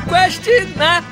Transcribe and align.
Podcast 0.00 0.50
na 0.76 1.04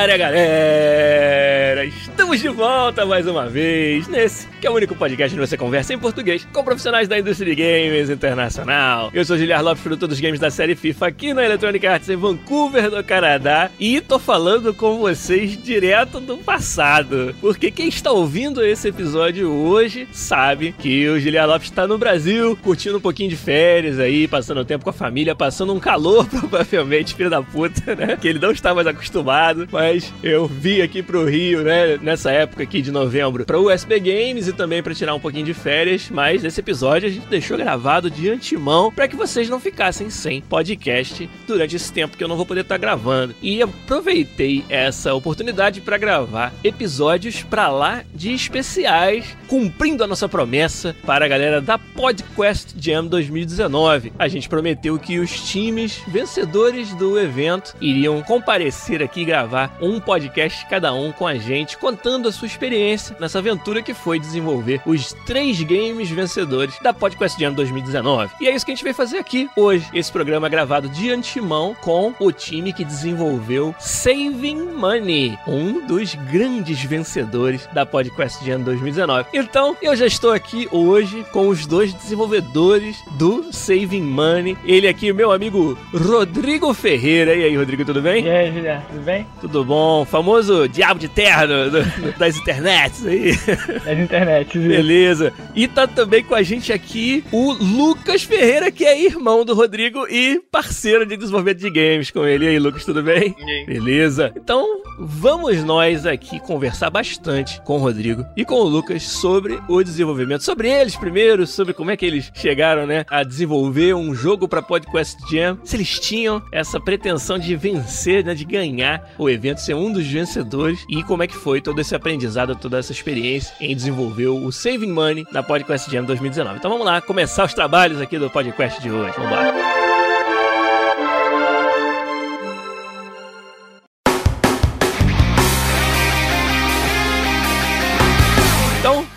área, 0.00 0.16
galera! 0.16 1.84
Estamos 1.84 2.40
de 2.40 2.48
volta 2.48 2.93
mais 3.06 3.26
uma 3.26 3.46
vez 3.46 4.08
nesse 4.08 4.48
que 4.60 4.66
é 4.66 4.70
o 4.70 4.74
único 4.74 4.94
podcast 4.94 5.36
onde 5.36 5.46
você 5.46 5.58
conversa 5.58 5.92
em 5.92 5.98
português 5.98 6.46
com 6.50 6.64
profissionais 6.64 7.06
da 7.06 7.18
indústria 7.18 7.54
de 7.54 7.62
games 7.62 8.08
internacional. 8.08 9.10
Eu 9.12 9.22
sou 9.22 9.36
Giliar 9.36 9.62
Lopes, 9.62 9.82
produtor 9.82 10.08
dos 10.08 10.18
games 10.18 10.40
da 10.40 10.50
série 10.50 10.74
FIFA 10.74 11.08
aqui 11.08 11.34
na 11.34 11.44
Electronic 11.44 11.86
Arts 11.86 12.08
em 12.08 12.16
Vancouver, 12.16 12.90
no 12.90 13.04
Canadá, 13.04 13.70
e 13.78 14.00
tô 14.00 14.18
falando 14.18 14.72
com 14.72 14.98
vocês 14.98 15.62
direto 15.62 16.18
do 16.18 16.38
passado, 16.38 17.34
porque 17.42 17.70
quem 17.70 17.88
está 17.88 18.10
ouvindo 18.10 18.64
esse 18.64 18.88
episódio 18.88 19.50
hoje 19.52 20.08
sabe 20.12 20.74
que 20.78 21.06
o 21.10 21.20
Giliar 21.20 21.46
Lopes 21.46 21.68
está 21.68 21.86
no 21.86 21.98
Brasil, 21.98 22.56
curtindo 22.62 22.96
um 22.96 23.02
pouquinho 23.02 23.28
de 23.28 23.36
férias 23.36 23.98
aí, 23.98 24.26
passando 24.26 24.64
tempo 24.64 24.82
com 24.82 24.90
a 24.90 24.94
família, 24.94 25.34
passando 25.34 25.74
um 25.74 25.80
calor 25.80 26.24
provavelmente, 26.30 27.14
filho 27.14 27.28
da 27.28 27.42
puta, 27.42 27.94
né? 27.94 28.16
Que 28.16 28.28
ele 28.28 28.38
não 28.38 28.50
está 28.50 28.74
mais 28.74 28.86
acostumado, 28.86 29.68
mas 29.70 30.10
eu 30.22 30.46
vim 30.46 30.80
aqui 30.80 31.02
pro 31.02 31.26
Rio, 31.26 31.62
né, 31.62 31.98
nessa 32.00 32.30
época 32.30 32.62
aqui 32.62 32.80
de 32.80 32.93
novembro, 32.94 33.44
para 33.44 33.58
o 33.58 33.70
USB 33.70 33.98
Games 33.98 34.46
e 34.46 34.52
também 34.52 34.82
para 34.82 34.94
tirar 34.94 35.14
um 35.14 35.20
pouquinho 35.20 35.44
de 35.44 35.52
férias, 35.52 36.08
mas 36.10 36.44
esse 36.44 36.60
episódio 36.60 37.08
a 37.08 37.12
gente 37.12 37.26
deixou 37.26 37.58
gravado 37.58 38.08
de 38.08 38.30
antemão 38.30 38.90
para 38.90 39.08
que 39.08 39.16
vocês 39.16 39.48
não 39.48 39.58
ficassem 39.58 40.08
sem 40.08 40.40
podcast 40.40 41.28
durante 41.46 41.76
esse 41.76 41.92
tempo 41.92 42.16
que 42.16 42.22
eu 42.22 42.28
não 42.28 42.36
vou 42.36 42.46
poder 42.46 42.60
estar 42.60 42.76
tá 42.76 42.80
gravando. 42.80 43.34
E 43.42 43.60
aproveitei 43.60 44.64
essa 44.68 45.12
oportunidade 45.12 45.80
para 45.80 45.98
gravar 45.98 46.54
episódios 46.62 47.42
para 47.42 47.68
lá 47.68 48.04
de 48.14 48.32
especiais, 48.32 49.36
cumprindo 49.48 50.04
a 50.04 50.06
nossa 50.06 50.28
promessa 50.28 50.94
para 51.04 51.24
a 51.24 51.28
galera 51.28 51.60
da 51.60 51.76
PodQuest 51.76 52.74
Jam 52.78 53.06
2019. 53.06 54.12
A 54.18 54.28
gente 54.28 54.48
prometeu 54.48 54.98
que 54.98 55.18
os 55.18 55.50
times 55.50 56.00
vencedores 56.06 56.94
do 56.94 57.18
evento 57.18 57.74
iriam 57.80 58.22
comparecer 58.22 59.02
aqui 59.02 59.22
e 59.22 59.24
gravar 59.24 59.76
um 59.82 59.98
podcast 59.98 60.64
cada 60.66 60.92
um 60.94 61.10
com 61.10 61.26
a 61.26 61.34
gente, 61.34 61.76
contando 61.76 62.28
a 62.28 62.32
sua 62.32 62.46
experiência 62.46 62.83
nessa 63.18 63.38
aventura 63.38 63.82
que 63.82 63.94
foi 63.94 64.18
desenvolver 64.18 64.80
os 64.84 65.12
três 65.24 65.62
games 65.62 66.10
vencedores 66.10 66.78
da 66.82 66.92
Podcast 66.92 67.40
Jam 67.40 67.52
2019. 67.52 68.32
E 68.40 68.46
é 68.46 68.54
isso 68.54 68.64
que 68.64 68.72
a 68.72 68.74
gente 68.74 68.84
veio 68.84 68.94
fazer 68.94 69.18
aqui 69.18 69.48
hoje. 69.56 69.86
Esse 69.92 70.12
programa 70.12 70.46
é 70.46 70.50
gravado 70.50 70.88
de 70.88 71.10
antemão 71.10 71.74
com 71.80 72.12
o 72.20 72.30
time 72.30 72.72
que 72.72 72.84
desenvolveu 72.84 73.74
Saving 73.78 74.72
Money, 74.74 75.38
um 75.46 75.86
dos 75.86 76.14
grandes 76.14 76.82
vencedores 76.82 77.66
da 77.72 77.86
Podcast 77.86 78.44
Jam 78.44 78.60
2019. 78.60 79.28
Então, 79.32 79.76
eu 79.80 79.96
já 79.96 80.06
estou 80.06 80.32
aqui 80.32 80.68
hoje 80.70 81.24
com 81.32 81.48
os 81.48 81.66
dois 81.66 81.94
desenvolvedores 81.94 82.96
do 83.12 83.52
Saving 83.52 84.02
Money. 84.02 84.56
Ele 84.64 84.86
aqui, 84.86 85.12
meu 85.12 85.32
amigo 85.32 85.78
Rodrigo 85.92 86.72
Ferreira. 86.74 87.34
E 87.34 87.44
aí, 87.44 87.56
Rodrigo, 87.56 87.84
tudo 87.84 88.02
bem? 88.02 88.24
E 88.24 88.30
aí, 88.30 88.52
Juliano, 88.52 88.82
tudo 88.90 89.02
bem? 89.02 89.26
Tudo 89.40 89.64
bom. 89.64 90.04
Famoso 90.04 90.68
diabo 90.68 91.00
de 91.00 91.08
terno 91.08 91.70
do, 91.70 92.18
das 92.18 92.36
internets 92.74 93.06
aí. 93.06 93.36
Das 93.84 93.98
internets 93.98 94.24
internet. 94.24 94.58
Viu? 94.58 94.68
Beleza. 94.68 95.32
E 95.54 95.68
tá 95.68 95.86
também 95.86 96.24
com 96.24 96.34
a 96.34 96.42
gente 96.42 96.72
aqui 96.72 97.24
o 97.30 97.52
Lucas 97.52 98.22
Ferreira, 98.22 98.70
que 98.70 98.84
é 98.84 99.00
irmão 99.00 99.44
do 99.44 99.54
Rodrigo 99.54 100.06
e 100.08 100.40
parceiro 100.50 101.06
de 101.06 101.16
desenvolvimento 101.16 101.58
de 101.58 101.70
games 101.70 102.10
com 102.10 102.26
ele. 102.26 102.46
E 102.46 102.48
aí, 102.48 102.58
Lucas, 102.58 102.84
tudo 102.84 103.02
bem? 103.02 103.34
E 103.38 103.64
Beleza. 103.66 104.32
Então, 104.36 104.82
vamos 104.98 105.62
nós 105.62 106.06
aqui 106.06 106.40
conversar 106.40 106.90
bastante 106.90 107.60
com 107.62 107.76
o 107.76 107.78
Rodrigo 107.78 108.24
e 108.36 108.44
com 108.44 108.56
o 108.56 108.64
Lucas 108.64 109.02
sobre 109.02 109.58
o 109.68 109.82
desenvolvimento. 109.82 110.42
Sobre 110.42 110.68
eles 110.68 110.96
primeiro, 110.96 111.46
sobre 111.46 111.74
como 111.74 111.90
é 111.90 111.96
que 111.96 112.06
eles 112.06 112.30
chegaram, 112.34 112.86
né, 112.86 113.04
a 113.10 113.22
desenvolver 113.22 113.94
um 113.94 114.14
jogo 114.14 114.48
para 114.48 114.62
Podcast 114.62 115.16
Jam. 115.30 115.58
Se 115.64 115.76
eles 115.76 115.98
tinham 115.98 116.42
essa 116.52 116.80
pretensão 116.80 117.38
de 117.38 117.54
vencer, 117.56 118.24
né, 118.24 118.34
de 118.34 118.44
ganhar 118.44 119.14
o 119.18 119.28
evento, 119.28 119.60
ser 119.60 119.74
um 119.74 119.92
dos 119.92 120.06
vencedores 120.06 120.84
e 120.88 121.02
como 121.02 121.22
é 121.22 121.26
que 121.26 121.36
foi 121.36 121.60
todo 121.60 121.80
esse 121.80 121.94
aprendizado, 121.94 122.53
toda 122.56 122.78
essa 122.78 122.92
experiência 122.92 123.54
em 123.60 123.74
desenvolver 123.74 124.28
o 124.28 124.50
Saving 124.50 124.92
Money 124.92 125.26
na 125.30 125.42
Podcast 125.42 125.90
Jam 125.90 126.04
2019. 126.04 126.58
Então 126.58 126.70
vamos 126.70 126.86
lá, 126.86 127.00
começar 127.00 127.44
os 127.44 127.54
trabalhos 127.54 128.00
aqui 128.00 128.18
do 128.18 128.30
podcast 128.30 128.80
de 128.80 128.90
hoje. 128.90 129.12
Vamos 129.16 129.32
embora. 129.32 129.83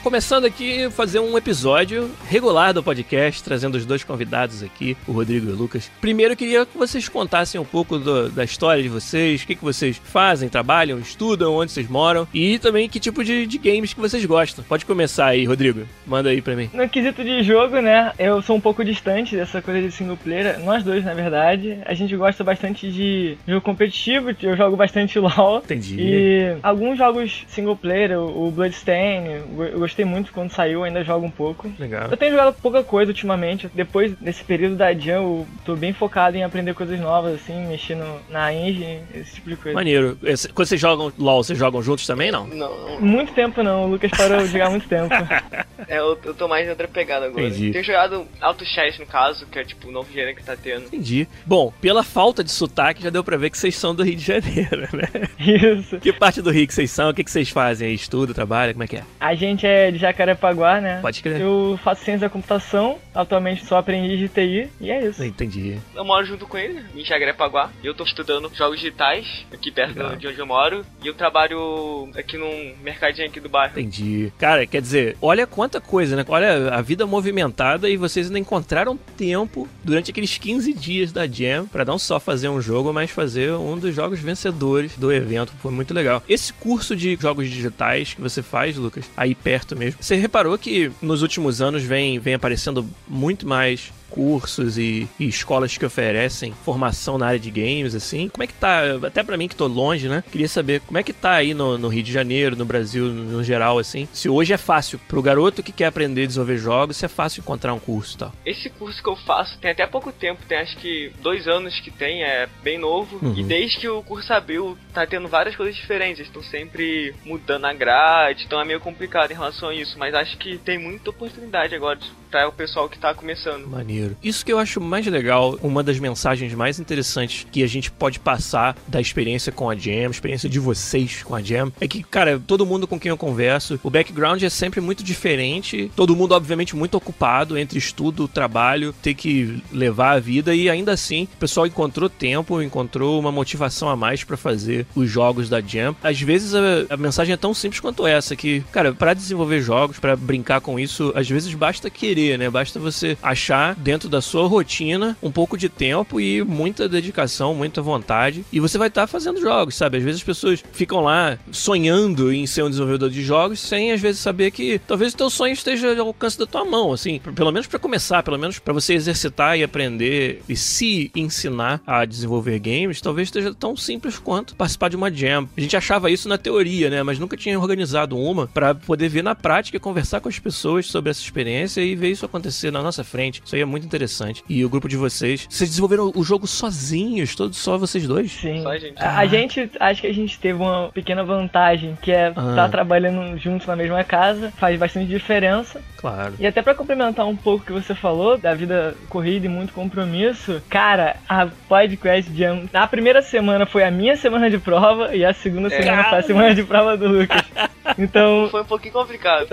Começando 0.08 0.46
aqui 0.46 0.90
fazer 0.90 1.20
um 1.20 1.38
episódio 1.38 2.10
regular 2.30 2.74
do 2.74 2.82
podcast, 2.82 3.44
trazendo 3.44 3.76
os 3.76 3.86
dois 3.86 4.06
convidados 4.06 4.64
aqui, 4.64 4.96
o 5.06 5.12
Rodrigo 5.12 5.50
e 5.50 5.52
o 5.52 5.56
Lucas. 5.58 5.92
Primeiro 6.00 6.32
eu 6.32 6.38
queria 6.38 6.66
que 6.66 6.78
vocês 6.78 7.10
contassem 7.10 7.60
um 7.60 7.66
pouco 7.66 8.00
do, 8.00 8.30
da 8.30 8.46
história 8.46 8.82
de 8.82 8.88
vocês, 8.88 9.44
o 9.44 9.46
que, 9.46 9.54
que 9.54 9.64
vocês 9.66 10.00
fazem, 10.02 10.48
trabalham, 10.48 10.98
estudam, 10.98 11.54
onde 11.54 11.74
vocês 11.74 11.90
moram 11.90 12.26
e 12.34 12.58
também 12.58 12.88
que 12.88 13.02
tipo 13.02 13.22
de, 13.22 13.46
de 13.46 13.58
games 13.58 13.94
que 13.94 14.00
vocês 14.00 14.24
gostam. 14.24 14.64
Pode 14.64 14.86
começar 14.86 15.26
aí, 15.26 15.44
Rodrigo. 15.44 15.82
Manda 16.06 16.30
aí 16.30 16.42
pra 16.42 16.56
mim. 16.56 16.70
No 16.74 16.88
quesito 16.88 17.22
de 17.22 17.44
jogo, 17.44 17.82
né, 17.82 18.14
eu 18.18 18.42
sou 18.42 18.56
um 18.56 18.62
pouco 18.62 18.86
distante 18.86 19.36
dessa 19.36 19.62
coisa 19.62 19.82
de 19.82 19.92
single 19.92 20.16
player. 20.16 20.58
Nós 20.62 20.86
dois, 20.86 21.04
na 21.04 21.14
verdade. 21.14 21.80
A 21.86 21.94
gente 21.94 22.16
gosta 22.16 22.46
bastante 22.46 22.90
de 22.90 23.38
jogo 23.46 23.60
competitivo, 23.60 24.30
eu 24.42 24.56
jogo 24.56 24.78
bastante 24.78 25.20
LoL. 25.20 25.58
Entendi. 25.66 25.98
E 26.00 26.58
alguns 26.64 26.98
jogos 26.98 27.44
single 27.50 27.76
player, 27.76 28.18
o 28.18 28.50
Bloodstain, 28.50 29.44
eu 29.70 29.80
gostei 29.80 29.97
muito 30.06 30.32
quando 30.32 30.52
saiu, 30.52 30.84
ainda 30.84 31.04
jogo 31.04 31.26
um 31.26 31.32
pouco. 31.32 31.72
Legal. 31.80 32.10
Eu 32.10 32.18
tenho 32.18 32.32
jogado 32.32 32.54
pouca 32.62 32.84
coisa 32.84 33.12
ultimamente. 33.12 33.70
Depois 33.74 34.14
desse 34.20 34.44
período 34.44 34.76
da 34.76 34.94
Jam, 34.94 35.24
eu 35.24 35.48
tô 35.66 35.76
bem 35.76 35.94
focado 35.94 36.38
em 36.38 36.44
aprender 36.44 36.74
coisas 36.74 37.00
novas, 37.00 37.36
assim, 37.36 37.68
mexendo 37.68 38.06
na 38.30 38.54
engine, 38.54 39.02
esse 39.14 39.36
tipo 39.36 39.50
de 39.50 39.56
coisa. 39.56 39.76
Maneiro. 39.76 40.18
Quando 40.54 40.68
vocês 40.68 40.80
jogam 40.80 41.12
LOL, 41.18 41.44
vocês 41.44 41.58
jogam 41.58 41.82
juntos 41.82 42.06
também, 42.06 42.32
não? 42.32 42.48
Não. 42.48 43.00
Muito 43.00 43.34
tempo 43.34 43.64
não, 43.64 43.86
o 43.86 43.88
Lucas 43.88 44.12
parou 44.12 44.40
de 44.40 44.48
jogar 44.48 44.70
muito 44.70 44.88
tempo. 44.88 45.14
É, 45.88 46.00
eu, 46.00 46.20
eu 46.26 46.34
tô 46.34 46.48
mais 46.50 46.68
em 46.68 46.70
outra 46.70 46.88
pegada 46.88 47.28
agora. 47.28 47.48
Entendi. 47.48 47.72
Tenho 47.72 47.84
jogado 47.84 48.28
Auto 48.42 48.66
Chess, 48.66 49.00
no 49.00 49.06
caso, 49.06 49.46
que 49.46 49.58
é 49.58 49.64
tipo 49.64 49.88
o 49.88 49.92
novo 49.92 50.12
gênero 50.12 50.36
que 50.36 50.44
tá 50.44 50.56
tendo. 50.56 50.88
Entendi. 50.88 51.28
Bom, 51.46 51.72
pela 51.80 52.04
falta 52.04 52.44
de 52.44 52.52
sotaque, 52.52 53.04
já 53.04 53.10
deu 53.10 53.24
pra 53.24 53.38
ver 53.38 53.50
que 53.50 53.58
vocês 53.58 53.76
são 53.76 53.96
do 53.96 54.04
Rio 54.04 54.16
de 54.16 54.24
Janeiro, 54.24 54.90
né? 54.92 55.08
Isso. 55.40 55.98
Que 56.00 56.12
parte 56.12 56.42
do 56.42 56.52
Rio 56.52 56.68
que 56.68 56.74
vocês 56.74 56.92
são? 56.92 57.10
O 57.10 57.14
que, 57.14 57.24
que 57.24 57.32
vocês 57.32 57.50
fazem 57.50 57.88
aí? 57.88 57.94
Estudo, 57.94 58.34
trabalho? 58.34 58.74
Como 58.74 58.84
é 58.84 58.88
que 58.88 58.98
é? 58.98 59.04
A 59.20 59.34
gente 59.34 59.66
é 59.66 59.87
de 59.92 59.98
Jacarepaguá, 59.98 60.80
né? 60.82 61.00
Pode 61.02 61.22
crer. 61.22 61.42
Eu 61.42 61.80
faço 61.84 62.04
ciência 62.04 62.28
da 62.28 62.30
computação, 62.30 62.98
atualmente 63.18 63.66
sou 63.66 63.78
aprendiz 63.78 64.20
de 64.20 64.30
TI, 64.30 64.70
e 64.80 64.92
é 64.92 65.06
isso. 65.06 65.24
Entendi. 65.24 65.78
Eu 65.96 66.06
moro 66.06 66.26
junto 66.26 66.46
com 66.48 66.58
ele, 66.58 66.84
em 66.96 67.04
Jacarepaguá, 67.04 67.72
e 67.84 67.88
eu 67.88 67.94
tô 67.94 68.04
estudando 68.04 68.52
jogos 68.54 68.80
digitais, 68.80 69.46
aqui 69.52 69.72
perto 69.72 69.98
Legal. 69.98 70.16
de 70.16 70.28
onde 70.28 70.40
eu 70.40 70.46
moro, 70.46 70.86
e 71.04 71.08
eu 71.08 71.14
trabalho 71.14 72.10
aqui 72.16 72.38
num 72.38 72.76
mercadinho 72.82 73.28
aqui 73.28 73.40
do 73.40 73.50
bairro. 73.50 73.80
Entendi. 73.80 74.32
Cara, 74.38 74.66
quer 74.66 74.82
dizer, 74.82 75.18
olha 75.22 75.48
quanta 75.48 75.82
coisa, 75.82 76.16
né? 76.16 76.26
Olha 76.28 76.74
a 76.74 76.82
vida 76.82 77.06
movimentada 77.06 77.90
e 77.90 77.98
vocês 77.98 78.28
ainda 78.28 78.40
encontraram 78.40 78.98
tempo 79.18 79.68
durante 79.84 80.12
aqueles 80.12 80.38
15 80.38 80.74
dias 80.74 81.12
da 81.12 81.28
Jam 81.28 81.66
pra 81.66 81.84
não 81.84 81.98
só 81.98 82.20
fazer 82.20 82.50
um 82.50 82.62
jogo, 82.62 82.94
mas 82.94 83.12
fazer 83.12 83.52
um 83.54 83.78
dos 83.78 83.96
jogos 83.96 84.20
vencedores 84.20 84.96
do 84.98 85.12
evento. 85.12 85.54
Foi 85.60 85.72
muito 85.72 85.94
legal. 85.94 86.22
Esse 86.28 86.54
curso 86.54 86.96
de 86.96 87.18
jogos 87.20 87.50
digitais 87.50 88.14
que 88.14 88.22
você 88.22 88.42
faz, 88.42 88.78
Lucas, 88.78 89.10
aí 89.16 89.34
perto 89.34 89.76
mesmo, 89.76 90.02
você 90.02 90.16
reparou 90.16 90.58
que 90.58 90.92
nos 91.02 91.22
últimos 91.22 91.62
anos 91.62 91.84
vem, 91.84 92.20
vem 92.20 92.34
aparecendo 92.34 92.88
muito 93.08 93.48
mais 93.48 93.92
cursos 94.10 94.78
e, 94.78 95.08
e, 95.20 95.28
escolas 95.28 95.78
que 95.78 95.86
oferecem 95.86 96.54
formação 96.64 97.18
na 97.18 97.28
área 97.28 97.40
de 97.40 97.52
games, 97.52 97.94
assim. 97.94 98.30
Como 98.30 98.44
é 98.44 98.48
que 98.48 98.54
tá? 98.54 98.82
Até 99.04 99.24
para 99.24 99.38
mim 99.38 99.48
que 99.48 99.56
tô 99.56 99.68
longe, 99.68 100.08
né? 100.08 100.24
Queria 100.32 100.48
saber 100.48 100.82
como 100.82 100.98
é 100.98 101.04
que 101.04 101.14
tá 101.14 101.34
aí 101.34 101.54
no, 101.54 101.78
no 101.78 101.88
Rio 101.88 102.04
de 102.04 102.12
Janeiro, 102.12 102.56
no 102.56 102.66
Brasil, 102.66 103.06
no, 103.06 103.44
geral, 103.44 103.78
assim. 103.78 104.08
Se 104.14 104.30
hoje 104.30 104.54
é 104.54 104.58
fácil 104.58 105.00
pro 105.08 105.22
garoto 105.22 105.62
que 105.62 105.72
quer 105.72 105.86
aprender 105.86 106.24
a 106.24 106.28
desenvolver 106.28 106.58
jogos, 106.58 106.98
se 106.98 107.06
é 107.06 107.10
fácil 107.10 107.42
encontrar 107.42 107.74
um 107.74 107.80
curso 107.80 108.16
e 108.16 108.20
tal. 108.20 108.34
Esse 108.46 108.70
curso 108.70 109.02
que 109.02 109.10
eu 109.10 109.16
faço 109.18 109.58
tem 109.60 109.72
até 109.72 109.86
pouco 109.86 110.12
tempo, 110.12 110.42
tem 110.48 110.58
acho 110.58 110.78
que 110.78 111.12
dois 111.22 111.48
anos 111.48 111.80
que 111.80 111.92
tem, 111.92 112.24
é 112.24 112.48
bem 112.64 112.78
novo. 112.78 113.20
Uhum. 113.22 113.34
E 113.38 113.44
desde 113.44 113.80
que 113.80 113.90
o 113.90 114.02
curso 114.04 114.32
abriu, 114.34 114.78
tá 114.94 115.06
tendo 115.06 115.28
várias 115.28 115.56
coisas 115.56 115.76
diferentes. 115.76 116.26
Estão 116.26 116.44
sempre 116.44 117.14
mudando 117.26 117.66
a 117.66 117.74
grade, 117.74 118.46
então 118.46 118.60
é 118.60 118.66
meio 118.66 118.80
complicado 118.80 119.32
em 119.32 119.36
relação 119.36 119.70
a 119.70 119.76
isso. 119.76 119.98
Mas 120.00 120.14
acho 120.14 120.38
que 120.38 120.58
tem 120.58 120.78
muita 120.78 121.10
oportunidade 121.10 121.76
agora 121.76 122.00
para 122.30 122.48
o 122.48 122.52
pessoal 122.52 122.90
que 122.90 122.98
tá 122.98 123.14
começando. 123.14 123.68
Maneiro. 123.68 124.16
Isso 124.24 124.46
que 124.46 124.52
eu 124.52 124.60
acho 124.60 124.80
mais 124.80 125.06
legal, 125.06 125.58
uma 125.62 125.84
das 125.84 126.00
mensagens 126.00 126.54
mais 126.54 126.80
interessantes 126.80 127.46
que 127.52 127.64
a 127.64 127.68
gente 127.68 127.92
pode 127.92 128.20
passar 128.20 128.76
da 128.88 129.02
experiência 129.02 129.52
com 129.52 129.70
a 129.70 129.76
Jam, 129.76 130.10
experiência 130.10 130.50
de 130.50 130.60
vocês 130.60 131.24
com 131.24 131.36
a 131.36 131.42
Jam, 131.42 131.72
é 131.80 131.88
que, 131.88 132.04
cara, 132.04 132.40
todo 132.40 132.66
mundo 132.66 132.88
com 132.88 133.00
quem 133.00 133.10
eu 133.10 133.18
converso, 133.18 133.80
o 133.84 133.90
background 133.90 134.42
é 134.44 134.50
sempre 134.50 134.82
muito 134.82 135.04
diferente, 135.04 135.92
todo 135.96 136.16
mundo, 136.16 136.34
obviamente, 136.34 136.76
muito 136.76 136.96
ocupado 136.96 137.58
entre 137.58 137.78
estudo, 137.80 138.28
trabalho, 138.28 138.94
ter 139.02 139.14
que 139.14 139.62
levar 139.72 140.12
a 140.12 140.20
vida 140.20 140.54
e 140.54 140.70
ainda 140.70 140.92
assim 140.92 141.28
o 141.34 141.38
pessoal 141.38 141.66
encontrou 141.66 142.10
tempo, 142.10 142.62
encontrou 142.62 143.20
uma 143.20 143.32
motivação 143.32 143.90
a 143.90 143.96
mais 143.96 144.24
para 144.24 144.38
fazer 144.38 144.86
os 144.96 145.10
jogos 145.10 145.50
da 145.50 145.62
Jam. 145.62 145.96
Às 146.04 146.22
vezes 146.22 146.54
a, 146.54 146.62
a, 146.90 146.98
mensagem 146.98 147.34
é 147.34 147.38
tão 147.38 147.54
simples 147.54 147.80
quanto 147.80 148.06
essa, 148.06 148.36
que, 148.36 148.62
cara, 148.72 148.94
para 148.94 149.14
desenvolver 149.14 149.62
jogos, 149.62 150.00
para 150.00 150.16
brincar 150.16 150.62
com 150.62 150.80
isso, 150.80 151.12
às 151.16 151.30
vezes 151.30 151.54
basta 151.54 151.90
querer, 151.90 152.17
né? 152.38 152.50
Basta 152.50 152.80
você 152.80 153.18
achar 153.22 153.76
dentro 153.76 154.10
da 154.10 154.22
sua 154.22 154.48
rotina 154.48 155.16
um 155.22 155.32
pouco 155.32 155.58
de 155.58 155.70
tempo 155.70 156.20
e 156.20 156.44
muita 156.44 156.90
dedicação, 156.90 157.54
muita 157.54 157.82
vontade, 157.82 158.44
e 158.52 158.60
você 158.60 158.78
vai 158.78 158.88
estar 158.88 159.02
tá 159.02 159.08
fazendo 159.08 159.40
jogos, 159.40 159.76
sabe? 159.76 159.98
Às 159.98 160.04
vezes 160.04 160.22
as 160.22 160.26
pessoas 160.26 160.64
ficam 160.72 161.02
lá 161.02 161.38
sonhando 161.52 162.34
em 162.34 162.48
ser 162.48 162.64
um 162.64 162.70
desenvolvedor 162.70 163.10
de 163.10 163.24
jogos 163.24 163.60
sem 163.60 163.92
às 163.92 164.02
vezes 164.02 164.20
saber 164.22 164.52
que 164.52 164.80
talvez 164.80 165.14
o 165.14 165.18
teu 165.18 165.30
sonho 165.30 165.54
esteja 165.54 166.00
ao 166.00 166.08
alcance 166.08 166.38
da 166.38 166.46
tua 166.46 166.66
mão, 166.66 166.92
assim, 166.92 167.20
pelo 167.36 167.52
menos 167.52 167.68
para 167.68 167.80
começar, 167.80 168.24
pelo 168.24 168.38
menos 168.38 168.60
para 168.60 168.74
você 168.74 168.94
exercitar 168.94 169.58
e 169.58 169.64
aprender 169.64 170.42
e 170.50 170.56
se 170.56 171.12
ensinar 171.16 171.82
a 171.86 172.06
desenvolver 172.06 172.60
games, 172.60 173.02
talvez 173.02 173.28
esteja 173.28 173.54
tão 173.54 173.76
simples 173.76 174.18
quanto 174.18 174.56
participar 174.56 174.90
de 174.90 174.96
uma 174.96 175.12
jam. 175.12 175.48
A 175.56 175.62
gente 175.62 175.78
achava 175.78 176.10
isso 176.10 176.28
na 176.28 176.38
teoria, 176.38 176.90
né? 176.90 177.04
Mas 177.04 177.20
nunca 177.20 177.38
tinha 177.38 177.60
organizado 177.60 178.18
uma 178.18 178.48
para 178.48 178.74
poder 178.74 179.10
ver 179.10 179.24
na 179.24 179.36
prática 179.36 179.80
conversar 179.80 180.20
com 180.20 180.30
as 180.30 180.40
pessoas 180.40 180.88
sobre 180.88 181.12
essa 181.12 181.22
experiência 181.22 181.82
e 181.82 181.96
ver 181.96 182.07
isso 182.12 182.26
acontecer 182.26 182.72
na 182.72 182.82
nossa 182.82 183.04
frente. 183.04 183.42
Isso 183.44 183.56
aí 183.56 183.62
é 183.62 183.66
muito 183.66 183.86
interessante. 183.86 184.44
E 184.48 184.64
o 184.64 184.70
grupo 184.70 184.88
de 184.88 184.98
vocês, 184.98 185.48
vocês 185.50 185.70
desenvolveram 185.70 186.12
o 186.16 186.24
jogo 186.24 186.48
sozinhos, 186.48 187.36
todos 187.36 187.58
só 187.58 187.78
vocês 187.78 188.08
dois? 188.08 188.32
Sim. 188.32 188.64
Só 188.64 188.72
a 188.72 188.78
gente. 188.78 189.04
A, 189.04 189.18
a 189.20 189.26
gente, 189.26 189.72
acho 189.80 190.02
que 190.02 190.08
a 190.08 190.14
gente 190.14 190.40
teve 190.40 190.60
uma 190.62 190.90
pequena 190.90 191.24
vantagem, 191.24 191.98
que 192.02 192.12
é 192.12 192.30
estar 192.30 192.42
ah. 192.42 192.56
tá 192.56 192.70
trabalhando 192.70 193.38
juntos 193.38 193.68
na 193.68 193.76
mesma 193.76 194.04
casa, 194.04 194.52
faz 194.58 194.78
bastante 194.80 195.08
diferença. 195.08 195.82
Claro. 195.98 196.36
E 196.40 196.46
até 196.46 196.62
para 196.62 196.76
complementar 196.76 197.26
um 197.26 197.36
pouco 197.36 197.64
o 197.64 197.66
que 197.66 197.74
você 197.74 197.96
falou 197.96 198.38
da 198.38 198.54
vida 198.54 198.96
corrida 199.10 199.46
e 199.46 199.50
muito 199.50 199.74
compromisso, 199.74 200.62
cara, 200.70 201.18
a 201.28 201.48
Podcast 201.68 202.32
Jam, 202.36 202.70
na 202.72 202.88
primeira 202.88 203.22
semana 203.22 203.66
foi 203.66 203.84
a 203.84 203.92
minha 203.92 204.16
semana 204.16 204.50
de 204.50 204.58
prova 204.58 205.16
e 205.16 205.26
a 205.26 205.34
segunda 205.34 205.68
é. 205.68 205.82
semana 205.82 206.04
foi 206.04 206.18
a 206.20 206.24
semana 206.24 206.56
de 206.56 206.64
prova 206.64 206.96
do 206.96 207.08
Lucas. 207.08 207.42
Então. 207.98 208.48
Foi 208.52 208.62
um 208.62 208.66
pouquinho 208.66 208.94
complicado. 208.94 209.48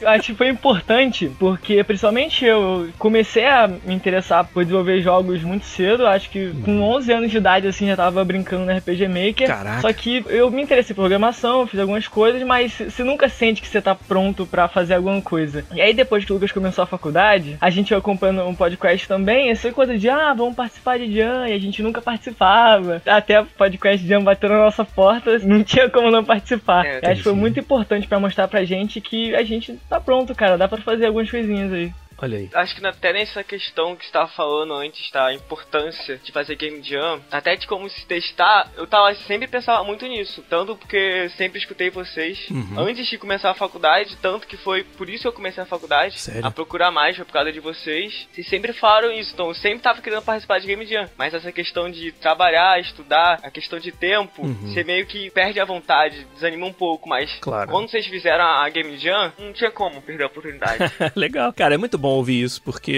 Eu 0.00 0.08
acho 0.10 0.32
que 0.32 0.34
foi 0.34 0.48
importante, 0.48 1.30
porque 1.38 1.82
principalmente 1.84 2.44
eu 2.44 2.88
comecei 2.98 3.46
a 3.46 3.68
me 3.68 3.94
interessar 3.94 4.44
por 4.46 4.64
desenvolver 4.64 5.00
jogos 5.00 5.42
muito 5.42 5.66
cedo. 5.66 6.06
Acho 6.06 6.30
que 6.30 6.52
com 6.64 6.82
11 6.82 7.10
uhum. 7.10 7.18
anos 7.18 7.30
de 7.30 7.36
idade, 7.36 7.66
assim, 7.66 7.86
já 7.86 7.96
tava 7.96 8.24
brincando 8.24 8.64
no 8.64 8.76
RPG 8.76 9.08
Maker. 9.08 9.48
Caraca. 9.48 9.80
Só 9.80 9.92
que 9.92 10.24
eu 10.28 10.50
me 10.50 10.62
interessei 10.62 10.94
por 10.94 11.02
programação, 11.02 11.66
fiz 11.66 11.80
algumas 11.80 12.06
coisas, 12.06 12.42
mas 12.42 12.72
você 12.72 13.02
nunca 13.02 13.28
sente 13.28 13.60
que 13.60 13.68
você 13.68 13.80
tá 13.80 13.94
pronto 13.94 14.46
para 14.46 14.68
fazer 14.68 14.94
alguma 14.94 15.20
coisa. 15.20 15.64
E 15.74 15.80
aí, 15.80 15.94
depois 15.94 16.24
que 16.24 16.32
o 16.32 16.34
Lucas 16.34 16.52
começou 16.52 16.84
a 16.84 16.86
faculdade, 16.86 17.56
a 17.60 17.70
gente 17.70 17.94
acompanhando 17.94 18.46
um 18.46 18.54
podcast 18.54 19.08
também, 19.08 19.50
essa 19.50 19.72
coisa 19.72 19.96
de, 19.98 20.08
ah, 20.08 20.34
vamos 20.34 20.54
participar 20.54 20.98
de 20.98 21.14
Jam, 21.14 21.46
e 21.46 21.52
a 21.52 21.58
gente 21.58 21.82
nunca 21.82 22.02
participava. 22.02 23.02
Até 23.06 23.40
o 23.40 23.46
podcast 23.46 24.06
Jam 24.06 24.22
bateu 24.22 24.48
na 24.48 24.58
nossa 24.58 24.84
porta, 24.84 25.38
não 25.40 25.64
tinha 25.64 25.88
como 25.88 26.10
não 26.10 26.24
participar. 26.24 26.84
É, 26.84 27.00
acho 27.10 27.16
que 27.16 27.22
foi 27.22 27.32
muito 27.32 27.47
importante 27.56 28.08
para 28.08 28.20
mostrar 28.20 28.48
pra 28.48 28.64
gente 28.64 29.00
que 29.00 29.34
a 29.34 29.44
gente 29.44 29.78
tá 29.88 30.00
pronto, 30.00 30.34
cara. 30.34 30.58
Dá 30.58 30.66
para 30.68 30.82
fazer 30.82 31.06
algumas 31.06 31.30
coisinhas 31.30 31.72
aí. 31.72 31.92
Olha 32.20 32.38
aí. 32.38 32.50
Acho 32.52 32.74
que 32.74 32.84
até 32.86 33.12
nessa 33.12 33.44
questão 33.44 33.94
que 33.94 34.04
você 34.04 34.08
estava 34.08 34.28
falando 34.28 34.74
antes, 34.74 35.08
tá? 35.10 35.26
A 35.26 35.34
importância 35.34 36.18
de 36.18 36.32
fazer 36.32 36.56
game 36.56 36.82
jam, 36.82 37.20
até 37.30 37.54
de 37.54 37.66
como 37.66 37.88
se 37.88 38.04
testar, 38.06 38.70
eu 38.76 38.86
tava 38.86 39.14
sempre 39.14 39.46
pensava 39.46 39.84
muito 39.84 40.04
nisso. 40.06 40.44
Tanto 40.48 40.76
porque 40.76 41.28
sempre 41.36 41.58
escutei 41.58 41.90
vocês 41.90 42.48
uhum. 42.50 42.80
antes 42.80 43.06
de 43.06 43.18
começar 43.18 43.50
a 43.50 43.54
faculdade, 43.54 44.16
tanto 44.20 44.46
que 44.46 44.56
foi 44.56 44.82
por 44.82 45.08
isso 45.08 45.22
que 45.22 45.28
eu 45.28 45.32
comecei 45.32 45.62
a 45.62 45.66
faculdade, 45.66 46.18
Sério? 46.18 46.44
a 46.44 46.50
procurar 46.50 46.90
mais 46.90 47.16
por 47.16 47.26
causa 47.26 47.52
de 47.52 47.60
vocês. 47.60 48.26
Vocês 48.32 48.48
sempre 48.48 48.72
falaram 48.72 49.12
isso, 49.12 49.32
então 49.32 49.48
eu 49.48 49.54
sempre 49.54 49.80
tava 49.80 50.02
querendo 50.02 50.22
participar 50.22 50.58
de 50.58 50.66
game 50.66 50.86
jam. 50.86 51.08
Mas 51.16 51.34
essa 51.34 51.52
questão 51.52 51.88
de 51.90 52.10
trabalhar, 52.12 52.80
estudar, 52.80 53.38
a 53.42 53.50
questão 53.50 53.78
de 53.78 53.92
tempo, 53.92 54.42
uhum. 54.42 54.54
você 54.54 54.82
meio 54.82 55.06
que 55.06 55.30
perde 55.30 55.60
a 55.60 55.64
vontade, 55.64 56.26
desanima 56.34 56.66
um 56.66 56.72
pouco, 56.72 57.08
mas 57.08 57.32
claro. 57.40 57.70
quando 57.70 57.88
vocês 57.88 58.06
fizeram 58.06 58.44
a 58.44 58.68
game 58.68 58.96
jam, 58.98 59.32
não 59.38 59.52
tinha 59.52 59.70
como 59.70 60.02
perder 60.02 60.24
a 60.24 60.26
oportunidade. 60.26 60.78
Legal, 61.14 61.52
cara, 61.52 61.74
é 61.74 61.78
muito 61.78 61.96
bom 61.96 62.07
bom 62.08 62.16
ouvir 62.16 62.42
isso, 62.42 62.62
porque 62.62 62.92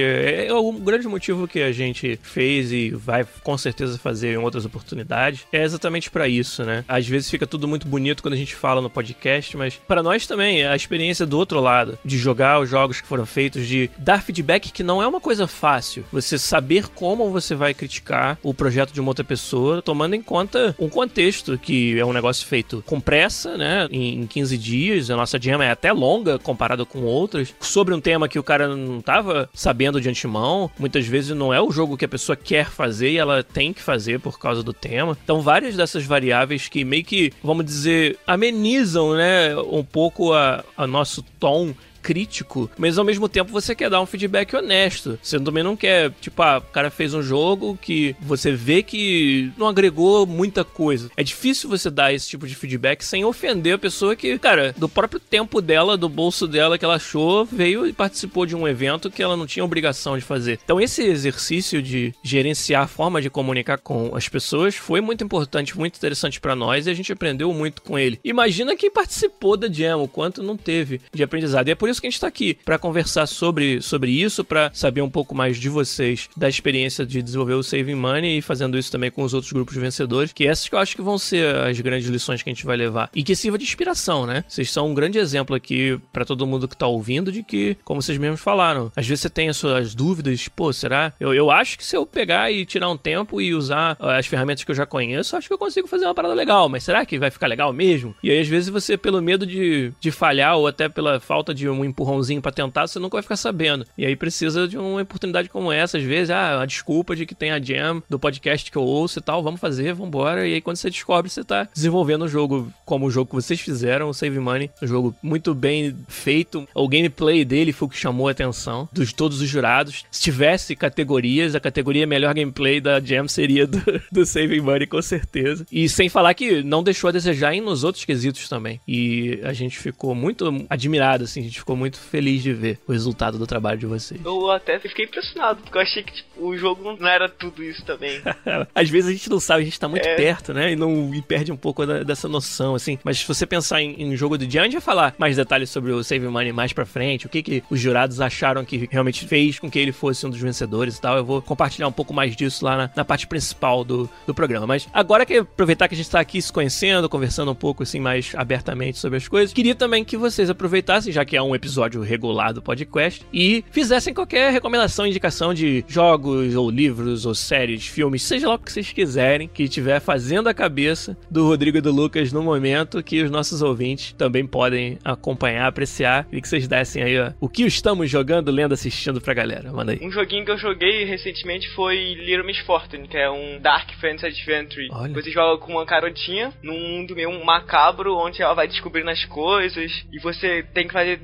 é 0.47 0.53
o 0.53 0.73
grande 0.73 1.09
motivo 1.09 1.49
que 1.49 1.61
a 1.61 1.73
gente 1.73 2.19
fez 2.23 2.71
e 2.71 2.91
vai 2.91 3.27
com 3.43 3.59
certeza 3.59 3.99
fazer 3.99 4.35
em 4.35 4.37
outras 4.37 4.65
oportunidades. 4.65 5.47
É 5.53 5.65
exatamente 5.65 6.11
para 6.11 6.29
isso, 6.29 6.65
né? 6.65 6.85
Às 6.87 7.09
vezes 7.09 7.29
fica 7.29 7.47
tudo 7.47 7.67
muito 7.67 7.89
bonito 7.89 8.23
quando 8.23 8.35
a 8.35 8.37
gente 8.37 8.55
fala 8.55 8.81
no 8.81 8.89
podcast, 8.89 9.57
mas 9.57 9.75
para 9.75 10.03
nós 10.03 10.27
também 10.27 10.65
a 10.65 10.77
experiência 10.77 11.27
do 11.27 11.37
outro 11.37 11.61
lado, 11.61 11.99
de 12.05 12.17
jogar 12.17 12.61
os 12.61 12.69
jogos 12.69 13.01
que 13.01 13.09
foram 13.09 13.27
feitos, 13.27 13.67
de 13.67 13.91
dar 13.99 14.23
feedback 14.23 14.71
que 14.71 14.83
não 14.83 15.03
é 15.03 15.07
uma 15.07 15.21
coisa 15.21 15.47
fácil. 15.49 16.05
Você 16.13 16.39
saber 16.39 16.87
como 16.89 17.31
você 17.31 17.55
vai 17.55 17.75
criticar 17.75 18.39
o 18.43 18.55
projeto 18.55 18.93
de 18.93 19.01
uma 19.01 19.11
outra 19.11 19.25
pessoa, 19.25 19.83
tomando 19.83 20.15
em 20.15 20.23
conta 20.23 20.75
um 20.79 20.89
contexto 20.89 21.59
que 21.59 21.99
é 21.99 22.05
um 22.05 22.13
negócio 22.13 22.47
feito 22.47 22.83
com 22.87 23.01
pressa, 23.01 23.57
né? 23.57 23.89
Em 23.91 24.25
15 24.27 24.57
dias, 24.57 25.11
a 25.11 25.17
nossa 25.17 25.41
jam 25.41 25.61
é 25.61 25.71
até 25.71 25.93
longa 25.93 26.39
comparada 26.39 26.85
com 26.85 27.03
outras, 27.03 27.53
sobre 27.61 27.93
um 27.93 28.01
tema 28.01 28.29
que 28.29 28.39
o 28.39 28.43
cara 28.43 28.69
não 28.69 29.00
não 29.01 29.03
estava 29.03 29.49
sabendo 29.55 30.01
de 30.01 30.09
antemão. 30.09 30.71
Muitas 30.79 31.07
vezes 31.07 31.35
não 31.35 31.53
é 31.53 31.61
o 31.61 31.71
jogo 31.73 31.97
que 31.97 32.05
a 32.05 32.09
pessoa 32.09 32.37
quer 32.37 32.67
fazer 32.67 33.11
e 33.11 33.19
ela 33.19 33.43
tem 33.43 33.73
que 33.73 33.83
fazer 33.83 34.21
por 34.21 34.39
causa 34.39 34.63
do 34.63 34.73
tema. 34.73 35.17
Então, 35.25 35.41
várias 35.41 35.75
dessas 35.75 36.05
variáveis 36.05 36.69
que 36.69 36.85
meio 36.85 37.05
que, 37.05 37.33
vamos 37.43 37.65
dizer, 37.65 38.19
amenizam, 38.27 39.15
né, 39.15 39.57
um 39.57 39.83
pouco 39.83 40.33
a, 40.33 40.63
a 40.77 40.87
nosso 40.87 41.23
tom 41.41 41.75
crítico, 42.03 42.71
mas 42.77 42.99
ao 42.99 43.05
mesmo 43.05 43.29
tempo 43.29 43.53
você 43.53 43.75
quer 43.75 43.91
dar 43.91 44.01
um 44.01 44.07
feedback 44.07 44.55
honesto. 44.55 45.19
Você 45.23 45.39
também 45.39 45.63
não 45.63 45.77
quer, 45.77 46.11
tipo, 46.21 46.43
ah, 46.43 46.59
o 46.59 46.73
cara 46.73 46.91
fez 46.91 47.15
um 47.15 47.23
jogo 47.23 47.79
que 47.81 48.15
você 48.21 48.53
vê 48.53 48.83
que 48.83 49.53
não 49.57 49.69
agregou 49.69 50.27
muita 50.27 50.65
coisa. 50.65 51.11
É 51.17 51.23
difícil 51.23 51.69
você 51.69 51.91
dar 51.91 52.13
esse 52.13 52.29
tipo 52.29 52.47
de 52.47 52.55
feedback 52.55 53.03
sem 53.03 53.25
ofender 53.25 53.75
a 53.75 53.79
pessoa 53.79 54.17
que, 54.17 54.39
cara, 54.39 54.75
do 54.77 54.89
próprio 54.89 55.21
tempo 55.21 55.61
dela, 55.61 55.97
do 55.97 56.09
bolso 56.09 56.47
dela 56.47 56.79
que 56.79 56.85
ela 56.85 56.97
achou, 56.97 57.45
veio 57.45 57.87
e 57.87 57.93
participou 57.93 58.47
de 58.47 58.57
um 58.57 58.67
evento 58.67 59.11
que 59.11 59.23
ela 59.23 59.37
não 59.37 59.47
tinha 59.47 59.65
obrigação 59.65 60.17
de 60.17 60.25
fazer. 60.25 60.59
Então 60.65 60.81
esse 60.81 61.03
exercício 61.03 61.83
de 61.83 62.15
gerenciar 62.23 62.85
a 62.85 62.87
forma 62.87 63.21
de 63.21 63.31
comunicar 63.31 63.79
com 63.79 64.15
as 64.15 64.29
pessoas 64.29 64.75
foi 64.75 65.01
muito 65.01 65.23
importante, 65.23 65.77
muito 65.77 65.97
interessante 65.97 66.41
para 66.41 66.57
nós 66.57 66.87
e 66.87 66.91
a 66.91 66.95
gente 66.95 67.13
aprendeu 67.13 67.53
muito 67.53 67.83
com 67.83 67.99
ele. 67.99 68.19
Imagina 68.25 68.77
quem 68.77 68.91
participou 68.91 69.57
da 69.57 69.71
Jam, 69.71 70.03
o 70.03 70.09
quanto 70.09 70.43
não 70.43 70.57
teve 70.57 71.01
de 71.13 71.23
aprendizado. 71.23 71.69
E 71.69 71.73
é 71.73 71.75
por 71.75 71.89
isso 71.91 72.01
que 72.01 72.07
a 72.07 72.11
gente 72.11 72.17
está 72.17 72.27
aqui 72.27 72.57
para 72.65 72.79
conversar 72.79 73.27
sobre, 73.27 73.81
sobre 73.81 74.11
isso, 74.11 74.45
para 74.45 74.71
saber 74.73 75.03
um 75.03 75.11
pouco 75.11 75.35
mais 75.35 75.59
de 75.59 75.69
vocês, 75.69 76.29
da 76.37 76.49
experiência 76.49 77.05
de 77.05 77.23
desenvolver 77.23 77.55
o 77.55 77.63
Saving 77.63 77.95
Money 77.95 78.39
e 78.39 78.43
fazendo 78.43 78.79
isso 78.79 78.91
também 78.91 79.11
com 79.11 79.23
os 79.23 79.35
outros 79.35 79.53
grupos 79.53 79.77
vencedores, 79.77 80.33
que 80.33 80.47
essas 80.47 80.69
que 80.69 80.75
eu 80.75 80.79
acho 80.79 80.97
que 80.97 81.03
vão 81.03 81.19
ser 81.19 81.55
as 81.57 81.79
grandes 81.81 82.09
lições 82.09 82.43
que 82.43 82.51
a 82.51 82.53
gente 82.53 82.67
vai 82.67 82.77
levar 82.77 83.11
e 83.15 83.23
que 83.23 83.35
sirva 83.35 83.59
de 83.59 83.65
inspiração, 83.65 84.27
né? 84.27 84.45
Vocês 84.49 84.71
são 84.71 84.89
um 84.89 84.95
grande 84.95 85.19
exemplo 85.19 85.55
aqui 85.55 85.99
para 86.13 86.25
todo 86.25 86.47
mundo 86.47 86.69
que 86.69 86.77
tá 86.77 86.87
ouvindo 86.87 87.33
de 87.33 87.43
que, 87.43 87.77
como 87.85 88.01
vocês 88.01 88.19
mesmos 88.19 88.41
falaram, 88.41 88.91
às 88.95 89.07
vezes 89.07 89.23
você 89.23 89.31
tem 89.31 89.49
as 89.49 89.57
suas 89.57 89.95
dúvidas, 89.95 90.49
pô, 90.49 90.73
será? 90.73 91.13
Eu, 91.19 91.35
eu 91.35 91.51
acho 91.51 91.77
que 91.79 91.85
se 91.85 91.97
eu 91.97 92.07
pegar 92.07 92.51
e 92.51 92.65
tirar 92.65 92.89
um 92.89 92.97
tempo 92.97 93.41
e 93.41 93.55
usar 93.55 93.97
as 94.01 94.27
ferramentas 94.27 94.65
que 94.65 94.71
eu 94.71 94.75
já 94.75 94.87
conheço, 94.87 95.37
acho 95.37 95.49
que 95.49 95.55
eu 95.55 95.59
consigo 95.59 95.89
fazer 95.89 96.05
uma 96.05 96.15
parada 96.15 96.35
legal, 96.35 96.69
mas 96.69 96.85
será 96.85 97.05
que 97.05 97.19
vai 97.19 97.31
ficar 97.31 97.47
legal 97.47 97.73
mesmo? 97.73 98.15
E 98.23 98.31
aí 98.31 98.41
às 98.41 98.49
vezes 98.49 98.69
você, 98.69 98.97
pelo 98.97 99.21
medo 99.21 99.47
de, 99.47 99.93
de 100.01 100.11
falhar 100.11 100.57
ou 100.57 100.67
até 100.67 100.89
pela 100.89 101.21
falta 101.21 101.55
de 101.55 101.69
um 101.69 101.80
um 101.81 101.85
empurrãozinho 101.85 102.43
para 102.43 102.53
tentar, 102.53 102.87
você 102.87 102.99
nunca 102.99 103.17
vai 103.17 103.23
ficar 103.23 103.37
sabendo. 103.37 103.87
E 103.97 104.07
aí 104.07 104.17
precisa 104.17 104.67
de 104.69 104.77
uma 104.77 105.03
oportunidade 105.03 105.49
como 105.49 105.73
essa, 105.73 105.99
às 105.99 106.05
vezes, 106.05 106.31
ah, 106.31 106.63
a 106.63 106.67
desculpa 106.67 107.17
de 107.17 107.27
que 107.27 107.35
tem 107.35 107.51
a 107.51 107.61
jam 107.61 108.03
do 108.09 108.19
podcast 108.19 108.71
que 108.71 108.77
eu 108.77 108.83
ouço 108.83 109.19
e 109.19 109.23
tal, 109.23 109.43
vamos 109.43 109.61
fazer, 109.61 109.93
vamos 109.93 110.09
embora. 110.09 110.47
E 110.47 110.55
aí 110.55 110.61
quando 110.61 110.77
você 110.77 110.91
descobre, 110.91 111.31
você 111.31 111.45
tá 111.45 111.69
desenvolvendo 111.73 112.23
o 112.23 112.29
jogo 112.29 112.73
como 112.85 113.07
o 113.07 113.11
jogo 113.11 113.31
que 113.31 113.37
vocês 113.37 113.61
fizeram, 113.61 114.09
o 114.09 114.15
Save 114.15 114.39
Money, 114.39 114.71
um 114.83 114.87
jogo 114.87 115.15
muito 115.23 115.55
bem 115.55 115.97
feito. 116.09 116.67
O 116.75 116.89
gameplay 116.89 117.45
dele 117.45 117.73
foi 117.73 117.87
o 117.87 117.91
que 117.91 117.97
chamou 117.97 118.29
a 118.29 118.33
atenção 118.33 118.89
dos 118.93 119.13
todos 119.13 119.41
os 119.41 119.49
jurados. 119.49 120.05
Se 120.11 120.23
tivesse 120.23 120.75
categorias, 120.77 121.55
a 121.55 121.61
categoria 121.61 122.07
melhor 122.07 122.35
gameplay 122.35 122.81
da 122.81 123.01
Jam 123.01 123.29
seria 123.29 123.67
do, 123.67 123.81
do 124.11 124.27
Saving 124.27 124.61
Money, 124.61 124.87
com 124.87 125.01
certeza. 125.03 125.67
E 125.71 125.89
sem 125.89 126.09
falar 126.09 126.35
que 126.35 126.63
não 126.63 126.83
deixou 126.83 127.09
a 127.09 127.13
desejar 127.13 127.55
em 127.55 127.61
nos 127.61 127.85
outros 127.85 128.05
quesitos 128.05 128.49
também. 128.49 128.81
E 128.87 129.41
a 129.43 129.53
gente 129.53 129.79
ficou 129.79 130.15
muito 130.15 130.67
admirado, 130.69 131.25
assim, 131.25 131.41
a 131.41 131.45
gente 131.45 131.59
ficou 131.59 131.70
muito 131.77 131.99
feliz 131.99 132.43
de 132.43 132.53
ver 132.53 132.79
o 132.87 132.93
resultado 132.93 133.39
do 133.39 133.47
trabalho 133.47 133.79
de 133.79 133.87
vocês. 133.87 134.21
Eu 134.25 134.51
até 134.51 134.79
fiquei 134.79 135.05
impressionado, 135.05 135.63
porque 135.63 135.77
eu 135.77 135.83
achei 135.83 136.03
que 136.03 136.13
tipo, 136.13 136.47
o 136.47 136.57
jogo 136.57 136.97
não 136.99 137.09
era 137.09 137.29
tudo 137.29 137.63
isso 137.63 137.85
também. 137.85 138.21
Às 138.75 138.89
vezes 138.89 139.11
a 139.11 139.13
gente 139.13 139.31
não 139.31 139.41
sabe, 139.41 139.63
a 139.63 139.65
gente 139.65 139.79
tá 139.79 139.89
muito 139.89 140.07
é. 140.07 140.17
perto, 140.17 140.53
né? 140.53 140.73
E 140.73 140.77
não 140.77 141.15
e 141.15 141.23
perde 141.23 141.53
um 141.53 141.57
pouco 141.57 141.87
da, 141.87 142.03
dessa 142.03 142.29
noção, 142.29 142.75
assim. 142.75 142.99
Mas 143.05 143.19
se 143.19 143.27
você 143.27 143.47
pensar 143.47 143.83
em, 143.83 144.03
em 144.03 144.17
jogo 144.17 144.37
do 144.37 144.47
dia, 144.47 144.61
a 144.61 144.65
gente 144.65 144.75
vai 144.75 144.81
falar 144.81 145.15
mais 145.19 145.37
detalhes 145.37 145.71
sobre 145.71 145.93
o 145.93 146.03
Save 146.03 146.27
Money 146.27 146.53
mais 146.53 146.73
pra 146.73 146.87
frente, 146.87 147.27
o 147.27 147.29
que, 147.29 147.43
que 147.43 147.63
os 147.71 147.81
jurados 147.81 148.21
acharam 148.21 148.65
que 148.65 148.89
realmente 148.91 149.27
fez 149.27 149.59
com 149.59 149.71
que 149.71 149.79
ele 149.79 149.93
fosse 149.93 150.27
um 150.27 150.31
dos 150.31 150.41
vencedores 150.41 150.97
e 150.97 151.01
tal. 151.01 151.17
Eu 151.17 151.25
vou 151.25 151.43
compartilhar 151.43 151.89
um 151.89 151.93
pouco 151.93 152.13
mais 152.13 152.35
disso 152.35 152.65
lá 152.65 152.77
na, 152.77 152.91
na 152.97 153.05
parte 153.05 153.27
principal 153.27 153.85
do, 153.85 154.09
do 154.27 154.35
programa. 154.35 154.67
Mas 154.67 154.89
agora 154.93 155.27
que 155.27 155.39
aproveitar 155.39 155.89
que 155.89 155.95
a 155.95 155.97
gente 155.97 156.11
tá 156.11 156.21
aqui 156.21 156.41
se 156.41 156.53
conhecendo, 156.53 157.09
conversando 157.09 157.51
um 157.51 157.55
pouco 157.55 157.83
assim 157.83 158.01
mais 158.01 158.33
abertamente 158.35 158.99
sobre 158.99 159.17
as 159.19 159.29
coisas, 159.29 159.53
queria 159.53 159.75
também 159.75 160.05
que 160.05 160.17
vocês 160.17 160.51
aproveitassem, 160.51 161.13
já 161.13 161.25
que 161.25 161.37
é 161.37 161.43
um 161.43 161.55
episódio 161.55 161.60
regular 162.03 162.53
do 162.53 162.63
podcast, 162.63 163.25
e 163.33 163.65
fizessem 163.71 164.15
qualquer 164.15 164.53
recomendação, 164.53 165.07
indicação 165.07 165.53
de 165.53 165.85
jogos 165.89 166.55
ou 166.55 166.71
livros 166.71 167.27
ou 167.27 167.35
séries, 167.35 167.87
filmes, 167.87 168.23
seja 168.23 168.49
lá 168.49 168.55
o 168.55 168.59
que 168.59 168.73
vocês 168.73 168.93
quiserem, 168.93 169.49
que 169.49 169.65
estiver 169.65 170.01
fazendo 170.01 170.49
a 170.49 170.55
cabeça 170.55 171.17
do 171.31 171.47
Rodrigo 171.47 171.79
e 171.79 171.81
do 171.81 171.93
Lucas 171.93 172.33
no 172.33 172.43
momento 172.43 173.03
que 173.03 173.23
os 173.23 173.31
nossos 173.31 173.63
ouvintes 173.63 174.13
também 174.13 174.47
podem 174.47 174.99
acompanhar, 175.05 175.67
apreciar 175.67 176.27
e 176.33 176.41
que 176.41 176.49
vocês 176.49 176.67
dessem 176.67 177.03
aí 177.03 177.19
ó, 177.19 177.33
o 177.41 177.49
que 177.49 177.65
estamos 177.65 178.11
jogando, 178.11 178.51
lendo, 178.51 178.75
assistindo 178.75 179.21
pra 179.21 179.35
galera. 179.35 179.73
Manda 179.73 179.93
aí. 179.93 179.99
Um 180.03 180.11
joguinho 180.11 180.45
que 180.45 180.51
eu 180.51 180.59
joguei 180.59 181.05
recentemente 181.05 181.69
foi 181.75 182.15
Little 182.15 182.47
Miss 182.47 182.59
Fortune, 182.61 183.09
que 183.09 183.17
é 183.17 183.31
um 183.31 183.61
Dark 183.61 183.91
Fantasy 184.01 184.27
Adventure. 184.27 184.89
Olha. 184.93 185.13
Você 185.15 185.31
joga 185.31 185.61
com 185.61 185.73
uma 185.73 185.87
carotinha 185.87 186.53
num 186.63 186.79
mundo 186.79 187.15
meio 187.15 187.45
macabro, 187.45 188.17
onde 188.17 188.43
ela 188.43 188.55
vai 188.55 188.69
descobrindo 188.69 189.11
as 189.11 189.25
coisas 189.25 189.91
e 190.13 190.19
você 190.19 190.63
tem 190.75 190.87
que 190.87 190.93
fazer 190.93 191.19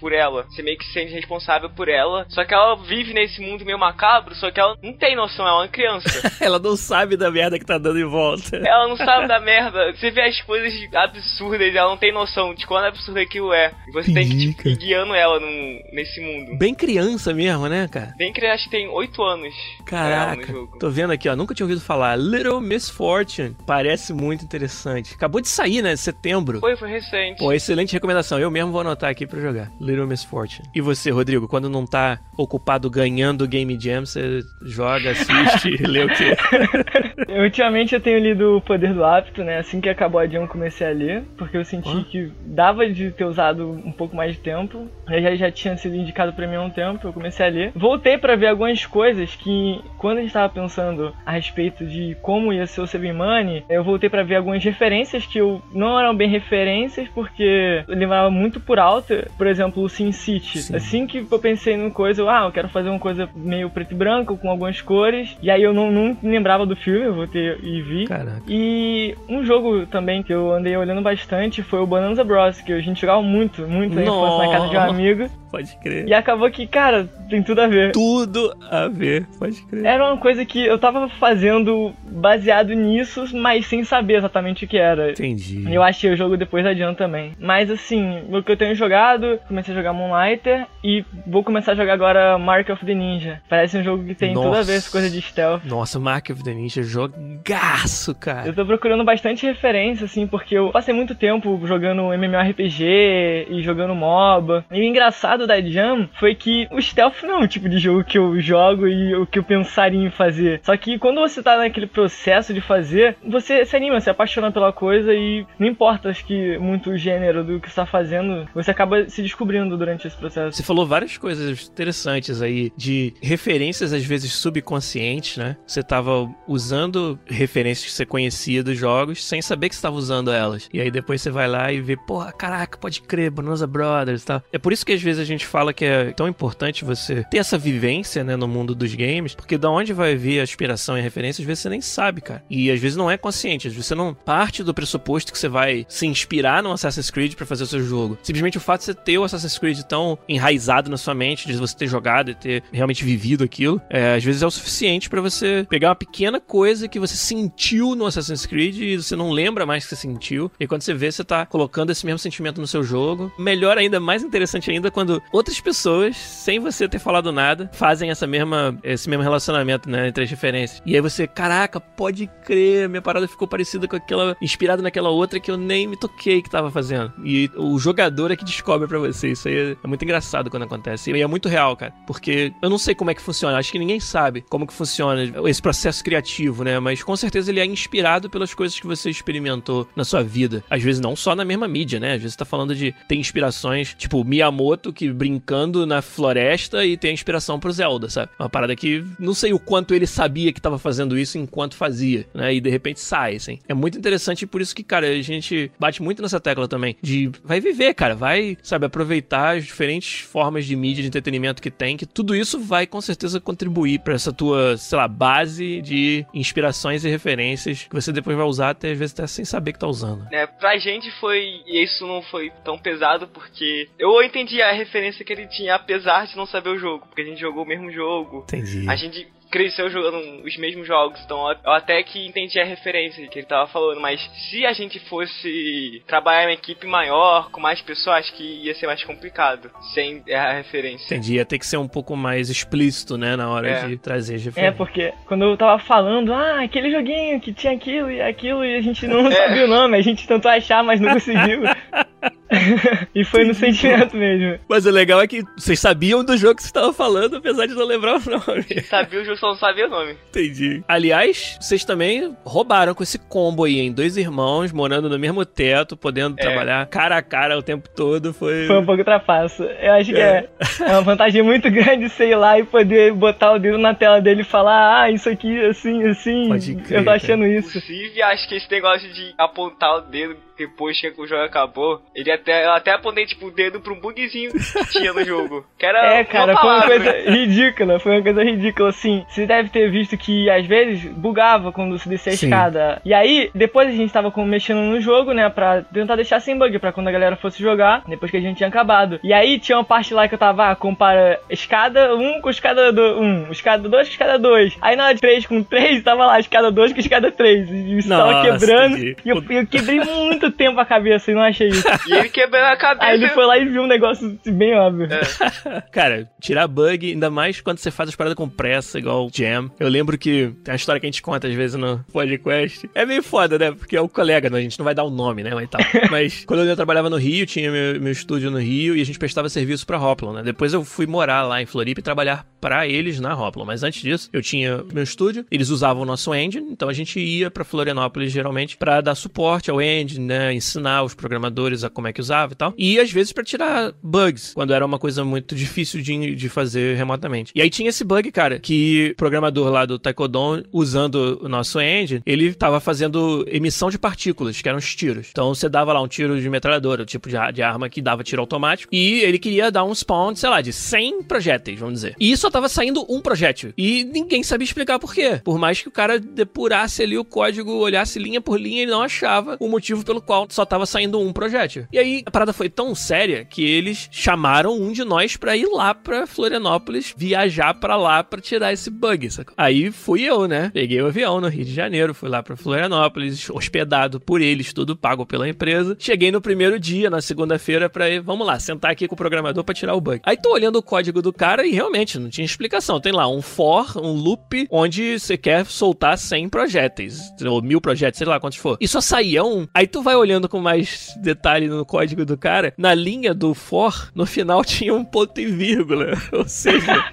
por 0.00 0.12
ela. 0.12 0.44
Você 0.44 0.62
meio 0.62 0.78
que 0.78 0.84
se 0.84 0.92
sente 0.92 1.12
responsável 1.12 1.70
por 1.70 1.88
ela. 1.88 2.26
Só 2.28 2.44
que 2.44 2.54
ela 2.54 2.76
vive 2.76 3.12
nesse 3.12 3.40
mundo 3.40 3.64
meio 3.64 3.78
macabro, 3.78 4.34
só 4.34 4.50
que 4.50 4.60
ela 4.60 4.76
não 4.82 4.92
tem 4.92 5.16
noção, 5.16 5.46
ela 5.46 5.58
é 5.58 5.62
uma 5.62 5.68
criança. 5.68 6.08
ela 6.40 6.58
não 6.58 6.76
sabe 6.76 7.16
da 7.16 7.30
merda 7.30 7.58
que 7.58 7.66
tá 7.66 7.78
dando 7.78 7.98
em 7.98 8.04
volta. 8.04 8.56
Ela 8.56 8.88
não 8.88 8.96
sabe 8.96 9.26
da 9.26 9.40
merda. 9.40 9.92
Você 9.92 10.10
vê 10.10 10.22
as 10.22 10.40
coisas 10.42 10.72
absurdas, 10.94 11.74
ela 11.74 11.90
não 11.90 11.96
tem 11.96 12.12
noção 12.12 12.54
de 12.54 12.66
quão 12.66 12.78
absurdo 12.84 13.18
aquilo 13.20 13.52
é. 13.52 13.72
E 13.88 13.92
você 13.92 14.12
tem 14.12 14.28
que 14.28 14.52
tipo, 14.52 14.68
ir 14.68 14.76
guiando 14.76 15.14
ela 15.14 15.40
num, 15.40 15.80
nesse 15.92 16.20
mundo. 16.20 16.56
Bem 16.58 16.74
criança 16.74 17.32
mesmo, 17.32 17.68
né, 17.68 17.88
cara? 17.88 18.14
Bem 18.16 18.32
criança, 18.32 18.54
acho 18.54 18.64
que 18.64 18.70
tem 18.70 18.88
8 18.88 19.22
anos. 19.22 19.54
Caraca, 19.84 20.52
tô 20.78 20.90
vendo 20.90 21.12
aqui, 21.12 21.28
ó. 21.28 21.36
Nunca 21.36 21.54
tinha 21.54 21.64
ouvido 21.64 21.80
falar. 21.80 22.16
Little 22.16 22.60
Miss 22.60 22.88
Fortune. 22.90 23.56
Parece 23.66 24.12
muito 24.12 24.44
interessante. 24.44 25.14
Acabou 25.14 25.40
de 25.40 25.48
sair, 25.48 25.82
né? 25.82 25.94
Setembro. 25.96 26.60
Foi, 26.60 26.76
foi 26.76 26.88
recente. 26.88 27.38
Pô, 27.38 27.52
excelente 27.52 27.92
recomendação. 27.92 28.38
Eu 28.38 28.50
mesmo 28.50 28.72
vou 28.72 28.80
anotar 28.80 29.10
aqui 29.10 29.26
pra 29.26 29.37
jogar. 29.40 29.70
Little 29.80 30.06
Miss 30.06 30.24
Fortune. 30.24 30.68
E 30.74 30.80
você, 30.80 31.10
Rodrigo, 31.10 31.48
quando 31.48 31.68
não 31.68 31.86
tá 31.86 32.18
ocupado 32.36 32.90
ganhando 32.90 33.46
Game 33.46 33.78
Jam, 33.80 34.04
você 34.04 34.40
joga, 34.62 35.10
assiste, 35.12 35.76
lê 35.86 36.04
o 36.04 36.08
quê? 36.08 36.36
Ultimamente 37.42 37.94
eu 37.94 38.00
tenho 38.00 38.18
lido 38.18 38.56
O 38.56 38.60
Poder 38.60 38.92
do 38.94 39.04
Hábito, 39.04 39.42
né? 39.42 39.58
Assim 39.58 39.80
que 39.80 39.88
acabou 39.88 40.20
a 40.20 40.26
Jam, 40.26 40.46
comecei 40.46 40.86
a 40.86 40.90
ler, 40.90 41.22
porque 41.36 41.56
eu 41.56 41.64
senti 41.64 41.88
ah. 41.88 42.04
que 42.08 42.32
dava 42.44 42.88
de 42.88 43.10
ter 43.10 43.24
usado 43.24 43.70
um 43.84 43.92
pouco 43.92 44.14
mais 44.14 44.34
de 44.34 44.40
tempo. 44.40 44.86
Eu 45.08 45.22
já, 45.22 45.34
já 45.34 45.50
tinha 45.50 45.76
sido 45.76 45.96
indicado 45.96 46.32
pra 46.32 46.46
mim 46.46 46.56
há 46.56 46.62
um 46.62 46.70
tempo, 46.70 47.06
eu 47.06 47.12
comecei 47.12 47.46
a 47.46 47.48
ler. 47.48 47.72
Voltei 47.74 48.18
para 48.18 48.36
ver 48.36 48.48
algumas 48.48 48.84
coisas 48.86 49.34
que, 49.34 49.80
quando 49.98 50.18
a 50.18 50.20
gente 50.20 50.32
tava 50.32 50.52
pensando 50.52 51.12
a 51.24 51.32
respeito 51.32 51.84
de 51.86 52.16
como 52.22 52.52
ia 52.52 52.66
ser 52.66 52.80
o 52.80 52.86
Seven 52.86 53.12
Money, 53.12 53.64
eu 53.68 53.82
voltei 53.82 54.08
para 54.08 54.22
ver 54.22 54.36
algumas 54.36 54.62
referências 54.62 55.26
que 55.26 55.38
eu 55.38 55.62
não 55.72 55.98
eram 55.98 56.14
bem 56.14 56.28
referências, 56.28 57.08
porque 57.08 57.84
eu 57.86 57.96
levava 57.96 58.30
muito 58.30 58.60
por 58.60 58.78
alto. 58.78 59.14
Por 59.36 59.46
exemplo, 59.46 59.82
o 59.82 59.88
Sin 59.88 60.12
City. 60.12 60.58
Sim. 60.58 60.76
Assim 60.76 61.06
que 61.06 61.26
eu 61.30 61.38
pensei 61.38 61.76
numa 61.76 61.90
coisa, 61.90 62.22
eu, 62.22 62.28
ah, 62.28 62.44
eu 62.44 62.52
quero 62.52 62.68
fazer 62.68 62.88
uma 62.90 62.98
coisa 62.98 63.28
meio 63.34 63.70
preto 63.70 63.92
e 63.92 63.96
branco, 63.96 64.36
com 64.36 64.50
algumas 64.50 64.80
cores. 64.80 65.36
E 65.42 65.50
aí 65.50 65.62
eu 65.62 65.72
não, 65.72 65.90
não 65.90 66.16
lembrava 66.22 66.66
do 66.66 66.76
filme, 66.76 67.07
eu 67.08 67.14
voltei 67.14 67.56
e 67.62 67.82
vi. 67.82 68.06
Caraca. 68.06 68.42
E 68.48 69.16
um 69.28 69.44
jogo 69.44 69.86
também 69.86 70.22
que 70.22 70.32
eu 70.32 70.52
andei 70.52 70.76
olhando 70.76 71.02
bastante 71.02 71.62
foi 71.62 71.80
o 71.80 71.86
Bonanza 71.86 72.24
Bros, 72.24 72.60
que 72.60 72.72
a 72.72 72.80
gente 72.80 73.00
jogava 73.00 73.22
muito, 73.22 73.66
muito 73.66 73.94
na 73.94 74.02
na 74.02 74.52
casa 74.52 74.68
de 74.68 74.76
um 74.76 74.80
amigo. 74.80 75.30
Pode 75.50 75.76
crer. 75.78 76.06
E 76.06 76.12
acabou 76.12 76.50
que, 76.50 76.66
cara, 76.66 77.08
tem 77.28 77.42
tudo 77.42 77.60
a 77.62 77.66
ver. 77.66 77.92
Tudo 77.92 78.54
a 78.70 78.86
ver, 78.88 79.26
pode 79.38 79.62
crer. 79.62 79.84
Era 79.84 80.04
uma 80.04 80.18
coisa 80.18 80.44
que 80.44 80.64
eu 80.64 80.78
tava 80.78 81.08
fazendo 81.08 81.92
baseado 82.02 82.74
nisso, 82.74 83.24
mas 83.34 83.66
sem 83.66 83.82
saber 83.84 84.18
exatamente 84.18 84.64
o 84.64 84.68
que 84.68 84.76
era. 84.76 85.12
Entendi. 85.12 85.64
Eu 85.72 85.82
achei 85.82 86.12
o 86.12 86.16
jogo 86.16 86.36
depois 86.36 86.66
adiante 86.66 86.98
também. 86.98 87.32
Mas 87.38 87.70
assim, 87.70 88.22
o 88.30 88.42
que 88.42 88.52
eu 88.52 88.56
tenho 88.56 88.74
jogado, 88.74 89.38
comecei 89.48 89.72
a 89.72 89.76
jogar 89.76 89.92
Moonlighter 89.92 90.66
e 90.84 91.04
vou 91.26 91.42
começar 91.42 91.72
a 91.72 91.76
jogar 91.76 91.94
agora 91.94 92.38
Mark 92.38 92.68
of 92.68 92.84
the 92.84 92.94
Ninja. 92.94 93.40
Parece 93.48 93.78
um 93.78 93.82
jogo 93.82 94.04
que 94.04 94.14
tem 94.14 94.34
Nossa. 94.34 94.48
tudo 94.48 94.58
a 94.58 94.62
ver 94.62 94.82
com 94.82 94.90
coisa 94.90 95.10
de 95.10 95.20
stealth. 95.22 95.64
Nossa, 95.64 95.98
Mark 95.98 96.28
of 96.30 96.42
the 96.42 96.52
Ninja, 96.52 96.82
jogaço, 96.98 98.14
cara. 98.14 98.48
Eu 98.48 98.54
tô 98.54 98.64
procurando 98.64 99.04
bastante 99.04 99.46
referência, 99.46 100.04
assim, 100.04 100.26
porque 100.26 100.56
eu 100.56 100.70
passei 100.70 100.94
muito 100.94 101.14
tempo 101.14 101.60
jogando 101.64 102.12
MMORPG 102.12 103.46
e 103.50 103.62
jogando 103.62 103.94
MOBA. 103.94 104.64
E 104.70 104.80
o 104.80 104.84
engraçado 104.84 105.46
da 105.46 105.60
Jam 105.60 106.08
foi 106.18 106.34
que 106.34 106.68
o 106.70 106.80
stealth 106.80 107.22
não 107.22 107.40
é 107.40 107.44
um 107.44 107.46
tipo 107.46 107.68
de 107.68 107.78
jogo 107.78 108.04
que 108.04 108.18
eu 108.18 108.40
jogo 108.40 108.86
e 108.86 109.14
o 109.14 109.26
que 109.26 109.38
eu 109.38 109.44
pensaria 109.44 110.06
em 110.06 110.10
fazer. 110.10 110.60
Só 110.62 110.76
que 110.76 110.98
quando 110.98 111.20
você 111.20 111.42
tá 111.42 111.56
naquele 111.56 111.86
processo 111.86 112.52
de 112.52 112.60
fazer, 112.60 113.16
você 113.26 113.64
se 113.64 113.76
anima, 113.76 114.00
se 114.00 114.10
apaixona 114.10 114.50
pela 114.50 114.72
coisa 114.72 115.12
e 115.12 115.46
não 115.58 115.66
importa, 115.66 116.08
acho 116.08 116.24
que 116.24 116.58
muito 116.58 116.90
o 116.90 116.96
gênero 116.96 117.44
do 117.44 117.60
que 117.60 117.68
você 117.68 117.76
tá 117.76 117.86
fazendo, 117.86 118.48
você 118.54 118.70
acaba 118.70 119.08
se 119.08 119.22
descobrindo 119.22 119.76
durante 119.76 120.06
esse 120.06 120.16
processo. 120.16 120.56
Você 120.56 120.62
falou 120.62 120.86
várias 120.86 121.16
coisas 121.16 121.68
interessantes 121.68 122.42
aí, 122.42 122.72
de 122.76 123.14
referências 123.22 123.92
às 123.92 124.04
vezes 124.04 124.32
subconscientes, 124.32 125.36
né? 125.36 125.56
Você 125.66 125.82
tava 125.82 126.28
usando 126.46 126.87
referências 127.26 127.86
que 127.86 127.92
você 127.92 128.06
conhecia 128.06 128.62
dos 128.62 128.76
jogos 128.78 129.24
sem 129.24 129.42
saber 129.42 129.68
que 129.68 129.76
você 129.76 129.82
tava 129.82 129.96
usando 129.96 130.30
elas. 130.30 130.68
E 130.72 130.80
aí 130.80 130.90
depois 130.90 131.20
você 131.20 131.30
vai 131.30 131.48
lá 131.48 131.72
e 131.72 131.80
vê, 131.80 131.96
porra, 131.96 132.32
caraca, 132.32 132.78
pode 132.78 133.02
crer, 133.02 133.30
Bonanza 133.30 133.66
Brothers 133.66 134.22
e 134.22 134.26
tal. 134.26 134.42
É 134.52 134.58
por 134.58 134.72
isso 134.72 134.84
que 134.84 134.92
às 134.92 135.02
vezes 135.02 135.20
a 135.20 135.24
gente 135.24 135.46
fala 135.46 135.72
que 135.72 135.84
é 135.84 136.12
tão 136.12 136.28
importante 136.28 136.84
você 136.84 137.24
ter 137.24 137.38
essa 137.38 137.58
vivência, 137.58 138.22
né, 138.24 138.36
no 138.36 138.48
mundo 138.48 138.74
dos 138.74 138.94
games, 138.94 139.34
porque 139.34 139.58
da 139.58 139.70
onde 139.70 139.92
vai 139.92 140.16
vir 140.16 140.40
a 140.40 140.44
inspiração 140.44 140.96
e 140.96 141.00
a 141.00 141.02
referência, 141.02 141.42
às 141.42 141.46
vezes 141.46 141.62
você 141.62 141.68
nem 141.68 141.80
sabe, 141.80 142.20
cara. 142.20 142.42
E 142.48 142.70
às 142.70 142.80
vezes 142.80 142.96
não 142.96 143.10
é 143.10 143.16
consciente, 143.16 143.68
às 143.68 143.74
vezes 143.74 143.86
você 143.86 143.94
não 143.94 144.14
parte 144.14 144.62
do 144.62 144.74
pressuposto 144.74 145.32
que 145.32 145.38
você 145.38 145.48
vai 145.48 145.86
se 145.88 146.06
inspirar 146.06 146.62
no 146.62 146.72
Assassin's 146.72 147.10
Creed 147.10 147.34
para 147.34 147.46
fazer 147.46 147.64
o 147.64 147.66
seu 147.66 147.82
jogo. 147.82 148.18
Simplesmente 148.22 148.58
o 148.58 148.60
fato 148.60 148.80
de 148.80 148.86
você 148.86 148.94
ter 148.94 149.18
o 149.18 149.24
Assassin's 149.24 149.58
Creed 149.58 149.80
tão 149.82 150.18
enraizado 150.28 150.90
na 150.90 150.96
sua 150.96 151.14
mente, 151.14 151.46
de 151.46 151.56
você 151.56 151.76
ter 151.76 151.86
jogado 151.86 152.30
e 152.30 152.34
ter 152.34 152.62
realmente 152.72 153.04
vivido 153.04 153.44
aquilo, 153.44 153.80
é, 153.90 154.14
às 154.14 154.24
vezes 154.24 154.42
é 154.42 154.46
o 154.46 154.50
suficiente 154.50 155.08
para 155.08 155.20
você 155.20 155.66
pegar 155.68 155.88
uma 155.88 155.96
pequena 155.96 156.40
coisa 156.40 156.77
que 156.86 157.00
você 157.00 157.16
sentiu 157.16 157.94
no 157.94 158.06
Assassin's 158.06 158.46
Creed 158.46 158.76
e 158.76 158.96
você 158.96 159.16
não 159.16 159.30
lembra 159.30 159.66
mais 159.66 159.84
que 159.84 159.90
você 159.90 159.96
sentiu. 159.96 160.50
E 160.60 160.66
quando 160.66 160.82
você 160.82 160.94
vê, 160.94 161.10
você 161.10 161.24
tá 161.24 161.46
colocando 161.46 161.90
esse 161.90 162.04
mesmo 162.04 162.18
sentimento 162.18 162.60
no 162.60 162.66
seu 162.66 162.82
jogo. 162.82 163.32
Melhor 163.38 163.78
ainda, 163.78 163.98
mais 163.98 164.22
interessante 164.22 164.70
ainda, 164.70 164.90
quando 164.90 165.22
outras 165.32 165.60
pessoas, 165.60 166.16
sem 166.16 166.60
você 166.60 166.88
ter 166.88 166.98
falado 166.98 167.32
nada, 167.32 167.70
fazem 167.72 168.10
essa 168.10 168.26
mesma, 168.26 168.78
esse 168.82 169.08
mesmo 169.08 169.22
relacionamento, 169.22 169.88
né, 169.88 170.08
entre 170.08 170.24
as 170.24 170.30
referências. 170.30 170.82
E 170.84 170.94
aí 170.94 171.00
você, 171.00 171.26
caraca, 171.26 171.80
pode 171.80 172.30
crer, 172.44 172.88
minha 172.88 173.02
parada 173.02 173.26
ficou 173.26 173.48
parecida 173.48 173.88
com 173.88 173.96
aquela, 173.96 174.36
inspirada 174.40 174.82
naquela 174.82 175.08
outra 175.08 175.40
que 175.40 175.50
eu 175.50 175.56
nem 175.56 175.86
me 175.86 175.96
toquei 175.96 176.42
que 176.42 176.50
tava 176.50 176.70
fazendo. 176.70 177.12
E 177.24 177.50
o 177.56 177.78
jogador 177.78 178.30
é 178.30 178.36
que 178.36 178.44
descobre 178.44 178.86
para 178.86 178.98
você. 178.98 179.32
Isso 179.32 179.48
aí 179.48 179.72
é, 179.72 179.76
é 179.82 179.86
muito 179.86 180.04
engraçado 180.04 180.50
quando 180.50 180.64
acontece. 180.64 181.10
E 181.10 181.22
é 181.22 181.26
muito 181.26 181.48
real, 181.48 181.76
cara. 181.76 181.92
Porque 182.06 182.52
eu 182.62 182.70
não 182.70 182.78
sei 182.78 182.94
como 182.94 183.10
é 183.10 183.14
que 183.14 183.22
funciona, 183.22 183.58
acho 183.58 183.72
que 183.72 183.78
ninguém 183.78 184.00
sabe 184.00 184.44
como 184.48 184.66
que 184.66 184.72
funciona 184.72 185.24
esse 185.48 185.62
processo 185.62 186.02
criativo, 186.02 186.64
né? 186.64 186.67
Mas 186.80 187.02
com 187.02 187.16
certeza 187.16 187.50
ele 187.50 187.60
é 187.60 187.64
inspirado 187.64 188.28
pelas 188.28 188.52
coisas 188.52 188.78
que 188.78 188.86
você 188.86 189.10
experimentou 189.10 189.88
na 189.94 190.04
sua 190.04 190.22
vida. 190.22 190.64
Às 190.68 190.82
vezes 190.82 191.00
não 191.00 191.14
só 191.14 191.34
na 191.34 191.44
mesma 191.44 191.68
mídia, 191.68 192.00
né? 192.00 192.14
Às 192.14 192.22
vezes 192.22 192.34
você 192.34 192.38
tá 192.38 192.44
falando 192.44 192.74
de 192.74 192.94
ter 193.06 193.16
inspirações, 193.16 193.94
tipo 193.94 194.24
Miyamoto, 194.24 194.92
que 194.92 195.10
brincando 195.12 195.86
na 195.86 196.02
floresta 196.02 196.84
e 196.84 196.96
tem 196.96 197.10
a 197.10 197.14
inspiração 197.14 197.58
pro 197.58 197.72
Zelda, 197.72 198.10
sabe? 198.10 198.30
Uma 198.38 198.48
parada 198.48 198.74
que 198.74 199.04
não 199.18 199.34
sei 199.34 199.52
o 199.52 199.58
quanto 199.58 199.94
ele 199.94 200.06
sabia 200.06 200.52
que 200.52 200.60
tava 200.60 200.78
fazendo 200.78 201.18
isso 201.18 201.38
enquanto 201.38 201.76
fazia, 201.76 202.26
né? 202.34 202.54
E 202.54 202.60
de 202.60 202.70
repente 202.70 203.00
sai, 203.00 203.36
assim. 203.36 203.58
É 203.68 203.74
muito 203.74 203.98
interessante 203.98 204.42
e 204.42 204.46
por 204.46 204.60
isso 204.60 204.74
que, 204.74 204.82
cara, 204.82 205.06
a 205.06 205.22
gente 205.22 205.70
bate 205.78 206.02
muito 206.02 206.22
nessa 206.22 206.40
tecla 206.40 206.66
também. 206.66 206.96
De 207.02 207.30
vai 207.44 207.60
viver, 207.60 207.94
cara, 207.94 208.14
vai, 208.14 208.56
sabe, 208.62 208.86
aproveitar 208.86 209.56
as 209.56 209.64
diferentes 209.64 210.20
formas 210.20 210.66
de 210.66 210.74
mídia 210.74 211.02
de 211.02 211.08
entretenimento 211.08 211.62
que 211.62 211.70
tem, 211.70 211.96
que 211.96 212.06
tudo 212.06 212.34
isso 212.34 212.58
vai 212.58 212.86
com 212.86 213.00
certeza 213.00 213.40
contribuir 213.40 214.00
para 214.00 214.14
essa 214.14 214.32
tua, 214.32 214.76
sei 214.76 214.98
lá, 214.98 215.08
base 215.08 215.80
de 215.82 216.26
inspirações 216.48 217.04
e 217.04 217.08
referências 217.08 217.84
que 217.84 217.94
você 217.94 218.12
depois 218.12 218.36
vai 218.36 218.46
usar 218.46 218.70
até 218.70 218.90
às 218.90 218.98
vezes 218.98 219.14
até 219.14 219.26
sem 219.26 219.44
saber 219.44 219.72
que 219.72 219.78
tá 219.78 219.86
usando. 219.86 220.26
É, 220.32 220.46
pra 220.46 220.76
gente 220.78 221.10
foi. 221.20 221.62
E 221.66 221.82
isso 221.82 222.06
não 222.06 222.22
foi 222.22 222.50
tão 222.64 222.78
pesado 222.78 223.28
porque 223.28 223.88
eu 223.98 224.22
entendi 224.22 224.60
a 224.62 224.72
referência 224.72 225.24
que 225.24 225.32
ele 225.32 225.46
tinha, 225.46 225.74
apesar 225.74 226.26
de 226.26 226.36
não 226.36 226.46
saber 226.46 226.70
o 226.70 226.78
jogo, 226.78 227.06
porque 227.06 227.22
a 227.22 227.24
gente 227.24 227.40
jogou 227.40 227.64
o 227.64 227.68
mesmo 227.68 227.90
jogo. 227.90 228.44
Entendi. 228.48 228.88
A 228.88 228.96
gente 228.96 229.26
cresceu 229.50 229.88
jogando 229.90 230.44
os 230.44 230.56
mesmos 230.58 230.86
jogos, 230.86 231.20
então 231.24 231.50
eu 231.64 231.72
até 231.72 232.02
que 232.02 232.26
entendi 232.26 232.58
a 232.60 232.64
referência 232.64 233.26
que 233.28 233.38
ele 233.38 233.46
tava 233.46 233.66
falando, 233.68 234.00
mas 234.00 234.20
se 234.50 234.64
a 234.66 234.72
gente 234.72 234.98
fosse 235.08 236.02
trabalhar 236.06 236.42
em 236.44 236.46
uma 236.48 236.52
equipe 236.52 236.86
maior, 236.86 237.50
com 237.50 237.60
mais 237.60 237.80
pessoas, 237.80 238.18
acho 238.18 238.34
que 238.34 238.42
ia 238.64 238.74
ser 238.74 238.86
mais 238.86 239.02
complicado, 239.04 239.70
sem 239.94 240.22
a 240.32 240.52
referência. 240.52 241.06
Entendi, 241.06 241.34
ia 241.34 241.44
ter 241.44 241.58
que 241.58 241.66
ser 241.66 241.76
um 241.78 241.88
pouco 241.88 242.16
mais 242.16 242.48
explícito, 242.50 243.16
né, 243.16 243.36
na 243.36 243.48
hora 243.50 243.68
É. 243.68 243.86
de 243.86 243.96
trazer 243.96 244.36
as 244.36 244.56
É, 244.56 244.70
porque 244.70 245.12
quando 245.26 245.44
eu 245.44 245.56
tava 245.56 245.78
falando, 245.78 246.32
ah, 246.32 246.62
aquele 246.62 246.90
joguinho 246.90 247.40
que 247.40 247.52
tinha 247.52 247.72
aquilo 247.72 248.10
e 248.10 248.20
aquilo, 248.20 248.64
e 248.64 248.76
a 248.76 248.80
gente 248.80 249.06
não 249.06 249.30
sabia 249.32 249.64
o 249.64 249.68
nome, 249.68 249.96
a 249.96 250.02
gente 250.02 250.26
tentou 250.26 250.50
achar, 250.50 250.82
mas 250.84 251.00
não 251.00 251.12
conseguiu. 251.14 251.62
e 253.14 253.24
foi 253.24 253.44
no 253.44 253.54
sentimento 253.54 254.16
mesmo. 254.16 254.58
Mas 254.68 254.86
o 254.86 254.90
legal 254.90 255.20
é 255.20 255.26
que 255.26 255.42
vocês 255.56 255.78
sabiam 255.78 256.24
do 256.24 256.36
jogo 256.36 256.56
que 256.56 256.62
você 256.62 256.68
estava 256.68 256.92
falando, 256.92 257.36
apesar 257.36 257.66
de 257.66 257.74
não 257.74 257.86
lembrar 257.86 258.16
o 258.16 258.30
nome. 258.30 258.82
Sabia 258.88 259.20
o 259.20 259.24
jogo, 259.24 259.36
só 259.38 259.48
não 259.48 259.56
sabia 259.56 259.86
o 259.86 259.90
nome. 259.90 260.16
Entendi. 260.28 260.82
Aliás, 260.88 261.56
vocês 261.60 261.84
também 261.84 262.34
roubaram 262.44 262.94
com 262.94 263.02
esse 263.02 263.18
combo 263.18 263.64
aí, 263.64 263.80
em 263.80 263.92
dois 263.92 264.16
irmãos 264.16 264.72
morando 264.72 265.08
no 265.08 265.18
mesmo 265.18 265.44
teto, 265.44 265.96
podendo 265.96 266.36
É. 266.38 266.42
trabalhar 266.42 266.86
cara 266.86 267.16
a 267.16 267.22
cara 267.22 267.58
o 267.58 267.62
tempo 267.62 267.88
todo. 267.88 268.32
Foi. 268.32 268.66
Foi 268.66 268.78
um 268.78 268.86
pouco 268.86 269.04
trapaço. 269.04 269.62
Eu 269.62 269.92
acho 269.92 270.10
que 270.12 270.18
é. 270.18 270.48
é 270.80 270.90
uma 270.92 271.02
vantagem 271.02 271.42
muito 271.42 271.70
grande, 271.70 272.08
sei 272.08 272.34
lá, 272.34 272.58
e 272.58 272.64
poder 272.64 273.12
botar 273.12 273.52
o 273.52 273.58
dedo 273.58 273.78
na 273.78 273.94
tela 273.94 274.20
dele 274.20 274.42
e 274.42 274.44
falar, 274.44 275.02
ah, 275.02 275.10
isso 275.10 275.28
aqui, 275.28 275.60
assim, 275.66 276.04
assim. 276.06 276.48
Pode 276.48 276.74
crer, 276.76 276.98
eu 277.00 277.04
tô 277.04 277.10
achando 277.10 277.46
isso. 277.46 277.76
Inclusive, 277.78 278.22
acho 278.22 278.48
que 278.48 278.56
esse 278.56 278.70
negócio 278.70 279.12
de 279.12 279.34
apontar 279.36 279.96
o 279.96 280.00
dedo 280.02 280.36
depois 280.56 281.00
que 281.00 281.12
o 281.16 281.26
jogo 281.26 281.42
acabou, 281.42 282.02
ele 282.14 282.30
até, 282.38 282.64
eu 282.66 282.72
até 282.72 282.92
apontei 282.92 283.26
tipo 283.26 283.46
o 283.46 283.50
dedo 283.50 283.80
pra 283.80 283.92
um 283.92 284.00
bugzinho 284.00 284.52
que 284.52 284.90
tinha 284.90 285.12
no 285.12 285.24
jogo. 285.24 285.64
Que 285.78 285.86
era 285.86 286.14
É, 286.14 286.24
cara, 286.24 286.52
uma 286.52 286.60
foi 286.60 286.70
uma 286.70 286.86
coisa 286.86 287.30
ridícula, 287.30 287.98
foi 288.00 288.12
uma 288.16 288.22
coisa 288.22 288.42
ridícula, 288.42 288.88
assim. 288.88 289.24
Você 289.28 289.46
deve 289.46 289.68
ter 289.68 289.90
visto 289.90 290.16
que 290.16 290.48
às 290.50 290.66
vezes 290.66 291.04
bugava 291.12 291.72
quando 291.72 291.98
se 291.98 292.08
descia 292.08 292.32
a 292.32 292.36
Sim. 292.36 292.46
escada. 292.46 293.00
E 293.04 293.12
aí, 293.14 293.50
depois 293.54 293.88
a 293.88 293.92
gente 293.92 294.12
tava 294.12 294.32
mexendo 294.44 294.78
no 294.80 295.00
jogo, 295.00 295.32
né, 295.32 295.48
pra 295.48 295.82
tentar 295.82 296.16
deixar 296.16 296.40
sem 296.40 296.56
bug, 296.56 296.78
pra 296.78 296.92
quando 296.92 297.08
a 297.08 297.12
galera 297.12 297.36
fosse 297.36 297.62
jogar, 297.62 298.02
depois 298.06 298.30
que 298.30 298.36
a 298.36 298.40
gente 298.40 298.56
tinha 298.58 298.68
acabado. 298.68 299.18
E 299.22 299.32
aí 299.32 299.58
tinha 299.58 299.76
uma 299.78 299.84
parte 299.84 300.14
lá 300.14 300.28
que 300.28 300.34
eu 300.34 300.38
tava, 300.38 300.70
ah, 300.70 300.76
compara 300.76 301.40
escada 301.50 302.14
1 302.14 302.40
com 302.40 302.50
escada 302.50 302.92
1, 302.92 303.50
escada 303.50 303.88
2 303.88 304.08
com 304.08 304.12
escada 304.12 304.38
2. 304.38 304.76
Aí 304.80 304.96
na 304.96 305.04
hora 305.06 305.14
de 305.14 305.20
3 305.20 305.46
com 305.46 305.62
3, 305.62 306.02
tava 306.02 306.26
lá 306.26 306.38
escada 306.38 306.70
2 306.70 306.92
com 306.92 307.00
escada 307.00 307.30
3. 307.30 307.70
E 307.70 307.98
isso 307.98 308.08
tava 308.08 308.42
quebrando. 308.42 308.96
entendi. 308.96 309.16
E 309.24 309.28
eu, 309.28 309.42
eu 309.50 309.66
quebrei 309.66 310.00
muito 310.00 310.50
tempo 310.50 310.78
a 310.80 310.84
cabeça 310.84 311.30
e 311.30 311.34
não 311.34 311.42
achei 311.42 311.68
isso. 311.68 311.86
E 312.08 312.12
ele 312.14 312.27
quebrando 312.28 312.72
a 312.72 312.76
cabeça. 312.76 313.06
Aí 313.06 313.14
ele 313.14 313.28
foi 313.30 313.46
lá 313.46 313.58
e 313.58 313.64
viu 313.66 313.82
um 313.82 313.86
negócio 313.86 314.38
bem 314.46 314.74
óbvio. 314.74 315.08
Cara, 315.90 316.30
tirar 316.40 316.66
bug, 316.66 317.12
ainda 317.12 317.30
mais 317.30 317.60
quando 317.60 317.78
você 317.78 317.90
faz 317.90 318.08
as 318.08 318.16
paradas 318.16 318.36
com 318.36 318.48
pressa, 318.48 318.98
igual 318.98 319.28
Jam. 319.32 319.70
Eu 319.78 319.88
lembro 319.88 320.18
que 320.18 320.52
tem 320.62 320.72
uma 320.72 320.76
história 320.76 321.00
que 321.00 321.06
a 321.06 321.10
gente 321.10 321.22
conta 321.22 321.48
às 321.48 321.54
vezes 321.54 321.78
no 321.78 322.04
podcast. 322.12 322.88
É 322.94 323.04
meio 323.04 323.22
foda, 323.22 323.58
né? 323.58 323.72
Porque 323.72 323.96
é 323.96 324.00
o 324.00 324.08
colega, 324.08 324.50
né? 324.50 324.58
a 324.58 324.62
gente 324.62 324.78
não 324.78 324.84
vai 324.84 324.94
dar 324.94 325.04
o 325.04 325.10
nome, 325.10 325.42
né? 325.42 325.54
Mas, 325.54 325.68
tal. 325.68 325.80
Mas 326.10 326.44
quando 326.44 326.64
eu 326.64 326.76
trabalhava 326.76 327.10
no 327.10 327.16
Rio, 327.16 327.46
tinha 327.46 327.70
meu, 327.70 328.00
meu 328.00 328.12
estúdio 328.12 328.50
no 328.50 328.58
Rio 328.58 328.96
e 328.96 329.00
a 329.00 329.04
gente 329.04 329.18
prestava 329.18 329.48
serviço 329.48 329.86
pra 329.86 329.98
Hoplon, 329.98 330.32
né? 330.32 330.42
Depois 330.42 330.72
eu 330.72 330.84
fui 330.84 331.06
morar 331.06 331.42
lá 331.42 331.62
em 331.62 331.66
Floripa 331.66 332.00
e 332.00 332.02
trabalhar 332.02 332.46
pra 332.60 332.86
eles 332.86 333.20
na 333.20 333.34
Hoplon. 333.34 333.64
Mas 333.64 333.82
antes 333.82 334.02
disso, 334.02 334.28
eu 334.32 334.42
tinha 334.42 334.82
meu 334.92 335.02
estúdio, 335.02 335.44
eles 335.50 335.70
usavam 335.70 336.02
o 336.02 336.06
nosso 336.06 336.34
engine, 336.34 336.70
então 336.70 336.88
a 336.88 336.92
gente 336.92 337.20
ia 337.20 337.50
pra 337.50 337.64
Florianópolis 337.64 338.32
geralmente 338.32 338.76
pra 338.76 339.00
dar 339.00 339.14
suporte 339.14 339.70
ao 339.70 339.80
engine, 339.80 340.26
né? 340.26 340.52
Ensinar 340.52 341.02
os 341.02 341.14
programadores 341.14 341.84
a 341.84 341.90
como 341.90 342.08
é 342.08 342.12
que 342.12 342.17
usava 342.20 342.52
e 342.52 342.56
tal. 342.56 342.74
E 342.76 342.98
às 342.98 343.10
vezes 343.10 343.32
pra 343.32 343.44
tirar 343.44 343.92
bugs, 344.02 344.52
quando 344.54 344.72
era 344.72 344.84
uma 344.84 344.98
coisa 344.98 345.24
muito 345.24 345.54
difícil 345.54 346.00
de, 346.02 346.34
de 346.34 346.48
fazer 346.48 346.96
remotamente. 346.96 347.52
E 347.54 347.62
aí 347.62 347.70
tinha 347.70 347.88
esse 347.88 348.04
bug, 348.04 348.30
cara, 348.30 348.58
que 348.58 349.10
o 349.12 349.16
programador 349.16 349.70
lá 349.70 349.84
do 349.84 349.98
Taekwondo, 349.98 350.64
usando 350.72 351.40
o 351.42 351.48
nosso 351.48 351.80
engine, 351.80 352.22
ele 352.26 352.54
tava 352.54 352.80
fazendo 352.80 353.44
emissão 353.48 353.90
de 353.90 353.98
partículas, 353.98 354.60
que 354.60 354.68
eram 354.68 354.78
os 354.78 354.94
tiros. 354.94 355.28
Então 355.30 355.54
você 355.54 355.68
dava 355.68 355.92
lá 355.92 356.00
um 356.00 356.08
tiro 356.08 356.40
de 356.40 356.48
metralhadora, 356.48 357.02
o 357.02 357.06
tipo 357.06 357.28
de, 357.28 357.36
de 357.52 357.62
arma 357.62 357.88
que 357.88 358.02
dava 358.02 358.22
tiro 358.22 358.40
automático, 358.40 358.94
e 358.94 359.20
ele 359.20 359.38
queria 359.38 359.70
dar 359.70 359.84
um 359.84 359.94
spawn, 359.94 360.34
sei 360.34 360.48
lá, 360.48 360.60
de 360.60 360.72
100 360.72 361.22
projéteis, 361.22 361.78
vamos 361.78 361.94
dizer. 361.94 362.14
E 362.18 362.36
só 362.36 362.50
tava 362.50 362.68
saindo 362.68 363.04
um 363.08 363.20
projétil. 363.20 363.72
E 363.76 364.04
ninguém 364.04 364.42
sabia 364.42 364.64
explicar 364.64 364.98
por 364.98 365.14
quê. 365.14 365.40
Por 365.42 365.58
mais 365.58 365.80
que 365.80 365.88
o 365.88 365.92
cara 365.92 366.18
depurasse 366.18 367.02
ali 367.02 367.18
o 367.18 367.24
código, 367.24 367.72
olhasse 367.72 368.18
linha 368.18 368.40
por 368.40 368.60
linha, 368.60 368.82
ele 368.82 368.90
não 368.90 369.02
achava 369.02 369.56
o 369.60 369.68
motivo 369.68 370.04
pelo 370.04 370.20
qual 370.20 370.46
só 370.50 370.64
tava 370.64 370.86
saindo 370.86 371.20
um 371.20 371.32
projétil. 371.32 371.86
E 371.92 371.98
aí 371.98 372.07
a 372.26 372.30
parada 372.30 372.52
foi 372.52 372.68
tão 372.68 372.94
séria 372.94 373.44
que 373.44 373.64
eles 373.64 374.08
chamaram 374.10 374.78
um 374.78 374.92
de 374.92 375.04
nós 375.04 375.36
pra 375.36 375.56
ir 375.56 375.66
lá 375.66 375.94
pra 375.94 376.26
Florianópolis, 376.26 377.14
viajar 377.16 377.74
pra 377.74 377.96
lá 377.96 378.22
pra 378.22 378.40
tirar 378.40 378.72
esse 378.72 378.90
bug, 378.90 379.30
sacou? 379.30 379.54
Aí 379.56 379.90
fui 379.90 380.22
eu, 380.22 380.46
né? 380.46 380.70
Peguei 380.72 381.00
o 381.00 381.06
avião 381.06 381.40
no 381.40 381.48
Rio 381.48 381.64
de 381.64 381.74
Janeiro, 381.74 382.14
fui 382.14 382.28
lá 382.28 382.42
pra 382.42 382.56
Florianópolis, 382.56 383.48
hospedado 383.50 384.20
por 384.20 384.40
eles, 384.40 384.72
tudo 384.72 384.96
pago 384.96 385.26
pela 385.26 385.48
empresa. 385.48 385.96
Cheguei 385.98 386.30
no 386.30 386.40
primeiro 386.40 386.78
dia, 386.78 387.10
na 387.10 387.20
segunda-feira, 387.20 387.88
pra 387.88 388.08
ir, 388.08 388.20
vamos 388.20 388.46
lá, 388.46 388.58
sentar 388.58 388.90
aqui 388.90 389.06
com 389.06 389.14
o 389.14 389.18
programador 389.18 389.64
pra 389.64 389.74
tirar 389.74 389.94
o 389.94 390.00
bug. 390.00 390.20
Aí 390.24 390.36
tô 390.36 390.52
olhando 390.52 390.76
o 390.76 390.82
código 390.82 391.20
do 391.20 391.32
cara 391.32 391.66
e 391.66 391.72
realmente 391.72 392.18
não 392.18 392.28
tinha 392.28 392.44
explicação. 392.44 393.00
Tem 393.00 393.12
lá 393.12 393.28
um 393.28 393.42
for, 393.42 393.96
um 393.96 394.12
loop, 394.12 394.66
onde 394.70 395.18
você 395.18 395.36
quer 395.36 395.66
soltar 395.66 396.16
100 396.16 396.48
projéteis, 396.48 397.20
ou 397.44 397.62
mil 397.62 397.80
projéteis, 397.80 398.18
sei 398.18 398.26
lá 398.26 398.40
quantos 398.40 398.58
for. 398.58 398.76
E 398.80 398.88
só 398.88 399.00
saía 399.00 399.44
um. 399.44 399.66
Aí 399.74 399.86
tu 399.86 400.02
vai 400.02 400.16
olhando 400.16 400.48
com 400.48 400.60
mais 400.60 401.14
detalhe 401.22 401.68
no 401.68 401.84
código 401.84 401.97
do 402.06 402.36
cara, 402.36 402.72
na 402.76 402.94
linha 402.94 403.34
do 403.34 403.54
for, 403.54 404.10
no 404.14 404.24
final 404.24 404.62
tinha 404.64 404.94
um 404.94 405.04
ponto 405.04 405.40
e 405.40 405.46
vírgula. 405.46 406.12
Ou 406.32 406.48
seja, 406.48 407.04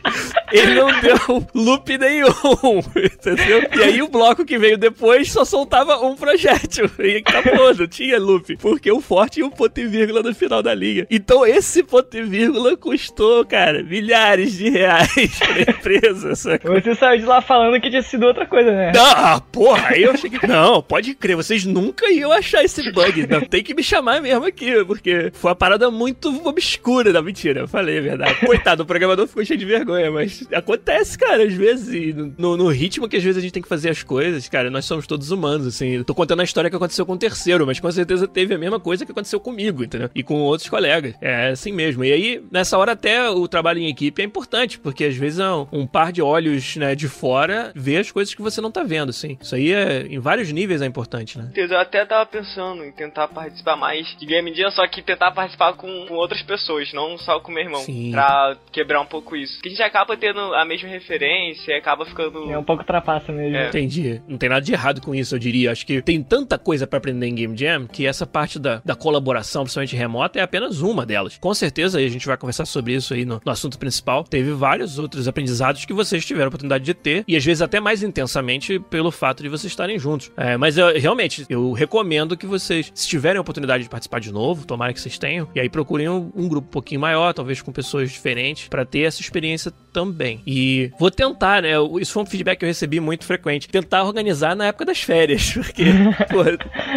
ele 0.52 0.76
não 0.76 0.88
deu 1.02 1.48
loop 1.54 1.98
nenhum, 1.98 2.28
entendeu? 2.96 3.68
E 3.76 3.84
aí 3.84 4.02
o 4.02 4.08
bloco 4.08 4.46
que 4.46 4.58
veio 4.58 4.78
depois 4.78 5.32
só 5.32 5.44
soltava 5.44 5.98
um 6.06 6.16
projétil. 6.16 6.90
E 7.00 7.18
acabou, 7.18 7.74
não 7.74 7.88
tinha 7.88 8.20
loop. 8.20 8.58
Porque 8.58 8.92
o 8.92 9.02
for 9.02 9.30
tinha 9.30 9.46
um 9.46 9.50
ponto 9.50 9.80
e 9.80 9.86
vírgula 9.86 10.22
no 10.22 10.34
final 10.34 10.62
da 10.62 10.74
linha. 10.74 11.08
Então 11.10 11.46
esse 11.46 11.84
ponto 11.84 12.16
e 12.16 12.24
vírgula 12.24 12.78
custou, 12.78 13.46
cara, 13.46 13.84
milhares 13.84 14.54
de 14.54 14.70
reais 14.70 15.40
pra 15.40 15.62
empresa, 15.62 16.36
sacou? 16.36 16.80
Você 16.80 16.96
saiu 16.96 17.20
de 17.20 17.26
lá 17.26 17.42
falando 17.42 17.80
que 17.82 17.90
tinha 17.90 18.02
sido 18.02 18.26
outra 18.26 18.46
coisa, 18.46 18.72
né? 18.72 18.92
Ah, 18.98 19.42
porra, 19.52 19.90
aí 19.90 20.04
eu 20.04 20.16
cheguei. 20.18 20.40
Não, 20.48 20.82
pode 20.82 21.16
crer, 21.16 21.36
vocês 21.36 21.66
nunca 21.66 22.10
iam 22.12 22.32
achar 22.32 22.64
esse 22.64 22.92
bug. 22.92 23.28
Não, 23.28 23.42
tem 23.42 23.64
que 23.64 23.74
me 23.74 23.84
chamar 23.84 24.22
mesmo 24.22 24.46
aqui, 24.46 24.75
porque 24.84 25.32
foi 25.34 25.50
uma 25.52 25.56
parada 25.56 25.92
muito 25.92 26.30
obscura. 26.48 27.14
Não, 27.14 27.22
mentira, 27.22 27.62
eu 27.62 27.68
falei 27.68 28.00
a 28.00 28.02
verdade. 28.02 28.46
Coitado, 28.46 28.84
o 28.84 28.86
programador 28.86 29.28
ficou 29.28 29.46
cheio 29.46 29.60
de 29.60 29.66
vergonha, 29.66 30.12
mas 30.12 30.48
acontece, 30.52 31.18
cara, 31.18 31.44
às 31.44 31.54
vezes. 31.54 32.16
No, 32.38 32.58
no 32.58 32.68
ritmo 32.68 33.08
que 33.08 33.18
às 33.18 33.24
vezes 33.24 33.38
a 33.38 33.42
gente 33.42 33.52
tem 33.52 33.64
que 33.64 33.70
fazer 33.70 33.90
as 33.90 34.02
coisas, 34.02 34.50
cara, 34.50 34.70
nós 34.70 34.86
somos 34.86 35.06
todos 35.06 35.30
humanos, 35.30 35.68
assim. 35.68 36.04
Tô 36.04 36.16
contando 36.16 36.40
a 36.40 36.44
história 36.44 36.70
que 36.70 36.76
aconteceu 36.76 37.06
com 37.06 37.14
o 37.14 37.18
terceiro, 37.18 37.66
mas 37.66 37.80
com 37.80 37.92
certeza 37.92 38.28
teve 38.28 38.56
a 38.56 38.58
mesma 38.58 38.80
coisa 38.80 39.06
que 39.06 39.12
aconteceu 39.12 39.40
comigo, 39.40 39.84
entendeu? 39.84 40.10
E 40.16 40.24
com 40.24 40.42
outros 40.42 40.70
colegas. 40.70 41.14
É 41.22 41.50
assim 41.50 41.72
mesmo. 41.72 42.04
E 42.04 42.12
aí, 42.12 42.44
nessa 42.52 42.78
hora, 42.78 42.94
até 42.94 43.30
o 43.30 43.48
trabalho 43.48 43.80
em 43.80 43.88
equipe 43.88 44.22
é 44.22 44.26
importante, 44.26 44.80
porque 44.80 45.06
às 45.06 45.16
vezes 45.16 45.40
é 45.40 45.50
um, 45.50 45.68
um 45.72 45.88
par 45.88 46.12
de 46.12 46.22
olhos, 46.22 46.76
né, 46.78 46.96
de 46.96 47.08
fora 47.08 47.72
vê 47.76 47.98
as 47.98 48.12
coisas 48.12 48.34
que 48.34 48.42
você 48.42 48.62
não 48.62 48.72
tá 48.72 48.84
vendo, 48.84 49.10
assim. 49.10 49.38
Isso 49.42 49.54
aí 49.56 49.72
é, 49.72 50.08
em 50.08 50.20
vários 50.20 50.52
níveis 50.52 50.82
é 50.82 50.86
importante, 50.86 51.38
né? 51.38 51.52
Eu 51.56 51.78
até 51.78 52.06
tava 52.06 52.26
pensando 52.26 52.84
em 52.84 52.92
tentar 52.92 53.28
participar 53.28 53.76
mais 53.76 54.08
de 54.18 54.26
Game 54.26 54.52
Só 54.72 54.88
que 54.88 55.02
tentar 55.02 55.32
participar 55.32 55.74
com, 55.74 56.06
com 56.08 56.14
outras 56.16 56.42
pessoas, 56.42 56.92
não 56.94 57.18
só 57.18 57.40
com 57.40 57.52
meu 57.52 57.64
irmão. 57.64 57.82
Sim. 57.82 58.12
Pra 58.12 58.58
quebrar 58.72 59.02
um 59.02 59.06
pouco 59.06 59.36
isso. 59.36 59.54
Porque 59.56 59.70
a 59.70 59.72
gente 59.72 59.84
acaba 59.84 60.18
tendo 60.18 60.40
a 60.54 60.66
mesma 60.66 60.90
referência 60.90 61.72
e 61.72 61.78
acaba 61.78 62.06
ficando. 62.06 62.52
É 62.52 62.58
um 62.58 62.64
pouco 62.64 62.84
trapaça 62.84 63.32
mesmo. 63.32 63.56
É. 63.56 63.68
Entendi. 63.68 64.22
Não 64.28 64.38
tem 64.38 64.50
nada 64.50 64.62
de 64.62 64.74
errado 64.74 65.02
com 65.02 65.14
isso, 65.14 65.36
eu 65.36 65.40
diria. 65.40 65.72
Acho 65.72 65.86
que 65.86 66.02
tem 66.02 66.22
tanta 66.22 66.58
coisa 66.58 66.86
para 66.88 66.98
aprender 66.98 67.28
em 67.28 67.36
Game 67.36 67.58
Jam 67.58 67.88
que 67.88 68.06
essa 68.06 68.26
parte 68.26 68.60
da, 68.60 68.82
da 68.84 68.96
colaboração, 68.96 69.64
principalmente 69.64 69.96
remota, 69.96 70.40
é 70.40 70.42
apenas 70.42 70.82
uma 70.82 71.06
delas. 71.06 71.38
Com 71.38 71.54
certeza, 71.54 72.00
aí 72.00 72.06
a 72.06 72.10
gente 72.10 72.28
vai 72.28 72.38
conversar 72.38 72.66
sobre 72.66 72.94
isso 72.94 73.14
aí 73.14 73.26
no, 73.26 73.42
no 73.44 73.52
assunto 73.52 73.78
principal. 73.78 74.24
Teve 74.24 74.52
vários 74.52 75.00
outros 75.00 75.28
aprendizados 75.28 75.86
que 75.86 75.94
vocês 75.94 76.26
tiveram 76.26 76.48
a 76.48 76.50
oportunidade 76.50 76.84
de 76.84 76.94
ter, 76.94 77.24
e 77.28 77.36
às 77.36 77.44
vezes 77.44 77.62
até 77.62 77.80
mais 77.80 78.04
intensamente 78.04 78.80
pelo 78.80 79.12
fato 79.12 79.44
de 79.44 79.50
vocês 79.50 79.72
estarem 79.72 79.98
juntos. 80.00 80.32
É, 80.38 80.58
mas 80.58 80.78
eu, 80.78 80.98
realmente, 81.00 81.46
eu 81.50 81.72
recomendo 81.72 82.38
que 82.38 82.46
vocês, 82.46 82.92
se 82.94 83.08
tiverem 83.08 83.38
a 83.38 83.42
oportunidade 83.42 83.84
de 83.84 83.90
participar 83.90 84.20
de 84.20 84.32
novo, 84.32 84.45
tomara 84.54 84.94
que 84.94 85.00
vocês 85.00 85.18
tenham, 85.18 85.48
e 85.56 85.60
aí 85.60 85.70
procurem 85.70 86.10
um, 86.10 86.32
um 86.36 86.48
grupo 86.48 86.68
um 86.68 86.72
pouquinho 86.72 87.00
maior, 87.02 87.34
talvez 87.34 87.62
com 87.62 87.72
pessoas 87.72 88.12
diferentes, 88.12 88.68
para 88.68 88.86
ter 88.86 89.02
essa 89.02 89.22
experiência 89.22 89.72
também. 89.94 90.42
E 90.46 90.92
vou 91.00 91.10
tentar, 91.10 91.62
né? 91.62 91.72
Isso 92.00 92.12
foi 92.14 92.24
um 92.24 92.26
feedback 92.26 92.60
que 92.60 92.66
eu 92.66 92.70
recebi 92.70 93.00
muito 93.00 93.26
frequente. 93.26 93.68
Tentar 93.70 94.04
organizar 94.04 94.56
na 94.56 94.68
época 94.68 94.86
das 94.86 95.02
férias, 95.02 95.52
porque, 95.56 95.86
pô, 96.30 96.44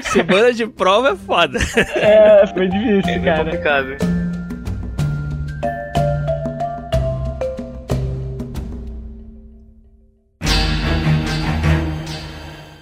semana 0.03 0.53
de 0.53 0.67
prova 0.67 1.11
é 1.11 1.17
foda. 1.17 1.59
É, 1.95 2.47
foi 2.49 2.69
difícil, 2.69 3.13
É 3.15 3.19
cara. 3.21 3.45
complicado. 3.45 4.28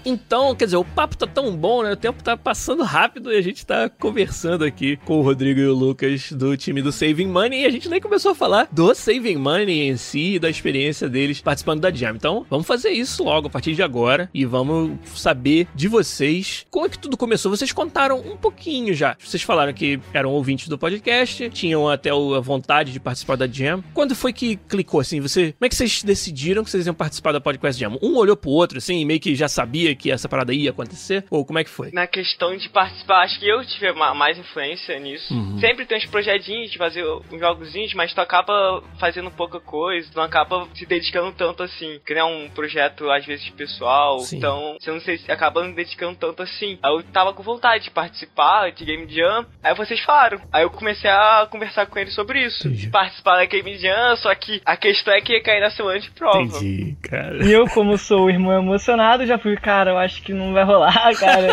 Então, 0.09 0.55
quer 0.55 0.67
dizer, 0.67 0.77
o 0.77 0.85
papo 0.85 1.17
tá 1.17 1.27
tão 1.27 1.57
bom, 1.57 1.83
né? 1.83 1.91
O 1.91 1.97
tempo 1.97 2.23
tá 2.23 2.37
passando 2.37 2.85
rápido 2.85 3.33
e 3.33 3.37
a 3.37 3.41
gente 3.41 3.67
tá 3.67 3.91
conversando 3.91 4.65
aqui 4.65 4.97
com 4.99 5.19
o 5.19 5.23
Rodrigo 5.23 5.59
e 5.59 5.67
o 5.67 5.75
Lucas 5.75 6.31
do 6.31 6.57
time 6.57 6.81
do 6.81 6.93
Saving 6.93 7.27
Money 7.27 7.63
e 7.63 7.67
a 7.67 7.71
gente 7.71 7.89
nem 7.89 8.01
começou 8.01 8.31
a 8.31 8.35
falar 8.35 8.69
do 8.71 8.95
Saving 8.95 9.35
Money 9.35 9.89
em 9.89 9.97
si 9.97 10.35
e 10.35 10.39
da 10.39 10.49
experiência 10.49 11.09
deles 11.09 11.41
participando 11.41 11.81
da 11.81 11.91
Jam. 11.91 12.15
Então, 12.15 12.47
vamos 12.49 12.69
fazer 12.69 12.91
isso 12.91 13.25
logo 13.25 13.49
a 13.49 13.51
partir 13.51 13.75
de 13.75 13.83
agora 13.83 14.31
e 14.33 14.45
vamos 14.45 14.93
saber 15.17 15.67
de 15.75 15.89
vocês 15.89 16.65
como 16.71 16.87
é 16.87 16.89
que 16.89 17.01
tudo 17.01 17.17
começou. 17.17 17.51
Vocês 17.51 17.73
contaram 17.73 18.21
um 18.21 18.37
pouquinho 18.37 18.95
já. 18.95 19.17
Vocês 19.19 19.43
falaram 19.43 19.73
que 19.73 19.99
eram 20.15 20.31
ouvintes 20.31 20.69
do 20.69 20.79
podcast, 20.79 21.51
tinham 21.51 21.89
até 21.89 22.11
a 22.11 22.41
vontade 22.41 22.93
de 22.93 23.01
participar 23.01 23.37
da 23.37 23.49
Jam. 23.49 23.83
Quando 23.93 24.15
foi 24.15 24.33
que 24.33 24.55
clicou 24.55 25.01
assim? 25.01 25.19
Você, 25.19 25.51
como 25.59 25.67
é 25.67 25.69
que 25.69 25.75
vocês 25.75 26.05
decidiram 26.05 26.63
que 26.63 26.71
vocês 26.71 26.87
iam 26.87 26.95
participar 26.95 27.33
da 27.33 27.41
Podcast 27.41 27.81
Jam? 27.81 27.99
Um 28.01 28.15
olhou 28.15 28.37
pro 28.37 28.51
outro 28.51 28.79
assim, 28.79 29.01
e 29.01 29.05
meio 29.05 29.19
que 29.19 29.35
já 29.35 29.49
sabia 29.49 29.96
que 29.97 30.11
essa 30.11 30.29
parada 30.29 30.53
ia 30.53 30.71
acontecer? 30.71 31.25
Ou 31.31 31.45
como 31.45 31.59
é 31.59 31.65
que 31.65 31.71
foi? 31.71 31.91
Na 31.93 32.07
questão 32.07 32.57
de 32.57 32.69
participar, 32.69 33.23
acho 33.23 33.39
que 33.39 33.49
eu 33.49 33.65
tive 33.65 33.93
ma- 33.93 34.15
mais 34.15 34.39
influência 34.39 34.99
nisso. 34.99 35.33
Uhum. 35.35 35.59
Sempre 35.59 35.87
tem 35.87 35.99
uns 35.99 36.07
projetinhos 36.07 36.71
de 36.71 36.79
fazer 36.79 37.05
uns 37.05 37.41
jogozinhos, 37.41 37.95
mas 37.95 38.13
tu 38.13 38.21
acaba 38.21 38.83
fazendo 38.99 39.31
pouca 39.31 39.59
coisa, 39.61 40.09
tu 40.11 40.17
não 40.17 40.25
acaba 40.25 40.67
se 40.75 40.87
dedicando 40.87 41.33
tanto 41.33 41.63
assim. 41.63 41.99
Criar 42.05 42.27
um 42.27 42.49
projeto, 42.51 43.11
às 43.11 43.25
vezes, 43.25 43.49
pessoal. 43.51 44.21
Sim. 44.21 44.37
Então, 44.39 44.77
você 44.81 44.91
não 44.91 45.01
sei 45.01 45.19
se 45.19 45.31
acaba 45.31 45.63
não 45.65 45.73
dedicando 45.73 46.17
tanto 46.17 46.43
assim. 46.43 46.79
Aí 46.83 46.93
eu 46.93 47.03
tava 47.05 47.33
com 47.33 47.43
vontade 47.43 47.85
de 47.85 47.91
participar 47.91 48.71
de 48.73 48.85
Game 48.85 49.07
Jam. 49.09 49.47
Aí 49.63 49.75
vocês 49.75 50.01
falaram. 50.01 50.41
Aí 50.53 50.63
eu 50.63 50.71
comecei 50.71 51.09
a 51.11 51.47
conversar 51.51 51.87
com 51.87 51.99
eles 51.99 52.15
sobre 52.15 52.45
isso. 52.45 52.67
Entendi. 52.67 52.89
Participar 52.89 53.37
da 53.37 53.45
Game 53.45 53.77
Jam, 53.79 54.17
só 54.17 54.35
que 54.35 54.61
a 54.65 54.77
questão 54.77 55.15
é 55.15 55.21
que 55.21 55.33
ia 55.33 55.43
cair 55.43 55.61
na 55.61 55.71
semana 55.71 55.99
de 56.01 56.11
prova. 56.11 56.43
Entendi, 56.43 56.97
cara. 57.03 57.45
E 57.45 57.53
eu, 57.53 57.65
como 57.69 57.97
sou 57.99 58.25
o 58.27 58.31
irmão 58.31 58.53
emocionado, 58.59 59.27
já 59.27 59.39
fui, 59.39 59.57
cara, 59.57 59.86
eu 59.91 59.99
acho 59.99 60.23
que 60.23 60.33
não 60.33 60.53
vai 60.53 60.65
rolar, 60.65 61.13
cara. 61.19 61.49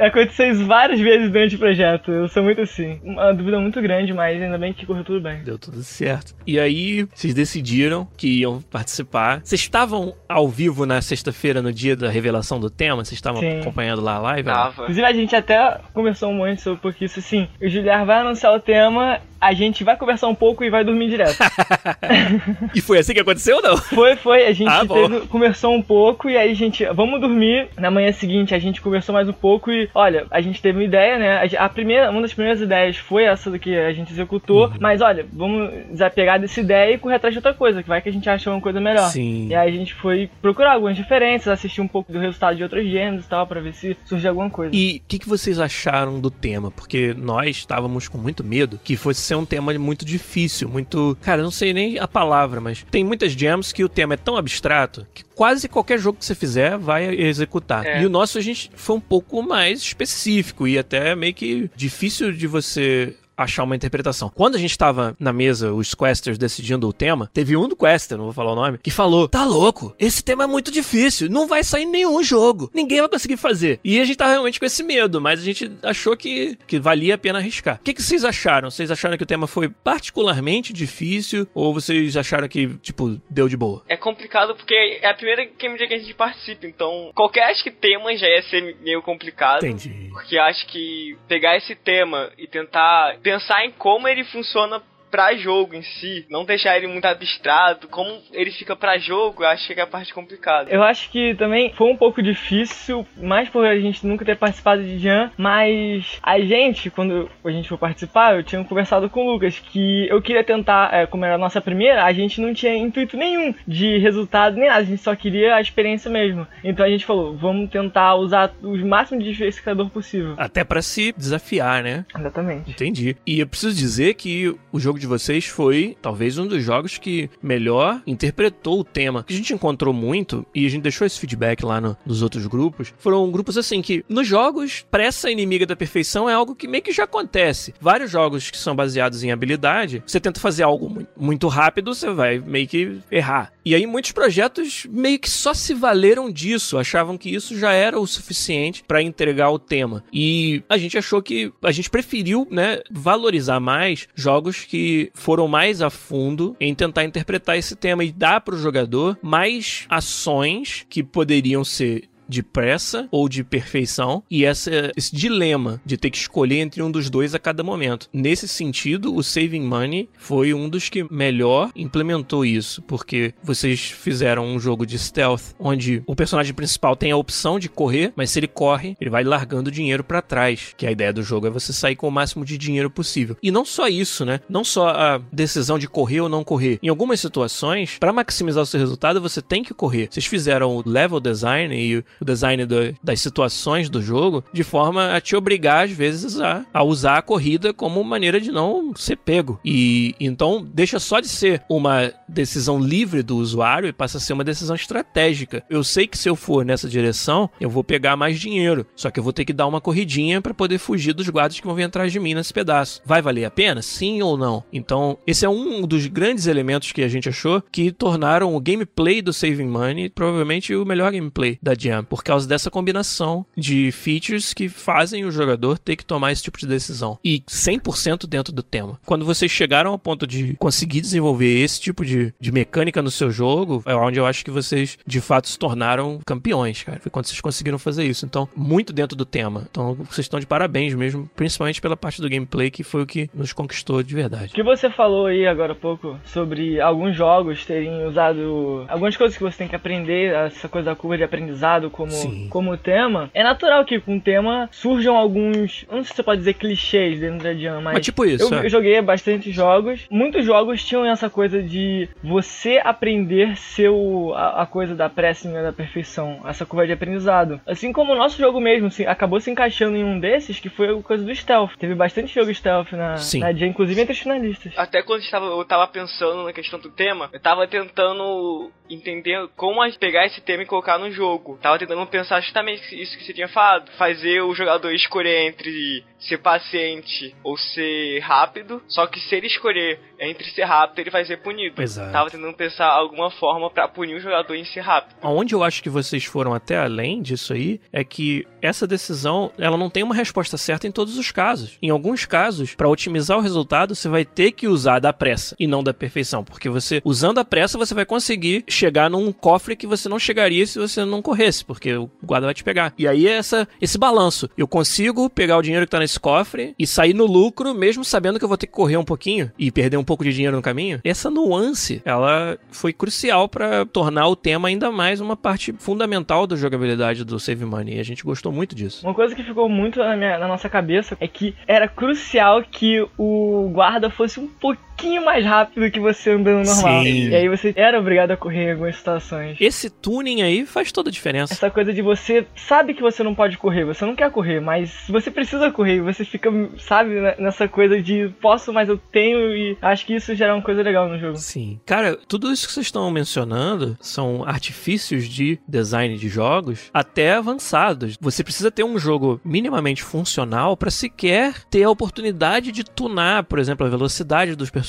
Aconteceu 0.00 0.50
isso 0.50 0.66
várias 0.66 1.00
vezes 1.00 1.30
durante 1.30 1.54
o 1.54 1.58
projeto. 1.58 2.10
Eu 2.10 2.28
sou 2.28 2.42
muito 2.42 2.60
assim. 2.60 3.00
Uma 3.04 3.32
dúvida 3.32 3.58
muito 3.60 3.80
grande, 3.80 4.12
mas 4.12 4.40
ainda 4.42 4.58
bem 4.58 4.72
que 4.72 4.84
correu 4.84 5.04
tudo 5.04 5.20
bem. 5.20 5.42
Deu 5.44 5.58
tudo 5.58 5.82
certo. 5.82 6.34
E 6.46 6.58
aí, 6.58 7.06
vocês 7.14 7.32
decidiram 7.32 8.06
que 8.16 8.40
iam 8.40 8.60
participar. 8.60 9.40
Vocês 9.44 9.60
estavam 9.60 10.14
ao 10.28 10.48
vivo 10.48 10.84
na 10.84 11.00
sexta-feira, 11.00 11.62
no 11.62 11.72
dia 11.72 11.94
da 11.94 12.10
revelação 12.10 12.58
do 12.58 12.68
tema? 12.68 13.04
Vocês 13.04 13.18
estavam 13.18 13.40
Sim. 13.40 13.60
acompanhando 13.60 14.02
lá 14.02 14.16
a 14.16 14.18
live? 14.18 14.44
Tava. 14.44 14.82
Inclusive, 14.82 15.06
a 15.06 15.12
gente 15.12 15.36
até 15.36 15.80
conversou 15.92 16.30
um 16.30 16.34
monte 16.34 16.60
sobre 16.60 16.80
porque 16.80 17.04
isso 17.04 17.20
assim. 17.20 17.48
O 17.60 17.68
Juliar 17.68 18.04
vai 18.04 18.18
anunciar 18.18 18.52
o 18.52 18.60
tema, 18.60 19.20
a 19.44 19.52
gente 19.52 19.84
vai 19.84 19.96
conversar 19.96 20.28
um 20.28 20.34
pouco 20.34 20.64
e 20.64 20.70
vai 20.70 20.84
dormir 20.84 21.08
direto. 21.08 21.36
E 22.74 22.80
foi 22.80 22.98
assim 22.98 23.14
que 23.14 23.20
aconteceu 23.20 23.56
ou 23.56 23.62
não? 23.62 23.76
Foi, 23.76 24.16
foi. 24.16 24.46
A 24.46 24.52
gente 24.52 24.68
Ah, 24.68 24.84
teve- 24.86 25.26
conversou 25.26 25.74
um 25.74 25.82
pouco 25.82 26.28
e 26.28 26.36
aí 26.36 26.50
a 26.50 26.54
gente, 26.54 26.84
vamos 26.86 27.20
dormir. 27.20 27.68
Na 27.78 27.90
manhã 27.90 28.10
seguinte 28.12 28.54
a 28.54 28.58
gente 28.58 28.80
conversou 28.80 29.12
mais 29.12 29.28
um 29.28 29.32
pouco 29.32 29.70
e, 29.70 29.88
olha, 29.94 30.26
a 30.30 30.40
gente 30.40 30.60
teve 30.60 30.78
uma 30.78 30.84
ideia, 30.84 31.18
né? 31.18 31.50
A 31.58 31.68
primeira, 31.68 32.10
uma 32.10 32.22
das 32.22 32.32
primeiras 32.32 32.60
ideias 32.60 32.96
foi 32.96 33.24
essa 33.24 33.50
do 33.50 33.58
que 33.58 33.76
a 33.76 33.92
gente 33.92 34.12
executou, 34.12 34.66
Uhum. 34.68 34.74
mas 34.80 35.00
olha, 35.00 35.26
vamos 35.32 35.70
desapegar 35.90 36.40
dessa 36.40 36.60
ideia 36.60 36.94
e 36.94 36.98
correr 36.98 37.16
atrás 37.16 37.32
de 37.34 37.38
outra 37.38 37.54
coisa, 37.54 37.82
que 37.82 37.88
vai 37.88 38.00
que 38.00 38.08
a 38.08 38.12
gente 38.12 38.28
acha 38.28 38.50
uma 38.50 38.60
coisa 38.60 38.80
melhor. 38.80 39.08
Sim. 39.10 39.48
E 39.48 39.54
aí 39.54 39.68
a 39.68 39.72
gente 39.72 39.94
foi 39.94 40.28
procurar 40.42 40.72
algumas 40.72 40.96
diferenças, 40.96 41.48
assistir 41.48 41.80
um 41.80 41.88
pouco 41.88 42.12
do 42.12 42.18
resultado 42.18 42.56
de 42.56 42.62
outros 42.62 42.84
gêneros 42.88 43.24
e 43.24 43.28
tal, 43.28 43.46
pra 43.46 43.60
ver 43.60 43.74
se 43.74 43.96
surge 44.04 44.26
alguma 44.26 44.50
coisa. 44.50 44.74
E 44.74 44.96
o 44.96 45.08
que, 45.08 45.18
que 45.18 45.28
vocês 45.28 45.58
acharam 45.60 46.20
do 46.20 46.30
tema? 46.30 46.70
Porque 46.70 47.14
nós 47.16 47.56
estávamos 47.56 48.08
com 48.08 48.18
muito 48.18 48.42
medo 48.44 48.78
que 48.82 48.96
fosse 48.96 49.20
ser 49.34 49.36
um 49.36 49.44
tema 49.44 49.74
muito 49.78 50.04
difícil, 50.04 50.68
muito. 50.68 51.16
Cara, 51.20 51.40
eu 51.40 51.44
não 51.44 51.50
sei 51.50 51.72
nem 51.72 51.98
a 51.98 52.06
palavra, 52.06 52.60
mas 52.60 52.84
tem 52.90 53.04
muitas 53.04 53.32
jams 53.32 53.72
que 53.72 53.84
o 53.84 53.88
tema 53.88 54.14
é 54.14 54.16
tão 54.16 54.36
abstrato 54.36 55.06
que 55.12 55.24
quase 55.34 55.68
qualquer 55.68 55.98
jogo 55.98 56.18
que 56.18 56.24
você 56.24 56.34
fizer 56.34 56.78
vai 56.78 57.06
executar. 57.14 57.84
É. 57.84 58.02
E 58.02 58.06
o 58.06 58.10
nosso 58.10 58.38
a 58.38 58.40
gente 58.40 58.70
foi 58.74 58.96
um 58.96 59.00
pouco 59.00 59.42
mais 59.42 59.80
específico 59.80 60.66
e 60.66 60.78
até 60.78 61.14
meio 61.14 61.34
que 61.34 61.70
difícil 61.74 62.32
de 62.32 62.46
você 62.46 63.14
achar 63.36 63.64
uma 63.64 63.76
interpretação. 63.76 64.30
Quando 64.34 64.56
a 64.56 64.58
gente 64.58 64.76
tava 64.76 65.16
na 65.18 65.32
mesa, 65.32 65.72
os 65.72 65.94
questers 65.94 66.38
decidindo 66.38 66.88
o 66.88 66.92
tema, 66.92 67.30
teve 67.32 67.56
um 67.56 67.68
do 67.68 67.76
quester, 67.76 68.16
não 68.16 68.24
vou 68.24 68.32
falar 68.32 68.52
o 68.52 68.56
nome, 68.56 68.78
que 68.78 68.90
falou: 68.90 69.28
"Tá 69.28 69.44
louco? 69.44 69.94
Esse 69.98 70.22
tema 70.22 70.44
é 70.44 70.46
muito 70.46 70.70
difícil, 70.70 71.28
não 71.30 71.46
vai 71.46 71.62
sair 71.62 71.86
nenhum 71.86 72.22
jogo. 72.22 72.70
Ninguém 72.74 73.00
vai 73.00 73.08
conseguir 73.08 73.36
fazer". 73.36 73.80
E 73.84 74.00
a 74.00 74.04
gente 74.04 74.16
tava 74.16 74.32
realmente 74.32 74.58
com 74.58 74.66
esse 74.66 74.82
medo, 74.82 75.20
mas 75.20 75.40
a 75.40 75.44
gente 75.44 75.70
achou 75.82 76.16
que, 76.16 76.56
que 76.66 76.78
valia 76.78 77.14
a 77.14 77.18
pena 77.18 77.38
arriscar. 77.38 77.76
O 77.76 77.84
que, 77.84 77.94
que 77.94 78.02
vocês 78.02 78.24
acharam? 78.24 78.70
Vocês 78.70 78.90
acharam 78.90 79.16
que 79.16 79.22
o 79.22 79.26
tema 79.26 79.46
foi 79.46 79.68
particularmente 79.68 80.72
difícil 80.72 81.46
ou 81.54 81.74
vocês 81.74 82.16
acharam 82.16 82.48
que, 82.48 82.68
tipo, 82.78 83.20
deu 83.28 83.48
de 83.48 83.56
boa? 83.56 83.82
É 83.88 83.96
complicado 83.96 84.54
porque 84.54 84.74
é 84.74 85.08
a 85.08 85.14
primeira 85.14 85.44
Game 85.58 85.78
Jam 85.78 85.88
que 85.88 85.94
a 85.94 85.98
gente 85.98 86.14
participa, 86.14 86.66
então 86.66 87.10
qualquer 87.14 87.50
acho 87.50 87.62
que 87.62 87.70
tema 87.70 88.14
já 88.16 88.26
ia 88.26 88.42
ser 88.42 88.76
meio 88.80 89.02
complicado. 89.02 89.64
Entendi. 89.64 90.08
Porque 90.10 90.38
acho 90.38 90.66
que 90.66 91.16
pegar 91.28 91.56
esse 91.56 91.74
tema 91.74 92.30
e 92.38 92.46
tentar 92.46 93.18
pensar 93.24 93.64
em 93.64 93.72
como 93.72 94.06
ele 94.06 94.22
funciona 94.22 94.80
pra 95.14 95.36
jogo 95.36 95.76
em 95.76 95.82
si, 95.82 96.26
não 96.28 96.44
deixar 96.44 96.76
ele 96.76 96.88
muito 96.88 97.04
abstrato, 97.04 97.86
como 97.86 98.20
ele 98.32 98.50
fica 98.50 98.74
pra 98.74 98.98
jogo, 98.98 99.44
eu 99.44 99.48
acho 99.48 99.72
que 99.72 99.78
é 99.78 99.84
a 99.84 99.86
parte 99.86 100.12
complicada. 100.12 100.68
Eu 100.68 100.82
acho 100.82 101.08
que 101.08 101.36
também 101.36 101.72
foi 101.72 101.88
um 101.88 101.96
pouco 101.96 102.20
difícil, 102.20 103.06
mais 103.16 103.48
por 103.48 103.64
a 103.64 103.78
gente 103.78 104.04
nunca 104.04 104.24
ter 104.24 104.36
participado 104.36 104.82
de 104.82 104.98
Jam, 104.98 105.30
mas 105.38 106.18
a 106.20 106.40
gente, 106.40 106.90
quando 106.90 107.30
a 107.44 107.50
gente 107.52 107.68
for 107.68 107.78
participar, 107.78 108.34
eu 108.34 108.42
tinha 108.42 108.64
conversado 108.64 109.08
com 109.08 109.24
o 109.24 109.32
Lucas 109.34 109.60
que 109.60 110.08
eu 110.08 110.20
queria 110.20 110.42
tentar, 110.42 110.92
é, 110.92 111.06
como 111.06 111.24
era 111.24 111.36
a 111.36 111.38
nossa 111.38 111.60
primeira, 111.60 112.04
a 112.04 112.12
gente 112.12 112.40
não 112.40 112.52
tinha 112.52 112.74
intuito 112.74 113.16
nenhum 113.16 113.54
de 113.68 113.98
resultado 113.98 114.56
nem 114.56 114.68
nada, 114.68 114.80
a 114.80 114.84
gente 114.84 115.00
só 115.00 115.14
queria 115.14 115.54
a 115.54 115.60
experiência 115.60 116.10
mesmo. 116.10 116.44
Então 116.64 116.84
a 116.84 116.88
gente 116.88 117.06
falou, 117.06 117.36
vamos 117.36 117.70
tentar 117.70 118.16
usar 118.16 118.52
o 118.60 118.76
máximo 118.84 119.20
de 119.20 119.30
diversificador 119.30 119.88
possível. 119.90 120.34
Até 120.36 120.64
pra 120.64 120.82
se 120.82 121.14
desafiar, 121.16 121.84
né? 121.84 122.04
Exatamente. 122.18 122.68
Entendi. 122.68 123.16
E 123.24 123.38
eu 123.38 123.46
preciso 123.46 123.76
dizer 123.76 124.14
que 124.14 124.52
o 124.72 124.80
jogo 124.80 124.98
de 124.98 125.03
vocês 125.06 125.46
foi 125.46 125.96
talvez 126.00 126.38
um 126.38 126.46
dos 126.46 126.62
jogos 126.62 126.98
que 126.98 127.28
melhor 127.42 128.02
interpretou 128.06 128.80
o 128.80 128.84
tema. 128.84 129.20
O 129.20 129.24
que 129.24 129.34
a 129.34 129.36
gente 129.36 129.52
encontrou 129.52 129.92
muito, 129.92 130.44
e 130.54 130.66
a 130.66 130.68
gente 130.70 130.82
deixou 130.82 131.06
esse 131.06 131.18
feedback 131.18 131.64
lá 131.64 131.80
no- 131.80 131.96
nos 132.04 132.22
outros 132.22 132.46
grupos, 132.46 132.92
foram 132.98 133.30
grupos 133.30 133.56
assim 133.58 133.82
que 133.82 134.04
nos 134.08 134.26
jogos, 134.26 134.84
pressa 134.90 135.30
inimiga 135.30 135.66
da 135.66 135.76
perfeição 135.76 136.28
é 136.28 136.34
algo 136.34 136.54
que 136.54 136.68
meio 136.68 136.82
que 136.82 136.92
já 136.92 137.04
acontece. 137.04 137.74
Vários 137.80 138.10
jogos 138.10 138.50
que 138.50 138.58
são 138.58 138.74
baseados 138.74 139.22
em 139.22 139.30
habilidade, 139.32 140.02
você 140.06 140.20
tenta 140.20 140.40
fazer 140.40 140.62
algo 140.62 140.88
mu- 140.88 141.06
muito 141.16 141.48
rápido, 141.48 141.94
você 141.94 142.10
vai 142.10 142.38
meio 142.38 142.66
que 142.66 142.98
errar. 143.10 143.52
E 143.64 143.74
aí 143.74 143.86
muitos 143.86 144.12
projetos 144.12 144.86
meio 144.90 145.18
que 145.18 145.28
só 145.30 145.54
se 145.54 145.72
valeram 145.74 146.30
disso, 146.30 146.76
achavam 146.78 147.16
que 147.16 147.34
isso 147.34 147.58
já 147.58 147.72
era 147.72 147.98
o 147.98 148.06
suficiente 148.06 148.84
pra 148.86 149.02
entregar 149.02 149.50
o 149.50 149.58
tema. 149.58 150.04
E 150.12 150.62
a 150.68 150.76
gente 150.76 150.98
achou 150.98 151.22
que 151.22 151.52
a 151.62 151.72
gente 151.72 151.88
preferiu, 151.90 152.46
né, 152.50 152.80
valorizar 152.90 153.60
mais 153.60 154.06
jogos 154.14 154.64
que 154.64 154.93
foram 155.14 155.48
mais 155.48 155.82
a 155.82 155.90
fundo 155.90 156.56
em 156.60 156.74
tentar 156.74 157.04
interpretar 157.04 157.56
esse 157.56 157.76
tema 157.76 158.04
e 158.04 158.12
dar 158.12 158.40
pro 158.40 158.56
jogador 158.56 159.18
mais 159.22 159.86
ações 159.88 160.86
que 160.88 161.02
poderiam 161.02 161.64
ser 161.64 162.08
de 162.28 162.42
pressa 162.42 163.08
ou 163.10 163.28
de 163.28 163.44
perfeição 163.44 164.22
e 164.30 164.44
essa, 164.44 164.92
esse 164.96 165.14
dilema 165.14 165.80
de 165.84 165.96
ter 165.96 166.10
que 166.10 166.18
escolher 166.18 166.58
entre 166.60 166.82
um 166.82 166.90
dos 166.90 167.10
dois 167.10 167.34
a 167.34 167.38
cada 167.38 167.62
momento. 167.62 168.08
Nesse 168.12 168.48
sentido, 168.48 169.14
o 169.14 169.22
Saving 169.22 169.62
Money 169.62 170.08
foi 170.16 170.54
um 170.54 170.68
dos 170.68 170.88
que 170.88 171.06
melhor 171.12 171.70
implementou 171.74 172.44
isso, 172.44 172.82
porque 172.82 173.34
vocês 173.42 173.80
fizeram 173.80 174.46
um 174.46 174.58
jogo 174.58 174.86
de 174.86 174.98
stealth 174.98 175.54
onde 175.58 176.02
o 176.06 176.16
personagem 176.16 176.54
principal 176.54 176.96
tem 176.96 177.10
a 177.10 177.16
opção 177.16 177.58
de 177.58 177.68
correr, 177.68 178.12
mas 178.16 178.30
se 178.30 178.38
ele 178.38 178.48
corre, 178.48 178.96
ele 179.00 179.10
vai 179.10 179.24
largando 179.24 179.70
dinheiro 179.70 180.04
para 180.04 180.22
trás, 180.22 180.74
que 180.76 180.86
a 180.86 180.92
ideia 180.92 181.12
do 181.12 181.22
jogo 181.22 181.46
é 181.46 181.50
você 181.50 181.72
sair 181.72 181.96
com 181.96 182.08
o 182.08 182.12
máximo 182.12 182.44
de 182.44 182.58
dinheiro 182.58 182.90
possível. 182.90 183.36
E 183.42 183.50
não 183.50 183.64
só 183.64 183.88
isso, 183.88 184.24
né? 184.24 184.40
Não 184.48 184.64
só 184.64 184.88
a 184.88 185.20
decisão 185.32 185.78
de 185.78 185.88
correr 185.88 186.20
ou 186.20 186.28
não 186.28 186.44
correr. 186.44 186.78
Em 186.82 186.88
algumas 186.88 187.20
situações, 187.20 187.96
para 187.98 188.12
maximizar 188.12 188.62
o 188.62 188.66
seu 188.66 188.80
resultado, 188.80 189.20
você 189.20 189.40
tem 189.42 189.62
que 189.62 189.74
correr. 189.74 190.08
Vocês 190.10 190.26
fizeram 190.26 190.76
o 190.76 190.82
level 190.88 191.20
design 191.20 191.74
e 191.74 192.04
o 192.20 192.24
design 192.24 192.64
do, 192.66 192.94
das 193.02 193.20
situações 193.20 193.88
do 193.88 194.02
jogo 194.02 194.44
de 194.52 194.62
forma 194.62 195.14
a 195.14 195.20
te 195.20 195.36
obrigar, 195.36 195.84
às 195.84 195.90
vezes, 195.90 196.40
a, 196.40 196.64
a 196.72 196.82
usar 196.82 197.18
a 197.18 197.22
corrida 197.22 197.72
como 197.72 198.02
maneira 198.02 198.40
de 198.40 198.50
não 198.50 198.94
ser 198.94 199.16
pego. 199.16 199.60
E 199.64 200.14
então 200.18 200.66
deixa 200.72 200.98
só 200.98 201.20
de 201.20 201.28
ser 201.28 201.62
uma 201.68 202.12
decisão 202.28 202.78
livre 202.78 203.22
do 203.22 203.36
usuário 203.36 203.88
e 203.88 203.92
passa 203.92 204.18
a 204.18 204.20
ser 204.20 204.32
uma 204.32 204.44
decisão 204.44 204.76
estratégica. 204.76 205.62
Eu 205.68 205.84
sei 205.84 206.06
que 206.06 206.18
se 206.18 206.28
eu 206.28 206.36
for 206.36 206.64
nessa 206.64 206.88
direção, 206.88 207.50
eu 207.60 207.70
vou 207.70 207.84
pegar 207.84 208.16
mais 208.16 208.38
dinheiro. 208.38 208.86
Só 208.96 209.10
que 209.10 209.18
eu 209.18 209.24
vou 209.24 209.32
ter 209.32 209.44
que 209.44 209.52
dar 209.52 209.66
uma 209.66 209.80
corridinha 209.80 210.40
para 210.40 210.54
poder 210.54 210.78
fugir 210.78 211.12
dos 211.12 211.28
guardas 211.28 211.60
que 211.60 211.66
vão 211.66 211.74
vir 211.74 211.84
atrás 211.84 212.12
de 212.12 212.20
mim 212.20 212.34
nesse 212.34 212.52
pedaço. 212.52 213.00
Vai 213.04 213.20
valer 213.20 213.44
a 213.44 213.50
pena? 213.50 213.82
Sim 213.82 214.22
ou 214.22 214.36
não? 214.36 214.64
Então, 214.72 215.18
esse 215.26 215.44
é 215.44 215.48
um 215.48 215.86
dos 215.86 216.06
grandes 216.06 216.46
elementos 216.46 216.92
que 216.92 217.02
a 217.02 217.08
gente 217.08 217.28
achou 217.28 217.62
que 217.70 217.92
tornaram 217.92 218.54
o 218.54 218.60
gameplay 218.60 219.20
do 219.20 219.32
Saving 219.32 219.68
Money 219.68 220.08
provavelmente 220.08 220.74
o 220.74 220.84
melhor 220.84 221.12
gameplay 221.12 221.58
da 221.62 221.74
Jam, 221.74 222.03
por 222.04 222.22
causa 222.22 222.48
dessa 222.48 222.70
combinação 222.70 223.44
de 223.56 223.90
features 223.92 224.52
que 224.52 224.68
fazem 224.68 225.24
o 225.24 225.30
jogador 225.30 225.78
ter 225.78 225.96
que 225.96 226.04
tomar 226.04 226.32
esse 226.32 226.42
tipo 226.42 226.58
de 226.58 226.66
decisão. 226.66 227.18
E 227.24 227.40
100% 227.40 228.26
dentro 228.26 228.52
do 228.52 228.62
tema. 228.62 228.98
Quando 229.04 229.24
vocês 229.24 229.50
chegaram 229.50 229.92
ao 229.92 229.98
ponto 229.98 230.26
de 230.26 230.54
conseguir 230.54 231.00
desenvolver 231.00 231.62
esse 231.62 231.80
tipo 231.80 232.04
de, 232.04 232.32
de 232.40 232.52
mecânica 232.52 233.02
no 233.02 233.10
seu 233.10 233.30
jogo, 233.30 233.82
é 233.86 233.94
onde 233.94 234.18
eu 234.18 234.26
acho 234.26 234.44
que 234.44 234.50
vocês 234.50 234.98
de 235.06 235.20
fato 235.20 235.48
se 235.48 235.58
tornaram 235.58 236.20
campeões, 236.24 236.82
cara. 236.82 237.00
Foi 237.00 237.10
quando 237.10 237.26
vocês 237.26 237.40
conseguiram 237.40 237.78
fazer 237.78 238.04
isso. 238.04 238.24
Então, 238.26 238.48
muito 238.56 238.92
dentro 238.92 239.16
do 239.16 239.24
tema. 239.24 239.66
Então, 239.70 239.94
vocês 239.94 240.24
estão 240.24 240.40
de 240.40 240.46
parabéns 240.46 240.94
mesmo, 240.94 241.28
principalmente 241.34 241.80
pela 241.80 241.96
parte 241.96 242.20
do 242.20 242.28
gameplay 242.28 242.70
que 242.70 242.82
foi 242.82 243.02
o 243.02 243.06
que 243.06 243.30
nos 243.34 243.52
conquistou 243.52 244.02
de 244.02 244.14
verdade. 244.14 244.52
O 244.52 244.54
que 244.54 244.62
você 244.62 244.90
falou 244.90 245.26
aí 245.26 245.46
agora 245.46 245.72
há 245.72 245.76
pouco 245.76 246.18
sobre 246.24 246.80
alguns 246.80 247.16
jogos 247.16 247.64
terem 247.64 248.06
usado 248.06 248.84
algumas 248.88 249.16
coisas 249.16 249.36
que 249.36 249.42
você 249.42 249.58
tem 249.58 249.68
que 249.68 249.76
aprender, 249.76 250.34
essa 250.34 250.68
coisa 250.68 250.90
da 250.90 250.96
curva 250.96 251.16
de 251.16 251.24
aprendizado 251.24 251.90
como, 251.94 252.48
como 252.48 252.76
tema, 252.76 253.30
é 253.32 253.44
natural 253.44 253.84
que 253.84 254.00
com 254.00 254.16
o 254.16 254.20
tema 254.20 254.68
surjam 254.72 255.16
alguns, 255.16 255.86
não 255.88 255.98
sei 255.98 256.04
se 256.04 256.16
você 256.16 256.22
pode 256.24 256.40
dizer 256.40 256.54
clichês 256.54 257.20
dentro 257.20 257.44
da 257.44 257.54
Jam, 257.54 257.80
mas, 257.80 257.94
mas 257.94 258.04
tipo 258.04 258.24
isso, 258.24 258.52
eu, 258.52 258.58
é. 258.58 258.66
eu 258.66 258.68
joguei 258.68 259.00
bastante 259.00 259.52
jogos. 259.52 260.06
Muitos 260.10 260.44
jogos 260.44 260.84
tinham 260.84 261.06
essa 261.06 261.30
coisa 261.30 261.62
de 261.62 262.08
você 262.22 262.80
aprender 262.82 263.56
seu 263.56 264.32
a, 264.34 264.62
a 264.62 264.66
coisa 264.66 264.96
da 264.96 265.08
pressa 265.08 265.48
da 265.62 265.72
perfeição, 265.72 266.40
essa 266.46 266.66
curva 266.66 266.84
de 266.84 266.92
aprendizado. 266.92 267.60
Assim 267.64 267.92
como 267.92 268.12
o 268.12 268.16
nosso 268.16 268.38
jogo 268.38 268.60
mesmo 268.60 268.88
assim, 268.88 269.06
acabou 269.06 269.40
se 269.40 269.50
encaixando 269.50 269.96
em 269.96 270.02
um 270.02 270.18
desses, 270.18 270.58
que 270.58 270.68
foi 270.68 270.98
a 270.98 271.02
coisa 271.02 271.24
do 271.24 271.34
stealth. 271.34 271.76
Teve 271.78 271.94
bastante 271.94 272.34
jogo 272.34 272.52
stealth 272.52 272.90
na, 272.92 273.18
Sim. 273.18 273.38
na 273.38 273.52
Jam, 273.52 273.68
inclusive 273.68 274.00
entre 274.00 274.12
os 274.12 274.18
finalistas. 274.18 274.72
Até 274.76 275.00
quando 275.02 275.22
eu 275.22 275.30
tava, 275.30 275.46
eu 275.46 275.64
tava 275.64 275.86
pensando 275.86 276.42
na 276.42 276.52
questão 276.52 276.80
do 276.80 276.90
tema, 276.90 277.30
eu 277.32 277.40
tava 277.40 277.68
tentando 277.68 278.72
entender 278.90 279.48
como 279.56 279.80
pegar 279.98 280.26
esse 280.26 280.40
tema 280.40 280.62
e 280.62 280.66
colocar 280.66 280.98
no 280.98 281.10
jogo. 281.10 281.58
Tava 281.60 281.78
tentando 281.86 282.06
pensar 282.06 282.40
justamente 282.40 282.82
isso 283.00 283.16
que 283.16 283.24
você 283.24 283.32
tinha 283.32 283.48
falado, 283.48 283.90
fazer 283.98 284.40
o 284.42 284.54
jogador 284.54 284.92
escolher 284.92 285.48
entre 285.48 286.04
ser 286.18 286.38
paciente 286.38 287.34
ou 287.42 287.56
ser 287.56 288.20
rápido, 288.20 288.82
só 288.88 289.06
que 289.06 289.20
se 289.20 289.34
ele 289.34 289.46
escolher 289.46 290.00
entre 290.18 290.48
ser 290.50 290.64
rápido, 290.64 291.00
ele 291.00 291.10
vai 291.10 291.24
ser 291.24 291.38
punido. 291.38 291.82
Exato. 291.82 292.12
Tava 292.12 292.30
tentando 292.30 292.54
pensar 292.54 292.86
alguma 292.86 293.30
forma 293.30 293.70
para 293.70 293.88
punir 293.88 294.16
o 294.16 294.20
jogador 294.20 294.54
em 294.54 294.64
ser 294.64 294.80
rápido. 294.80 295.16
Onde 295.22 295.54
eu 295.54 295.62
acho 295.62 295.82
que 295.82 295.90
vocês 295.90 296.24
foram 296.24 296.54
até 296.54 296.78
além 296.78 297.20
disso 297.20 297.52
aí 297.52 297.80
é 297.92 298.02
que 298.02 298.46
essa 298.62 298.86
decisão, 298.86 299.52
ela 299.58 299.76
não 299.76 299.90
tem 299.90 300.02
uma 300.02 300.14
resposta 300.14 300.56
certa 300.56 300.86
em 300.86 300.92
todos 300.92 301.18
os 301.18 301.30
casos. 301.30 301.76
Em 301.82 301.90
alguns 301.90 302.24
casos, 302.24 302.74
para 302.74 302.88
otimizar 302.88 303.36
o 303.36 303.42
resultado, 303.42 303.94
você 303.94 304.08
vai 304.08 304.24
ter 304.24 304.52
que 304.52 304.66
usar 304.66 304.98
da 304.98 305.12
pressa 305.12 305.54
e 305.58 305.66
não 305.66 305.82
da 305.82 305.92
perfeição, 305.92 306.42
porque 306.42 306.70
você 306.70 307.02
usando 307.04 307.38
a 307.38 307.44
pressa, 307.44 307.76
você 307.76 307.94
vai 307.94 308.06
conseguir 308.06 308.64
chegar 308.68 309.10
num 309.10 309.32
cofre 309.32 309.76
que 309.76 309.86
você 309.86 310.08
não 310.08 310.18
chegaria 310.18 310.66
se 310.66 310.78
você 310.78 311.04
não 311.04 311.20
corresse, 311.20 311.64
porque 311.74 311.94
o 311.94 312.10
guarda 312.22 312.46
vai 312.46 312.54
te 312.54 312.64
pegar. 312.64 312.92
E 312.98 313.06
aí 313.06 313.26
é 313.26 313.32
essa 313.32 313.68
esse 313.80 313.98
balanço. 313.98 314.48
Eu 314.56 314.66
consigo 314.66 315.28
pegar 315.28 315.58
o 315.58 315.62
dinheiro 315.62 315.86
que 315.86 315.90
tá 315.90 315.98
nesse 315.98 316.18
cofre 316.18 316.74
e 316.78 316.86
sair 316.86 317.14
no 317.14 317.26
lucro, 317.26 317.74
mesmo 317.74 318.04
sabendo 318.04 318.38
que 318.38 318.44
eu 318.44 318.48
vou 318.48 318.56
ter 318.56 318.66
que 318.66 318.72
correr 318.72 318.96
um 318.96 319.04
pouquinho 319.04 319.50
e 319.58 319.70
perder 319.70 319.96
um 319.96 320.04
pouco 320.04 320.24
de 320.24 320.32
dinheiro 320.32 320.56
no 320.56 320.62
caminho. 320.62 321.00
Essa 321.04 321.30
nuance, 321.30 322.00
ela 322.04 322.58
foi 322.70 322.92
crucial 322.92 323.48
para 323.48 323.84
tornar 323.86 324.28
o 324.28 324.36
tema 324.36 324.68
ainda 324.68 324.90
mais 324.90 325.20
uma 325.20 325.36
parte 325.36 325.74
fundamental 325.78 326.46
da 326.46 326.56
jogabilidade 326.56 327.24
do 327.24 327.38
Save 327.38 327.64
Money. 327.64 327.96
E 327.96 328.00
a 328.00 328.04
gente 328.04 328.24
gostou 328.24 328.52
muito 328.52 328.74
disso. 328.74 329.06
Uma 329.06 329.14
coisa 329.14 329.34
que 329.34 329.42
ficou 329.42 329.68
muito 329.68 329.98
na, 329.98 330.16
minha, 330.16 330.38
na 330.38 330.48
nossa 330.48 330.68
cabeça 330.68 331.16
é 331.20 331.28
que 331.28 331.54
era 331.66 331.88
crucial 331.88 332.62
que 332.62 333.06
o 333.18 333.70
guarda 333.72 334.08
fosse 334.10 334.40
um 334.40 334.46
pouquinho 334.46 334.84
mais 335.24 335.44
rápido 335.44 335.90
que 335.90 335.98
você 335.98 336.30
andando 336.30 336.66
normal. 336.66 337.02
Sim. 337.02 337.28
E 337.28 337.34
aí 337.34 337.48
você 337.48 337.72
era 337.76 337.98
obrigado 337.98 338.30
a 338.30 338.36
correr 338.36 338.64
em 338.64 338.72
algumas 338.72 338.96
situações. 338.96 339.56
Esse 339.60 339.90
tuning 339.90 340.42
aí 340.42 340.64
faz 340.64 340.92
toda 340.92 341.08
a 341.08 341.12
diferença. 341.12 341.54
Essa 341.54 341.70
coisa 341.70 341.92
de 341.92 342.02
você 342.02 342.46
sabe 342.54 342.94
que 342.94 343.02
você 343.02 343.22
não 343.22 343.34
pode 343.34 343.58
correr, 343.58 343.84
você 343.84 344.04
não 344.04 344.14
quer 344.14 344.30
correr, 344.30 344.60
mas 344.60 345.04
você 345.08 345.30
precisa 345.30 345.70
correr, 345.70 346.00
você 346.00 346.24
fica, 346.24 346.50
sabe, 346.78 347.10
né, 347.20 347.34
nessa 347.38 347.66
coisa 347.66 348.00
de 348.00 348.32
posso, 348.40 348.72
mas 348.72 348.88
eu 348.88 348.96
tenho 348.96 349.54
e 349.54 349.76
acho 349.82 350.06
que 350.06 350.14
isso 350.14 350.34
gera 350.34 350.54
uma 350.54 350.62
coisa 350.62 350.82
legal 350.82 351.08
no 351.08 351.18
jogo. 351.18 351.36
Sim. 351.36 351.80
Cara, 351.84 352.16
tudo 352.28 352.52
isso 352.52 352.66
que 352.66 352.72
vocês 352.72 352.86
estão 352.86 353.10
mencionando 353.10 353.96
são 354.00 354.44
artifícios 354.46 355.28
de 355.28 355.58
design 355.66 356.16
de 356.16 356.28
jogos 356.28 356.90
até 356.92 357.34
avançados. 357.34 358.16
Você 358.20 358.44
precisa 358.44 358.70
ter 358.70 358.84
um 358.84 358.98
jogo 358.98 359.40
minimamente 359.44 360.02
funcional 360.02 360.76
para 360.76 360.90
sequer 360.90 361.64
ter 361.70 361.82
a 361.82 361.90
oportunidade 361.90 362.70
de 362.70 362.84
tunar, 362.84 363.44
por 363.44 363.58
exemplo, 363.58 363.86
a 363.86 363.90
velocidade 363.90 364.54
dos 364.54 364.70
personagens 364.70 364.83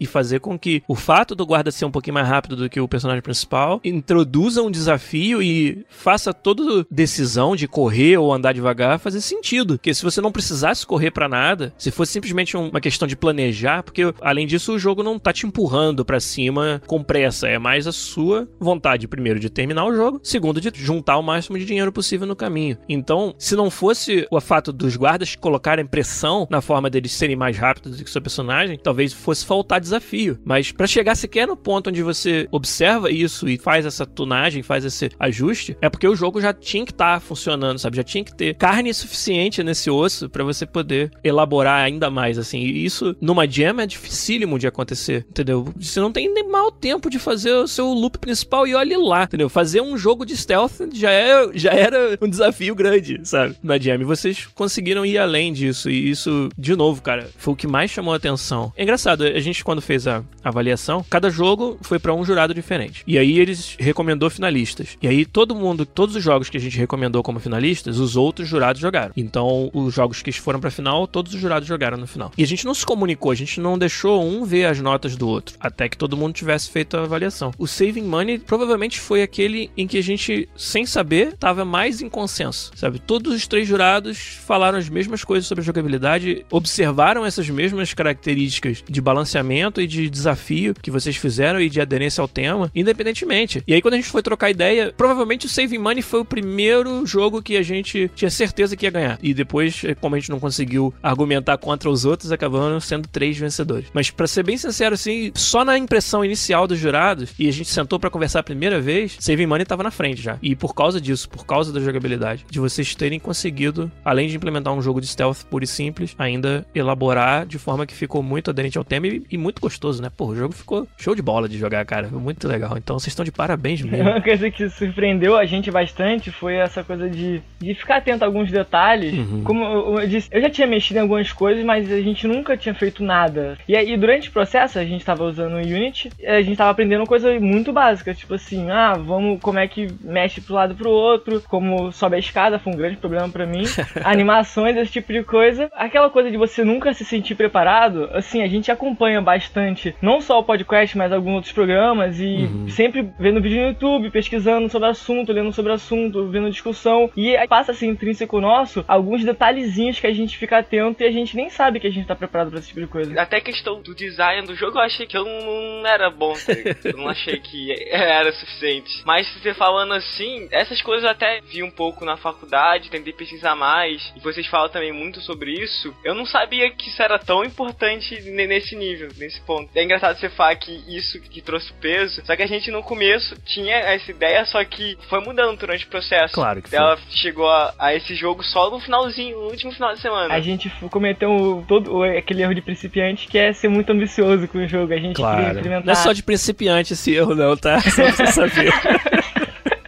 e 0.00 0.06
fazer 0.06 0.40
com 0.40 0.58
que 0.58 0.82
o 0.86 0.94
fato 0.94 1.34
do 1.34 1.46
guarda 1.46 1.70
ser 1.70 1.84
um 1.84 1.90
pouquinho 1.90 2.14
mais 2.14 2.28
rápido 2.28 2.56
do 2.56 2.68
que 2.68 2.80
o 2.80 2.88
personagem 2.88 3.22
principal 3.22 3.80
introduza 3.84 4.62
um 4.62 4.70
desafio 4.70 5.42
e 5.42 5.84
faça 5.88 6.32
toda 6.32 6.86
decisão 6.90 7.56
de 7.56 7.68
correr 7.68 8.16
ou 8.18 8.32
andar 8.32 8.52
devagar 8.52 8.98
fazer 8.98 9.20
sentido. 9.20 9.74
Porque 9.74 9.94
se 9.94 10.02
você 10.02 10.20
não 10.20 10.32
precisasse 10.32 10.86
correr 10.86 11.10
para 11.10 11.28
nada, 11.28 11.72
se 11.76 11.90
fosse 11.90 12.12
simplesmente 12.12 12.56
uma 12.56 12.80
questão 12.80 13.06
de 13.06 13.16
planejar, 13.16 13.82
porque 13.82 14.12
além 14.20 14.46
disso 14.46 14.72
o 14.72 14.78
jogo 14.78 15.02
não 15.02 15.18
tá 15.18 15.32
te 15.32 15.46
empurrando 15.46 16.04
para 16.04 16.20
cima 16.20 16.82
com 16.86 17.02
pressa, 17.02 17.48
é 17.48 17.58
mais 17.58 17.86
a 17.86 17.92
sua 17.92 18.48
vontade, 18.58 19.08
primeiro, 19.08 19.40
de 19.40 19.50
terminar 19.50 19.84
o 19.84 19.94
jogo, 19.94 20.20
segundo, 20.22 20.60
de 20.60 20.70
juntar 20.74 21.16
o 21.18 21.22
máximo 21.22 21.58
de 21.58 21.64
dinheiro 21.64 21.92
possível 21.92 22.26
no 22.26 22.36
caminho. 22.36 22.76
Então, 22.88 23.34
se 23.38 23.56
não 23.56 23.70
fosse 23.70 24.26
o 24.30 24.40
fato 24.40 24.72
dos 24.72 24.96
guardas 24.96 25.36
colocarem 25.36 25.86
pressão 25.86 26.46
na 26.50 26.60
forma 26.60 26.90
deles 26.90 27.12
serem 27.12 27.36
mais 27.36 27.56
rápidos 27.56 27.96
do 27.96 28.04
que 28.04 28.10
o 28.10 28.12
seu 28.12 28.22
personagem, 28.22 28.78
talvez 28.82 29.11
fosse 29.14 29.44
faltar 29.44 29.80
desafio. 29.80 30.38
Mas 30.44 30.72
para 30.72 30.86
chegar 30.86 31.14
sequer 31.14 31.46
no 31.46 31.56
ponto 31.56 31.90
onde 31.90 32.02
você 32.02 32.48
observa 32.50 33.10
isso 33.10 33.48
e 33.48 33.58
faz 33.58 33.86
essa 33.86 34.06
tunagem, 34.06 34.62
faz 34.62 34.84
esse 34.84 35.10
ajuste, 35.18 35.76
é 35.80 35.88
porque 35.88 36.06
o 36.08 36.16
jogo 36.16 36.40
já 36.40 36.52
tinha 36.52 36.84
que 36.84 36.92
estar 36.92 37.14
tá 37.14 37.20
funcionando, 37.20 37.78
sabe? 37.78 37.96
Já 37.96 38.04
tinha 38.04 38.24
que 38.24 38.34
ter 38.34 38.54
carne 38.54 38.92
suficiente 38.92 39.62
nesse 39.62 39.90
osso 39.90 40.28
para 40.28 40.44
você 40.44 40.66
poder 40.66 41.10
elaborar 41.22 41.84
ainda 41.84 42.10
mais, 42.10 42.38
assim. 42.38 42.60
E 42.60 42.84
isso 42.84 43.16
numa 43.20 43.46
jam 43.46 43.80
é 43.80 43.86
dificílimo 43.86 44.58
de 44.58 44.66
acontecer, 44.66 45.26
entendeu? 45.28 45.72
Você 45.76 46.00
não 46.00 46.12
tem 46.12 46.32
nem 46.32 46.48
mal 46.48 46.70
tempo 46.70 47.10
de 47.10 47.18
fazer 47.18 47.52
o 47.52 47.68
seu 47.68 47.88
loop 47.88 48.18
principal 48.18 48.66
e 48.66 48.74
olhe 48.74 48.96
lá, 48.96 49.24
entendeu? 49.24 49.48
Fazer 49.48 49.80
um 49.80 49.96
jogo 49.96 50.24
de 50.24 50.36
stealth 50.36 50.80
já, 50.92 51.10
é, 51.10 51.50
já 51.54 51.72
era 51.72 52.18
um 52.20 52.28
desafio 52.28 52.74
grande, 52.74 53.20
sabe? 53.24 53.56
Na 53.62 53.78
jam. 53.78 54.00
E 54.00 54.04
vocês 54.04 54.46
conseguiram 54.54 55.04
ir 55.04 55.18
além 55.18 55.52
disso. 55.52 55.90
E 55.90 56.10
isso, 56.10 56.48
de 56.56 56.74
novo, 56.76 57.02
cara, 57.02 57.28
foi 57.36 57.54
o 57.54 57.56
que 57.56 57.66
mais 57.66 57.90
chamou 57.90 58.12
a 58.14 58.16
atenção. 58.16 58.72
É 58.76 58.82
engraçado, 58.82 59.01
a 59.06 59.40
gente 59.40 59.64
quando 59.64 59.80
fez 59.80 60.06
a 60.06 60.22
avaliação, 60.42 61.04
cada 61.08 61.30
jogo 61.30 61.78
foi 61.82 61.98
para 61.98 62.14
um 62.14 62.24
jurado 62.24 62.54
diferente. 62.54 63.02
E 63.06 63.18
aí 63.18 63.38
eles 63.38 63.76
recomendou 63.78 64.28
finalistas. 64.30 64.96
E 65.00 65.08
aí 65.08 65.24
todo 65.24 65.54
mundo, 65.54 65.86
todos 65.86 66.16
os 66.16 66.22
jogos 66.22 66.48
que 66.48 66.56
a 66.56 66.60
gente 66.60 66.76
recomendou 66.78 67.22
como 67.22 67.40
finalistas, 67.40 67.98
os 67.98 68.16
outros 68.16 68.48
jurados 68.48 68.80
jogaram. 68.80 69.12
Então, 69.16 69.70
os 69.72 69.94
jogos 69.94 70.22
que 70.22 70.32
foram 70.32 70.60
pra 70.60 70.70
final, 70.70 71.06
todos 71.06 71.34
os 71.34 71.40
jurados 71.40 71.68
jogaram 71.68 71.96
no 71.96 72.06
final. 72.06 72.32
E 72.36 72.42
a 72.42 72.46
gente 72.46 72.64
não 72.64 72.74
se 72.74 72.84
comunicou, 72.84 73.30
a 73.30 73.34
gente 73.34 73.60
não 73.60 73.78
deixou 73.78 74.24
um 74.24 74.44
ver 74.44 74.66
as 74.66 74.80
notas 74.80 75.16
do 75.16 75.28
outro, 75.28 75.56
até 75.60 75.88
que 75.88 75.96
todo 75.96 76.16
mundo 76.16 76.34
tivesse 76.34 76.70
feito 76.70 76.96
a 76.96 77.02
avaliação. 77.02 77.52
O 77.58 77.66
Saving 77.66 78.02
Money 78.02 78.38
provavelmente 78.38 79.00
foi 79.00 79.22
aquele 79.22 79.70
em 79.76 79.86
que 79.86 79.98
a 79.98 80.02
gente, 80.02 80.48
sem 80.56 80.86
saber, 80.86 81.36
tava 81.36 81.64
mais 81.64 82.00
em 82.00 82.08
consenso, 82.08 82.72
sabe? 82.74 82.98
Todos 82.98 83.34
os 83.34 83.46
três 83.46 83.66
jurados 83.66 84.18
falaram 84.18 84.78
as 84.78 84.88
mesmas 84.88 85.24
coisas 85.24 85.46
sobre 85.46 85.62
a 85.62 85.64
jogabilidade, 85.64 86.44
observaram 86.50 87.24
essas 87.24 87.48
mesmas 87.48 87.94
características 87.94 88.82
de 88.92 89.00
balanceamento 89.00 89.80
e 89.80 89.86
de 89.86 90.08
desafio 90.08 90.74
que 90.80 90.90
vocês 90.90 91.16
fizeram 91.16 91.60
e 91.60 91.68
de 91.68 91.80
aderência 91.80 92.22
ao 92.22 92.28
tema, 92.28 92.70
independentemente. 92.74 93.62
E 93.66 93.74
aí, 93.74 93.82
quando 93.82 93.94
a 93.94 93.96
gente 93.96 94.10
foi 94.10 94.22
trocar 94.22 94.50
ideia, 94.50 94.92
provavelmente 94.96 95.46
o 95.46 95.48
Saving 95.48 95.78
Money 95.78 96.02
foi 96.02 96.20
o 96.20 96.24
primeiro 96.24 97.04
jogo 97.06 97.42
que 97.42 97.56
a 97.56 97.62
gente 97.62 98.10
tinha 98.14 98.30
certeza 98.30 98.76
que 98.76 98.86
ia 98.86 98.90
ganhar. 98.90 99.18
E 99.22 99.34
depois, 99.34 99.82
como 100.00 100.14
a 100.14 100.18
gente 100.18 100.30
não 100.30 100.38
conseguiu 100.38 100.94
argumentar 101.02 101.58
contra 101.58 101.90
os 101.90 102.04
outros, 102.04 102.30
acabaram 102.30 102.78
sendo 102.78 103.08
três 103.08 103.36
vencedores. 103.36 103.86
Mas 103.92 104.10
para 104.10 104.26
ser 104.26 104.44
bem 104.44 104.56
sincero, 104.56 104.94
assim, 104.94 105.32
só 105.34 105.64
na 105.64 105.78
impressão 105.78 106.24
inicial 106.24 106.66
dos 106.66 106.78
jurados, 106.78 107.30
e 107.38 107.48
a 107.48 107.52
gente 107.52 107.70
sentou 107.70 107.98
para 107.98 108.10
conversar 108.10 108.40
a 108.40 108.42
primeira 108.42 108.80
vez, 108.80 109.16
Saving 109.18 109.46
Money 109.46 109.64
tava 109.64 109.82
na 109.82 109.90
frente 109.90 110.20
já. 110.20 110.38
E 110.42 110.54
por 110.54 110.74
causa 110.74 111.00
disso, 111.00 111.28
por 111.28 111.46
causa 111.46 111.72
da 111.72 111.80
jogabilidade, 111.80 112.44
de 112.50 112.60
vocês 112.60 112.94
terem 112.94 113.18
conseguido, 113.18 113.90
além 114.04 114.28
de 114.28 114.36
implementar 114.36 114.72
um 114.72 114.82
jogo 114.82 115.00
de 115.00 115.06
stealth 115.06 115.44
puro 115.50 115.64
e 115.64 115.66
simples, 115.66 116.14
ainda 116.18 116.66
elaborar 116.74 117.46
de 117.46 117.58
forma 117.58 117.86
que 117.86 117.94
ficou 117.94 118.22
muito 118.22 118.50
aderente 118.50 118.78
ao 118.78 118.81
tema 118.84 119.06
e, 119.06 119.22
e 119.30 119.38
muito 119.38 119.60
gostoso, 119.60 120.02
né? 120.02 120.10
Pô, 120.14 120.26
o 120.26 120.36
jogo 120.36 120.54
ficou 120.54 120.86
show 120.96 121.14
de 121.14 121.22
bola 121.22 121.48
de 121.48 121.58
jogar, 121.58 121.84
cara. 121.84 122.08
Muito 122.08 122.46
legal. 122.48 122.76
Então 122.76 122.98
vocês 122.98 123.08
estão 123.08 123.24
de 123.24 123.32
parabéns 123.32 123.80
mesmo. 123.82 124.10
Uma 124.10 124.20
coisa 124.20 124.50
que 124.50 124.68
surpreendeu 124.68 125.36
a 125.36 125.44
gente 125.44 125.70
bastante 125.70 126.30
foi 126.30 126.56
essa 126.56 126.82
coisa 126.82 127.08
de, 127.08 127.42
de 127.60 127.74
ficar 127.74 127.96
atento 127.96 128.24
a 128.24 128.26
alguns 128.26 128.50
detalhes. 128.50 129.14
Uhum. 129.14 129.42
Como 129.44 129.64
eu, 129.64 129.98
eu, 130.00 130.08
disse, 130.08 130.28
eu 130.32 130.40
já 130.40 130.50
tinha 130.50 130.66
mexido 130.66 130.98
em 130.98 131.02
algumas 131.02 131.32
coisas, 131.32 131.64
mas 131.64 131.90
a 131.90 132.00
gente 132.00 132.26
nunca 132.26 132.56
tinha 132.56 132.74
feito 132.74 133.02
nada. 133.02 133.58
E 133.68 133.76
aí, 133.76 133.96
durante 133.96 134.28
o 134.28 134.32
processo, 134.32 134.78
a 134.78 134.84
gente 134.84 135.04
tava 135.04 135.24
usando 135.24 135.54
o 135.54 135.58
Unity, 135.58 136.10
a 136.26 136.42
gente 136.42 136.56
tava 136.56 136.70
aprendendo 136.70 137.06
coisa 137.06 137.38
muito 137.40 137.72
básica, 137.72 138.14
tipo 138.14 138.34
assim, 138.34 138.70
ah, 138.70 138.94
vamos, 138.94 139.40
como 139.40 139.58
é 139.58 139.66
que 139.66 139.88
mexe 140.00 140.40
pro 140.40 140.54
lado 140.54 140.74
pro 140.74 140.90
outro, 140.90 141.42
como 141.48 141.92
sobe 141.92 142.16
a 142.16 142.18
escada, 142.18 142.58
foi 142.58 142.72
um 142.72 142.76
grande 142.76 142.96
problema 142.96 143.28
para 143.28 143.46
mim. 143.46 143.64
Animações, 144.04 144.76
esse 144.76 144.92
tipo 144.92 145.12
de 145.12 145.22
coisa. 145.22 145.70
Aquela 145.74 146.10
coisa 146.10 146.30
de 146.30 146.36
você 146.36 146.64
nunca 146.64 146.92
se 146.92 147.04
sentir 147.04 147.34
preparado, 147.34 148.08
assim, 148.12 148.42
a 148.42 148.48
gente 148.48 148.70
acompanha 148.72 149.20
bastante, 149.20 149.94
não 150.00 150.20
só 150.20 150.38
o 150.38 150.44
podcast, 150.44 150.96
mas 150.96 151.12
alguns 151.12 151.34
outros 151.34 151.52
programas 151.52 152.18
e 152.18 152.44
uhum. 152.44 152.68
sempre 152.68 153.10
vendo 153.18 153.40
vídeo 153.40 153.62
no 153.62 153.68
YouTube, 153.68 154.10
pesquisando 154.10 154.68
sobre 154.68 154.88
assunto, 154.88 155.32
lendo 155.32 155.52
sobre 155.52 155.72
assunto, 155.72 156.28
vendo 156.28 156.50
discussão. 156.50 157.10
E 157.16 157.36
passa 157.46 157.72
assim, 157.72 157.88
intrínseco 157.88 158.40
nosso, 158.40 158.84
alguns 158.88 159.24
detalhezinhos 159.24 160.00
que 160.00 160.06
a 160.06 160.12
gente 160.12 160.36
fica 160.36 160.58
atento 160.58 161.02
e 161.02 161.06
a 161.06 161.10
gente 161.10 161.36
nem 161.36 161.50
sabe 161.50 161.80
que 161.80 161.86
a 161.86 161.90
gente 161.90 162.06
tá 162.06 162.14
preparado 162.14 162.50
pra 162.50 162.58
esse 162.58 162.68
tipo 162.68 162.80
de 162.80 162.86
coisa. 162.86 163.20
Até 163.20 163.38
a 163.38 163.40
questão 163.40 163.82
do 163.82 163.94
design 163.94 164.46
do 164.46 164.54
jogo, 164.54 164.78
eu 164.78 164.82
achei 164.82 165.06
que 165.06 165.16
eu 165.16 165.24
não 165.24 165.86
era 165.86 166.10
bom, 166.10 166.32
tá 166.32 166.52
eu 166.84 166.96
não 166.96 167.08
achei 167.08 167.38
que 167.38 167.72
era 167.90 168.32
suficiente. 168.32 169.02
Mas 169.04 169.28
você 169.34 169.52
falando 169.54 169.92
assim, 169.94 170.48
essas 170.50 170.80
coisas 170.80 171.04
eu 171.04 171.10
até 171.10 171.40
vi 171.40 171.62
um 171.62 171.70
pouco 171.70 172.04
na 172.04 172.16
faculdade, 172.16 172.90
tentei 172.90 173.12
pesquisar 173.12 173.54
mais, 173.54 174.12
e 174.16 174.20
vocês 174.20 174.46
falam 174.46 174.68
também 174.68 174.92
muito 174.92 175.20
sobre 175.20 175.52
isso. 175.52 175.94
Eu 176.04 176.14
não 176.14 176.24
sabia 176.24 176.70
que 176.70 176.88
isso 176.88 177.02
era 177.02 177.18
tão 177.18 177.44
importante 177.44 178.20
nesse 178.30 178.61
nível, 178.76 179.08
nesse 179.18 179.40
ponto. 179.42 179.68
É 179.74 179.82
engraçado 179.82 180.18
você 180.18 180.28
falar 180.28 180.56
que 180.56 180.72
isso 180.88 181.20
que 181.20 181.40
trouxe 181.40 181.72
peso, 181.74 182.22
só 182.24 182.36
que 182.36 182.42
a 182.42 182.46
gente 182.46 182.70
no 182.70 182.82
começo 182.82 183.34
tinha 183.44 183.76
essa 183.76 184.10
ideia, 184.10 184.44
só 184.44 184.64
que 184.64 184.96
foi 185.08 185.20
mudando 185.20 185.58
durante 185.58 185.84
o 185.84 185.88
processo. 185.88 186.34
Claro 186.34 186.62
que 186.62 186.70
foi. 186.70 186.78
Ela 186.78 186.98
chegou 187.10 187.48
a, 187.48 187.74
a 187.78 187.94
esse 187.94 188.14
jogo 188.14 188.42
só 188.42 188.70
no 188.70 188.80
finalzinho, 188.80 189.38
no 189.38 189.50
último 189.50 189.72
final 189.72 189.94
de 189.94 190.00
semana. 190.00 190.32
A 190.32 190.40
gente 190.40 190.70
cometeu 190.90 191.64
todo 191.66 192.02
aquele 192.04 192.42
erro 192.42 192.54
de 192.54 192.62
principiante 192.62 193.26
que 193.26 193.38
é 193.38 193.52
ser 193.52 193.68
muito 193.68 193.90
ambicioso 193.90 194.46
com 194.48 194.58
o 194.58 194.68
jogo. 194.68 194.92
A 194.92 194.98
gente 194.98 195.16
claro. 195.16 195.36
queria 195.36 195.52
experimentar. 195.52 195.86
Não 195.86 195.92
é 195.92 195.96
só 195.96 196.12
de 196.12 196.22
principiante 196.22 196.92
esse 196.92 197.14
erro, 197.14 197.34
não, 197.34 197.56
tá? 197.56 197.80
Só 197.80 198.02
pra 198.02 198.12
você 198.12 198.26
saber. 198.26 198.72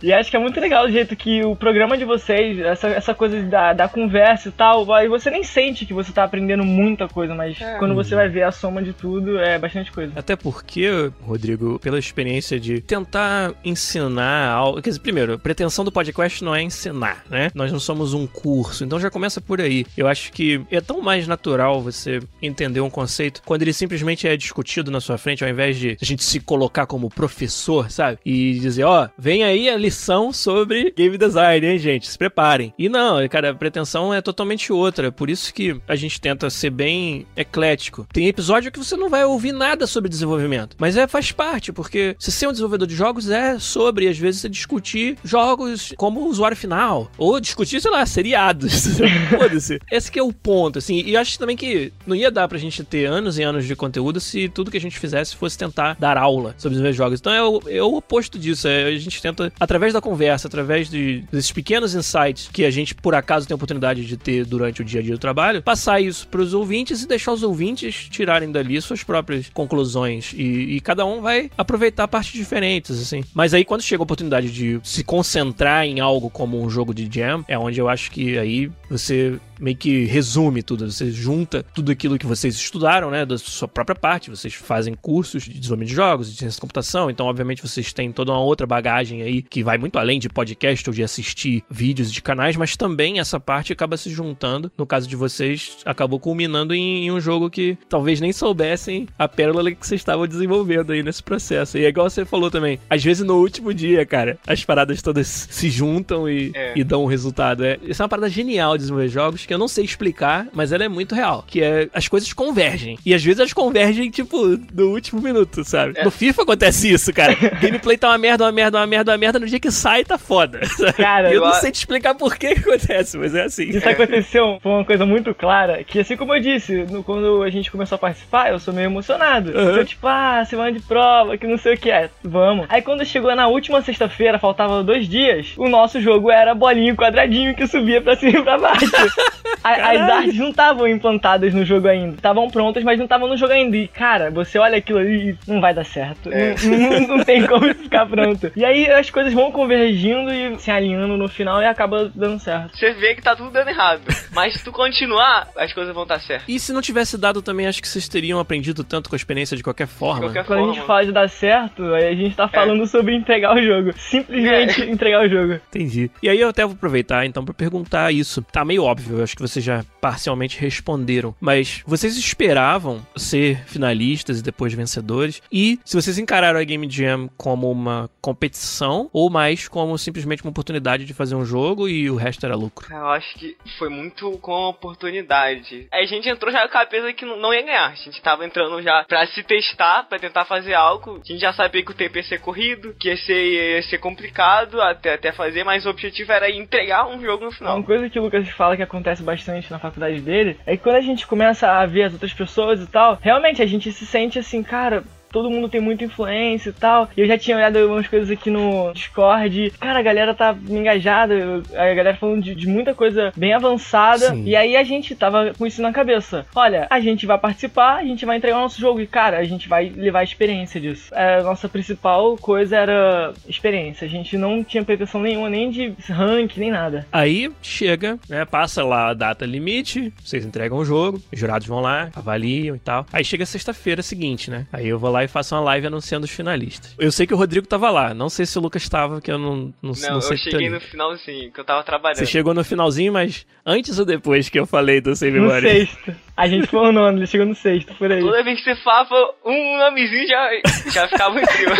E 0.04 0.12
acho 0.12 0.30
que 0.30 0.36
é 0.36 0.38
muito 0.38 0.60
legal 0.60 0.84
o 0.84 0.90
jeito 0.90 1.16
que 1.16 1.42
o 1.42 1.56
programa 1.56 1.96
de 1.96 2.04
vocês, 2.04 2.58
essa, 2.58 2.88
essa 2.88 3.14
coisa 3.14 3.42
da, 3.42 3.72
da 3.72 3.88
conversa 3.88 4.50
e 4.50 4.52
tal, 4.52 4.84
vai, 4.84 5.08
você 5.08 5.30
nem 5.30 5.42
sente 5.42 5.86
que 5.86 5.94
você 5.94 6.12
tá 6.12 6.24
aprendendo 6.24 6.62
muita 6.62 7.08
coisa, 7.08 7.34
mas 7.34 7.58
é. 7.58 7.78
quando 7.78 7.94
você 7.94 8.14
vai 8.14 8.28
ver 8.28 8.42
a 8.42 8.52
soma 8.52 8.82
de 8.82 8.92
tudo, 8.92 9.38
é 9.38 9.58
bastante 9.58 9.90
coisa. 9.90 10.12
Até 10.14 10.36
porque, 10.36 11.10
Rodrigo, 11.22 11.78
pela 11.78 11.98
experiência 11.98 12.60
de 12.60 12.82
tentar 12.82 13.54
ensinar 13.64 14.50
algo. 14.50 14.82
Quer 14.82 14.90
dizer, 14.90 15.00
primeiro, 15.00 15.32
a 15.32 15.38
pretensão 15.38 15.82
do 15.82 15.90
podcast 15.90 16.44
não 16.44 16.54
é 16.54 16.60
ensinar, 16.60 17.24
né? 17.30 17.50
Nós 17.54 17.72
não 17.72 17.80
somos 17.80 18.12
um 18.12 18.26
curso, 18.26 18.84
então 18.84 19.00
já 19.00 19.10
começa 19.10 19.40
por 19.40 19.58
aí. 19.58 19.86
Eu 19.96 20.06
acho 20.06 20.30
que 20.32 20.60
é 20.70 20.82
tão 20.82 21.00
mais 21.00 21.26
natural 21.26 21.80
você 21.80 22.20
entender 22.42 22.82
um 22.82 22.90
conceito 22.90 23.40
quando 23.42 23.62
ele 23.62 23.72
simplesmente 23.72 24.28
é 24.28 24.36
discutido 24.36 24.90
na 24.90 25.00
sua 25.00 25.16
frente, 25.16 25.42
ao 25.42 25.48
invés 25.48 25.78
de 25.78 25.96
a 25.98 26.04
gente 26.04 26.22
se 26.22 26.40
colocar 26.40 26.84
como 26.84 27.08
professor, 27.08 27.90
sabe? 27.90 28.18
E 28.22 28.58
dizer, 28.58 28.84
ó, 28.84 29.04
oh, 29.06 29.08
vem 29.16 29.42
aí 29.42 29.70
a 29.70 29.78
lição 29.78 29.93
lição 29.94 30.32
sobre 30.32 30.92
game 30.96 31.16
design, 31.16 31.66
hein, 31.66 31.78
gente? 31.78 32.08
Se 32.08 32.18
preparem. 32.18 32.74
E 32.76 32.88
não, 32.88 33.26
cara, 33.28 33.50
a 33.50 33.54
pretensão 33.54 34.12
é 34.12 34.20
totalmente 34.20 34.72
outra. 34.72 35.12
Por 35.12 35.30
isso 35.30 35.54
que 35.54 35.80
a 35.86 35.94
gente 35.94 36.20
tenta 36.20 36.50
ser 36.50 36.70
bem 36.70 37.26
eclético. 37.36 38.06
Tem 38.12 38.26
episódio 38.26 38.72
que 38.72 38.78
você 38.78 38.96
não 38.96 39.08
vai 39.08 39.24
ouvir 39.24 39.52
nada 39.52 39.86
sobre 39.86 40.10
desenvolvimento, 40.10 40.76
mas 40.78 40.96
é 40.96 41.06
faz 41.06 41.30
parte, 41.30 41.72
porque 41.72 42.16
se 42.18 42.32
ser 42.32 42.48
um 42.48 42.50
desenvolvedor 42.50 42.88
de 42.88 42.96
jogos 42.96 43.30
é 43.30 43.58
sobre, 43.58 44.08
às 44.08 44.18
vezes, 44.18 44.50
discutir 44.50 45.16
jogos 45.22 45.94
como 45.96 46.26
usuário 46.26 46.56
final, 46.56 47.10
ou 47.16 47.38
discutir, 47.38 47.80
sei 47.80 47.90
lá, 47.90 48.04
seriados. 48.04 48.98
Foda-se. 49.30 49.78
Esse 49.92 50.10
que 50.10 50.18
é 50.18 50.22
o 50.22 50.32
ponto, 50.32 50.80
assim. 50.80 51.02
E 51.06 51.16
acho 51.16 51.38
também 51.38 51.56
que 51.56 51.92
não 52.04 52.16
ia 52.16 52.30
dar 52.30 52.48
pra 52.48 52.58
gente 52.58 52.82
ter 52.82 53.04
anos 53.04 53.38
e 53.38 53.42
anos 53.42 53.64
de 53.64 53.76
conteúdo 53.76 54.18
se 54.18 54.48
tudo 54.48 54.70
que 54.70 54.76
a 54.76 54.80
gente 54.80 54.98
fizesse 54.98 55.36
fosse 55.36 55.56
tentar 55.56 55.96
dar 56.00 56.16
aula 56.16 56.54
sobre 56.58 56.70
desenvolver 56.70 56.96
jogos. 56.96 57.20
Então 57.20 57.32
é 57.32 57.42
o, 57.42 57.62
é 57.68 57.82
o 57.82 57.94
oposto 57.94 58.38
disso. 58.38 58.66
É, 58.66 58.84
a 58.84 58.98
gente 58.98 59.22
tenta, 59.22 59.52
através 59.60 59.83
através 59.84 59.92
da 59.92 60.00
conversa, 60.00 60.48
através 60.48 60.88
de, 60.88 61.24
desses 61.30 61.52
pequenos 61.52 61.94
insights 61.94 62.48
que 62.50 62.64
a 62.64 62.70
gente, 62.70 62.94
por 62.94 63.14
acaso, 63.14 63.46
tem 63.46 63.54
a 63.54 63.56
oportunidade 63.56 64.04
de 64.04 64.16
ter 64.16 64.44
durante 64.44 64.80
o 64.80 64.84
dia 64.84 65.00
a 65.00 65.02
dia 65.02 65.12
do 65.12 65.18
trabalho, 65.18 65.62
passar 65.62 66.00
isso 66.00 66.26
para 66.28 66.40
os 66.40 66.54
ouvintes 66.54 67.02
e 67.02 67.06
deixar 67.06 67.32
os 67.32 67.42
ouvintes 67.42 68.08
tirarem 68.08 68.50
dali 68.50 68.80
suas 68.80 69.02
próprias 69.02 69.50
conclusões. 69.52 70.32
E, 70.32 70.76
e, 70.76 70.80
cada 70.80 71.04
um 71.04 71.20
vai 71.20 71.50
aproveitar 71.56 72.08
partes 72.08 72.32
diferentes, 72.32 72.98
assim. 73.00 73.22
Mas 73.34 73.52
aí, 73.52 73.64
quando 73.64 73.82
chega 73.82 74.02
a 74.02 74.04
oportunidade 74.04 74.50
de 74.50 74.80
se 74.82 75.04
concentrar 75.04 75.84
em 75.84 76.00
algo 76.00 76.30
como 76.30 76.62
um 76.62 76.70
jogo 76.70 76.94
de 76.94 77.08
jam, 77.10 77.44
é 77.46 77.58
onde 77.58 77.78
eu 77.78 77.88
acho 77.88 78.10
que 78.10 78.38
aí 78.38 78.70
você 78.88 79.38
meio 79.64 79.76
que 79.76 80.04
resume 80.04 80.62
tudo. 80.62 80.90
Você 80.90 81.10
junta 81.10 81.64
tudo 81.74 81.90
aquilo 81.90 82.18
que 82.18 82.26
vocês 82.26 82.54
estudaram, 82.54 83.10
né, 83.10 83.24
da 83.24 83.38
sua 83.38 83.66
própria 83.66 83.96
parte. 83.96 84.28
Vocês 84.28 84.52
fazem 84.52 84.94
cursos 84.94 85.44
de 85.44 85.58
desenvolvimento 85.58 85.88
de 85.88 85.94
jogos, 85.94 86.30
de 86.30 86.36
ciência 86.36 86.58
da 86.58 86.60
computação, 86.60 87.10
então, 87.10 87.26
obviamente, 87.26 87.62
vocês 87.62 87.92
têm 87.92 88.12
toda 88.12 88.32
uma 88.32 88.40
outra 88.40 88.66
bagagem 88.66 89.22
aí 89.22 89.40
que 89.40 89.62
vai 89.62 89.78
muito 89.78 89.98
além 89.98 90.20
de 90.20 90.28
podcast 90.28 90.88
ou 90.88 90.94
de 90.94 91.02
assistir 91.02 91.64
vídeos 91.70 92.12
de 92.12 92.20
canais, 92.20 92.56
mas 92.56 92.76
também 92.76 93.18
essa 93.18 93.40
parte 93.40 93.72
acaba 93.72 93.96
se 93.96 94.10
juntando. 94.10 94.70
No 94.76 94.84
caso 94.84 95.08
de 95.08 95.16
vocês, 95.16 95.78
acabou 95.84 96.20
culminando 96.20 96.74
em, 96.74 97.06
em 97.06 97.10
um 97.10 97.20
jogo 97.20 97.48
que 97.48 97.78
talvez 97.88 98.20
nem 98.20 98.32
soubessem 98.32 99.08
a 99.18 99.26
pérola 99.26 99.72
que 99.72 99.86
vocês 99.86 100.00
estavam 100.00 100.26
desenvolvendo 100.26 100.92
aí 100.92 101.02
nesse 101.02 101.22
processo. 101.22 101.78
E 101.78 101.86
é 101.86 101.88
igual 101.88 102.10
você 102.10 102.24
falou 102.26 102.50
também, 102.50 102.78
às 102.90 103.02
vezes 103.02 103.24
no 103.24 103.36
último 103.36 103.72
dia, 103.72 104.04
cara, 104.04 104.38
as 104.46 104.62
paradas 104.62 105.00
todas 105.00 105.48
se 105.50 105.70
juntam 105.70 106.28
e, 106.28 106.52
é. 106.54 106.72
e 106.76 106.84
dão 106.84 107.04
um 107.04 107.06
resultado. 107.06 107.64
É, 107.64 107.78
isso 107.82 108.02
é 108.02 108.04
uma 108.04 108.08
parada 108.08 108.28
genial 108.28 108.76
de 108.76 108.82
desenvolver 108.82 109.08
jogos 109.08 109.46
que 109.46 109.53
eu 109.54 109.58
não 109.58 109.68
sei 109.68 109.84
explicar, 109.84 110.46
mas 110.52 110.72
ela 110.72 110.84
é 110.84 110.88
muito 110.88 111.14
real. 111.14 111.44
Que 111.46 111.62
é 111.62 111.88
as 111.92 112.08
coisas 112.08 112.32
convergem. 112.32 112.98
E 113.04 113.14
às 113.14 113.22
vezes 113.22 113.38
elas 113.38 113.52
convergem, 113.52 114.10
tipo, 114.10 114.58
no 114.72 114.90
último 114.90 115.20
minuto, 115.20 115.64
sabe? 115.64 115.94
É. 115.96 116.04
No 116.04 116.10
FIFA 116.10 116.42
acontece 116.42 116.92
isso, 116.92 117.12
cara. 117.12 117.34
Gameplay 117.60 117.96
tá 117.96 118.08
uma 118.08 118.18
merda, 118.18 118.44
uma 118.44 118.52
merda, 118.52 118.78
uma 118.78 118.86
merda, 118.86 119.12
uma 119.12 119.18
merda. 119.18 119.38
No 119.38 119.46
dia 119.46 119.60
que 119.60 119.70
sai, 119.70 120.04
tá 120.04 120.18
foda. 120.18 120.60
Cara, 120.96 121.28
eu, 121.28 121.34
eu 121.34 121.40
não 121.40 121.52
sei 121.54 121.70
te 121.70 121.76
explicar 121.76 122.14
por 122.14 122.36
que 122.36 122.48
acontece, 122.48 123.16
mas 123.16 123.34
é 123.34 123.44
assim. 123.44 123.68
Isso 123.68 123.88
é. 123.88 123.92
aconteceu, 123.92 124.58
foi 124.62 124.72
uma 124.72 124.84
coisa 124.84 125.06
muito 125.06 125.34
clara. 125.34 125.82
Que 125.84 126.00
assim 126.00 126.16
como 126.16 126.34
eu 126.34 126.40
disse, 126.40 126.84
no, 126.90 127.02
quando 127.02 127.42
a 127.42 127.50
gente 127.50 127.70
começou 127.70 127.96
a 127.96 127.98
participar, 127.98 128.50
eu 128.50 128.58
sou 128.58 128.74
meio 128.74 128.86
emocionado. 128.86 129.50
Uhum. 129.50 129.76
Eu, 129.76 129.84
tipo, 129.84 130.06
ah, 130.06 130.44
semana 130.44 130.72
de 130.72 130.80
prova, 130.80 131.36
que 131.36 131.46
não 131.46 131.58
sei 131.58 131.74
o 131.74 131.78
que 131.78 131.90
é. 131.90 132.10
Vamos. 132.22 132.66
Aí 132.68 132.82
quando 132.82 133.04
chegou 133.04 133.34
na 133.34 133.46
última 133.46 133.82
sexta-feira, 133.82 134.38
faltava 134.38 134.82
dois 134.82 135.08
dias, 135.08 135.54
o 135.56 135.68
nosso 135.68 136.00
jogo 136.00 136.30
era 136.30 136.54
bolinho 136.54 136.96
quadradinho 136.96 137.54
que 137.54 137.66
subia 137.66 138.00
pra 138.00 138.16
cima 138.16 138.38
e 138.38 138.42
pra 138.42 138.58
baixo. 138.58 138.86
as 139.62 140.00
artes 140.00 140.36
não 140.36 140.50
estavam 140.50 140.86
implantadas 140.88 141.54
no 141.54 141.64
jogo 141.64 141.88
ainda. 141.88 142.16
Estavam 142.16 142.48
prontas, 142.48 142.84
mas 142.84 142.98
não 142.98 143.04
estavam 143.04 143.28
no 143.28 143.36
jogo 143.36 143.52
ainda. 143.52 143.76
E, 143.76 143.88
cara, 143.88 144.30
você 144.30 144.58
olha 144.58 144.78
aquilo 144.78 144.98
ali 144.98 145.30
e 145.30 145.50
não 145.50 145.60
vai 145.60 145.74
dar 145.74 145.84
certo. 145.84 146.32
É. 146.32 146.54
Não, 146.64 146.78
não, 146.78 147.16
não, 147.16 147.24
tem 147.24 147.46
como 147.46 147.72
ficar 147.74 148.06
pronto. 148.06 148.52
E 148.56 148.64
aí 148.64 148.90
as 148.90 149.10
coisas 149.10 149.32
vão 149.32 149.50
convergindo 149.50 150.32
e 150.32 150.58
se 150.58 150.70
alinhando 150.70 151.16
no 151.16 151.28
final 151.28 151.60
e 151.62 151.66
acaba 151.66 152.10
dando 152.14 152.38
certo. 152.38 152.76
Você 152.76 152.92
vê 152.94 153.14
que 153.14 153.22
tá 153.22 153.34
tudo 153.36 153.50
dando 153.50 153.68
errado. 153.68 154.02
mas 154.32 154.54
se 154.54 154.64
tu 154.64 154.72
continuar, 154.72 155.48
as 155.56 155.72
coisas 155.72 155.94
vão 155.94 156.02
estar 156.04 156.20
certas. 156.20 156.48
E 156.48 156.58
se 156.58 156.72
não 156.72 156.82
tivesse 156.82 157.16
dado 157.16 157.42
também, 157.42 157.66
acho 157.66 157.80
que 157.80 157.88
vocês 157.88 158.08
teriam 158.08 158.38
aprendido 158.38 158.84
tanto 158.84 159.08
com 159.08 159.14
a 159.14 159.18
experiência 159.18 159.56
de 159.56 159.62
qualquer 159.62 159.86
forma. 159.86 160.20
De 160.20 160.26
qualquer 160.26 160.44
Quando 160.44 160.58
forma. 160.58 160.72
a 160.72 160.74
gente 160.74 160.86
fala 160.86 161.04
de 161.04 161.12
dar 161.12 161.28
certo, 161.28 161.82
aí 161.94 162.08
a 162.08 162.14
gente 162.14 162.34
tá 162.34 162.48
falando 162.48 162.82
é. 162.82 162.86
sobre 162.86 163.14
entregar 163.14 163.54
o 163.54 163.62
jogo. 163.62 163.92
Simplesmente 163.96 164.82
é. 164.82 164.90
entregar 164.90 165.24
o 165.24 165.28
jogo. 165.28 165.54
Entendi. 165.68 166.10
E 166.22 166.28
aí 166.28 166.40
eu 166.40 166.48
até 166.48 166.64
vou 166.64 166.74
aproveitar 166.74 167.24
então 167.24 167.44
para 167.44 167.54
perguntar 167.54 168.12
isso. 168.12 168.42
Tá 168.42 168.64
meio 168.64 168.84
óbvio, 168.84 169.18
eu 169.18 169.23
acho 169.24 169.36
que 169.36 169.42
vocês 169.42 169.64
já 169.64 169.84
parcialmente 170.00 170.58
responderam. 170.60 171.34
Mas 171.40 171.82
vocês 171.86 172.16
esperavam 172.16 173.04
ser 173.16 173.64
finalistas 173.66 174.40
e 174.40 174.42
depois 174.42 174.72
vencedores? 174.72 175.42
E 175.50 175.78
se 175.84 175.96
vocês 175.96 176.18
encararam 176.18 176.58
a 176.58 176.64
Game 176.64 176.88
Jam 176.90 177.28
como 177.36 177.70
uma 177.70 178.08
competição 178.20 179.08
ou 179.12 179.30
mais 179.30 179.68
como 179.68 179.96
simplesmente 179.98 180.42
uma 180.42 180.50
oportunidade 180.50 181.04
de 181.04 181.14
fazer 181.14 181.34
um 181.34 181.44
jogo 181.44 181.88
e 181.88 182.10
o 182.10 182.16
resto 182.16 182.46
era 182.46 182.54
lucro? 182.54 182.86
Eu 182.90 183.08
acho 183.08 183.34
que 183.34 183.56
foi 183.78 183.88
muito 183.88 184.30
com 184.38 184.52
a 184.52 184.68
oportunidade. 184.68 185.88
A 185.92 186.04
gente 186.04 186.28
entrou 186.28 186.52
já 186.52 186.60
com 186.60 186.66
a 186.66 186.84
cabeça 186.84 187.12
que 187.12 187.24
não 187.24 187.52
ia 187.52 187.62
ganhar. 187.62 187.90
A 187.90 187.94
gente 187.94 188.20
tava 188.22 188.44
entrando 188.44 188.82
já 188.82 189.04
pra 189.04 189.26
se 189.26 189.42
testar, 189.42 190.04
pra 190.08 190.18
tentar 190.18 190.44
fazer 190.44 190.74
algo. 190.74 191.20
A 191.22 191.26
gente 191.26 191.40
já 191.40 191.52
sabia 191.52 191.84
que 191.84 191.90
o 191.90 191.94
tempo 191.94 192.16
ia 192.16 192.22
ser 192.22 192.40
corrido, 192.40 192.94
que 192.98 193.08
ia 193.08 193.16
ser, 193.16 193.76
ia 193.76 193.82
ser 193.82 193.98
complicado 193.98 194.80
até, 194.80 195.14
até 195.14 195.32
fazer, 195.32 195.64
mas 195.64 195.86
o 195.86 195.90
objetivo 195.90 196.32
era 196.32 196.50
entregar 196.50 197.06
um 197.06 197.20
jogo 197.20 197.44
no 197.44 197.52
final. 197.52 197.76
Uma 197.76 197.84
coisa 197.84 198.08
que 198.08 198.18
o 198.18 198.22
Lucas 198.22 198.48
fala 198.50 198.76
que 198.76 198.82
acontece 198.82 199.13
bastante 199.20 199.70
na 199.70 199.78
faculdade 199.78 200.20
dele 200.20 200.58
é 200.66 200.76
que 200.76 200.82
quando 200.82 200.96
a 200.96 201.00
gente 201.00 201.26
começa 201.26 201.68
a 201.68 201.86
ver 201.86 202.04
as 202.04 202.12
outras 202.12 202.32
pessoas 202.32 202.80
e 202.80 202.86
tal, 202.86 203.18
realmente 203.20 203.62
a 203.62 203.66
gente 203.66 203.92
se 203.92 204.06
sente 204.06 204.38
assim, 204.38 204.62
cara, 204.62 205.04
todo 205.34 205.50
mundo 205.50 205.68
tem 205.68 205.80
muita 205.80 206.04
influência 206.04 206.70
e 206.70 206.72
tal. 206.72 207.08
E 207.16 207.20
eu 207.20 207.26
já 207.26 207.36
tinha 207.36 207.56
olhado 207.56 207.76
umas 207.88 208.06
coisas 208.06 208.30
aqui 208.30 208.48
no 208.50 208.92
Discord. 208.92 209.72
Cara, 209.80 209.98
a 209.98 210.02
galera 210.02 210.32
tá 210.32 210.56
engajada, 210.70 211.34
a 211.74 211.92
galera 211.92 212.16
falando 212.16 212.40
de, 212.40 212.54
de 212.54 212.68
muita 212.68 212.94
coisa 212.94 213.32
bem 213.36 213.52
avançada. 213.52 214.30
Sim. 214.30 214.44
E 214.44 214.54
aí 214.54 214.76
a 214.76 214.84
gente 214.84 215.16
tava 215.16 215.52
com 215.58 215.66
isso 215.66 215.82
na 215.82 215.92
cabeça. 215.92 216.46
Olha, 216.54 216.86
a 216.88 217.00
gente 217.00 217.26
vai 217.26 217.36
participar, 217.36 217.96
a 217.96 218.04
gente 218.04 218.24
vai 218.24 218.36
entregar 218.36 218.58
o 218.58 218.60
nosso 218.60 218.80
jogo. 218.80 219.00
E, 219.00 219.08
cara, 219.08 219.38
a 219.38 219.44
gente 219.44 219.68
vai 219.68 219.88
levar 219.88 220.20
a 220.20 220.24
experiência 220.24 220.80
disso. 220.80 221.12
A 221.12 221.42
nossa 221.42 221.68
principal 221.68 222.36
coisa 222.36 222.76
era 222.76 223.34
experiência. 223.48 224.06
A 224.06 224.10
gente 224.10 224.38
não 224.38 224.62
tinha 224.62 224.84
pretensão 224.84 225.20
nenhuma, 225.20 225.50
nem 225.50 225.68
de 225.68 225.92
rank, 226.08 226.56
nem 226.56 226.70
nada. 226.70 227.04
Aí 227.10 227.50
chega, 227.60 228.20
né? 228.28 228.44
Passa 228.44 228.84
lá 228.84 229.10
a 229.10 229.14
data 229.14 229.44
limite, 229.44 230.12
vocês 230.22 230.46
entregam 230.46 230.78
o 230.78 230.84
jogo, 230.84 231.20
os 231.32 231.40
jurados 231.40 231.66
vão 231.66 231.80
lá, 231.80 232.08
avaliam 232.14 232.76
e 232.76 232.78
tal. 232.78 233.04
Aí 233.12 233.24
chega 233.24 233.44
sexta-feira 233.44 234.00
seguinte, 234.00 234.48
né? 234.48 234.66
Aí 234.72 234.86
eu 234.86 234.98
vou 234.98 235.10
lá 235.10 235.23
e 235.24 235.28
faço 235.28 235.54
uma 235.54 235.62
live 235.62 235.86
anunciando 235.86 236.24
os 236.24 236.30
finalistas. 236.30 236.94
Eu 236.98 237.10
sei 237.10 237.26
que 237.26 237.34
o 237.34 237.36
Rodrigo 237.36 237.66
tava 237.66 237.90
lá, 237.90 238.14
não 238.14 238.28
sei 238.28 238.46
se 238.46 238.58
o 238.58 238.62
Lucas 238.62 238.82
estava, 238.82 239.20
que 239.20 239.30
eu 239.30 239.38
não, 239.38 239.56
não, 239.56 239.72
não, 239.82 239.92
não 239.92 240.20
sei. 240.20 240.34
eu 240.34 240.38
cheguei 240.38 240.70
no 240.70 240.80
finalzinho, 240.80 241.50
que 241.52 241.60
eu 241.60 241.64
tava 241.64 241.82
trabalhando. 241.82 242.18
Você 242.18 242.26
chegou 242.26 242.54
no 242.54 242.64
finalzinho, 242.64 243.12
mas 243.12 243.46
antes 243.64 243.98
ou 243.98 244.04
depois 244.04 244.48
que 244.48 244.58
eu 244.58 244.66
falei 244.66 245.00
do 245.00 245.14
Save 245.16 245.40
No 245.40 245.50
sexto. 245.60 246.14
A 246.36 246.48
gente 246.48 246.66
foi 246.66 246.80
o 246.80 246.92
nono, 246.92 247.18
ele 247.18 247.26
chegou 247.26 247.46
no 247.46 247.54
sexto, 247.54 247.94
por 247.94 248.10
aí. 248.10 248.20
Toda 248.20 248.42
vez 248.42 248.58
que 248.58 248.64
você 248.64 248.82
falava 248.82 249.14
um 249.44 249.78
nomezinho, 249.78 250.26
já, 250.26 250.50
já 250.90 251.08
ficava 251.08 251.40
em 251.40 251.46
cima. 251.46 251.74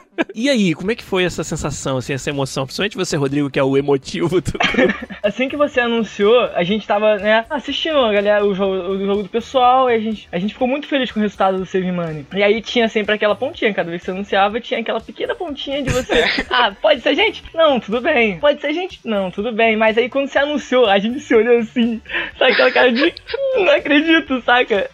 E 0.34 0.48
aí, 0.48 0.74
como 0.74 0.90
é 0.90 0.94
que 0.94 1.04
foi 1.04 1.24
essa 1.24 1.42
sensação, 1.44 1.96
assim, 1.96 2.12
essa 2.12 2.30
emoção? 2.30 2.64
Principalmente 2.64 2.96
você, 2.96 3.16
Rodrigo, 3.16 3.50
que 3.50 3.58
é 3.58 3.62
o 3.62 3.76
emotivo 3.76 4.40
do 4.40 4.52
Assim 5.22 5.48
que 5.48 5.56
você 5.56 5.80
anunciou, 5.80 6.40
a 6.54 6.62
gente 6.62 6.86
tava, 6.86 7.16
né, 7.16 7.44
assistindo 7.50 7.98
a 7.98 8.12
galera, 8.12 8.44
o 8.44 8.54
jogo, 8.54 8.74
o 8.74 9.06
jogo 9.06 9.22
do 9.24 9.28
pessoal, 9.28 9.90
e 9.90 9.94
a 9.94 9.98
gente, 9.98 10.28
a 10.30 10.38
gente 10.38 10.52
ficou 10.54 10.68
muito 10.68 10.86
feliz 10.86 11.10
com 11.10 11.20
o 11.20 11.22
resultado 11.22 11.58
do 11.58 11.66
Save 11.66 11.90
Money. 11.90 12.26
E 12.34 12.42
aí 12.42 12.60
tinha 12.60 12.88
sempre 12.88 13.14
aquela 13.14 13.34
pontinha, 13.34 13.74
cada 13.74 13.90
vez 13.90 14.00
que 14.00 14.06
você 14.06 14.12
anunciava, 14.12 14.60
tinha 14.60 14.80
aquela 14.80 15.00
pequena 15.00 15.34
pontinha 15.34 15.82
de 15.82 15.90
você. 15.90 16.24
ah, 16.50 16.72
pode 16.80 17.00
ser 17.00 17.14
gente? 17.14 17.42
Não, 17.54 17.80
tudo 17.80 18.00
bem. 18.00 18.38
Pode 18.38 18.60
ser 18.60 18.72
gente? 18.72 19.00
Não, 19.04 19.30
tudo 19.30 19.52
bem. 19.52 19.76
Mas 19.76 19.98
aí 19.98 20.08
quando 20.08 20.28
você 20.28 20.38
anunciou, 20.38 20.86
a 20.86 20.98
gente 20.98 21.20
se 21.20 21.34
olhou 21.34 21.58
assim, 21.58 22.00
sabe 22.38 22.52
aquela 22.52 22.70
cara 22.70 22.92
de 22.92 23.12
não 23.56 23.70
acredito, 23.70 24.40
saca? 24.42 24.90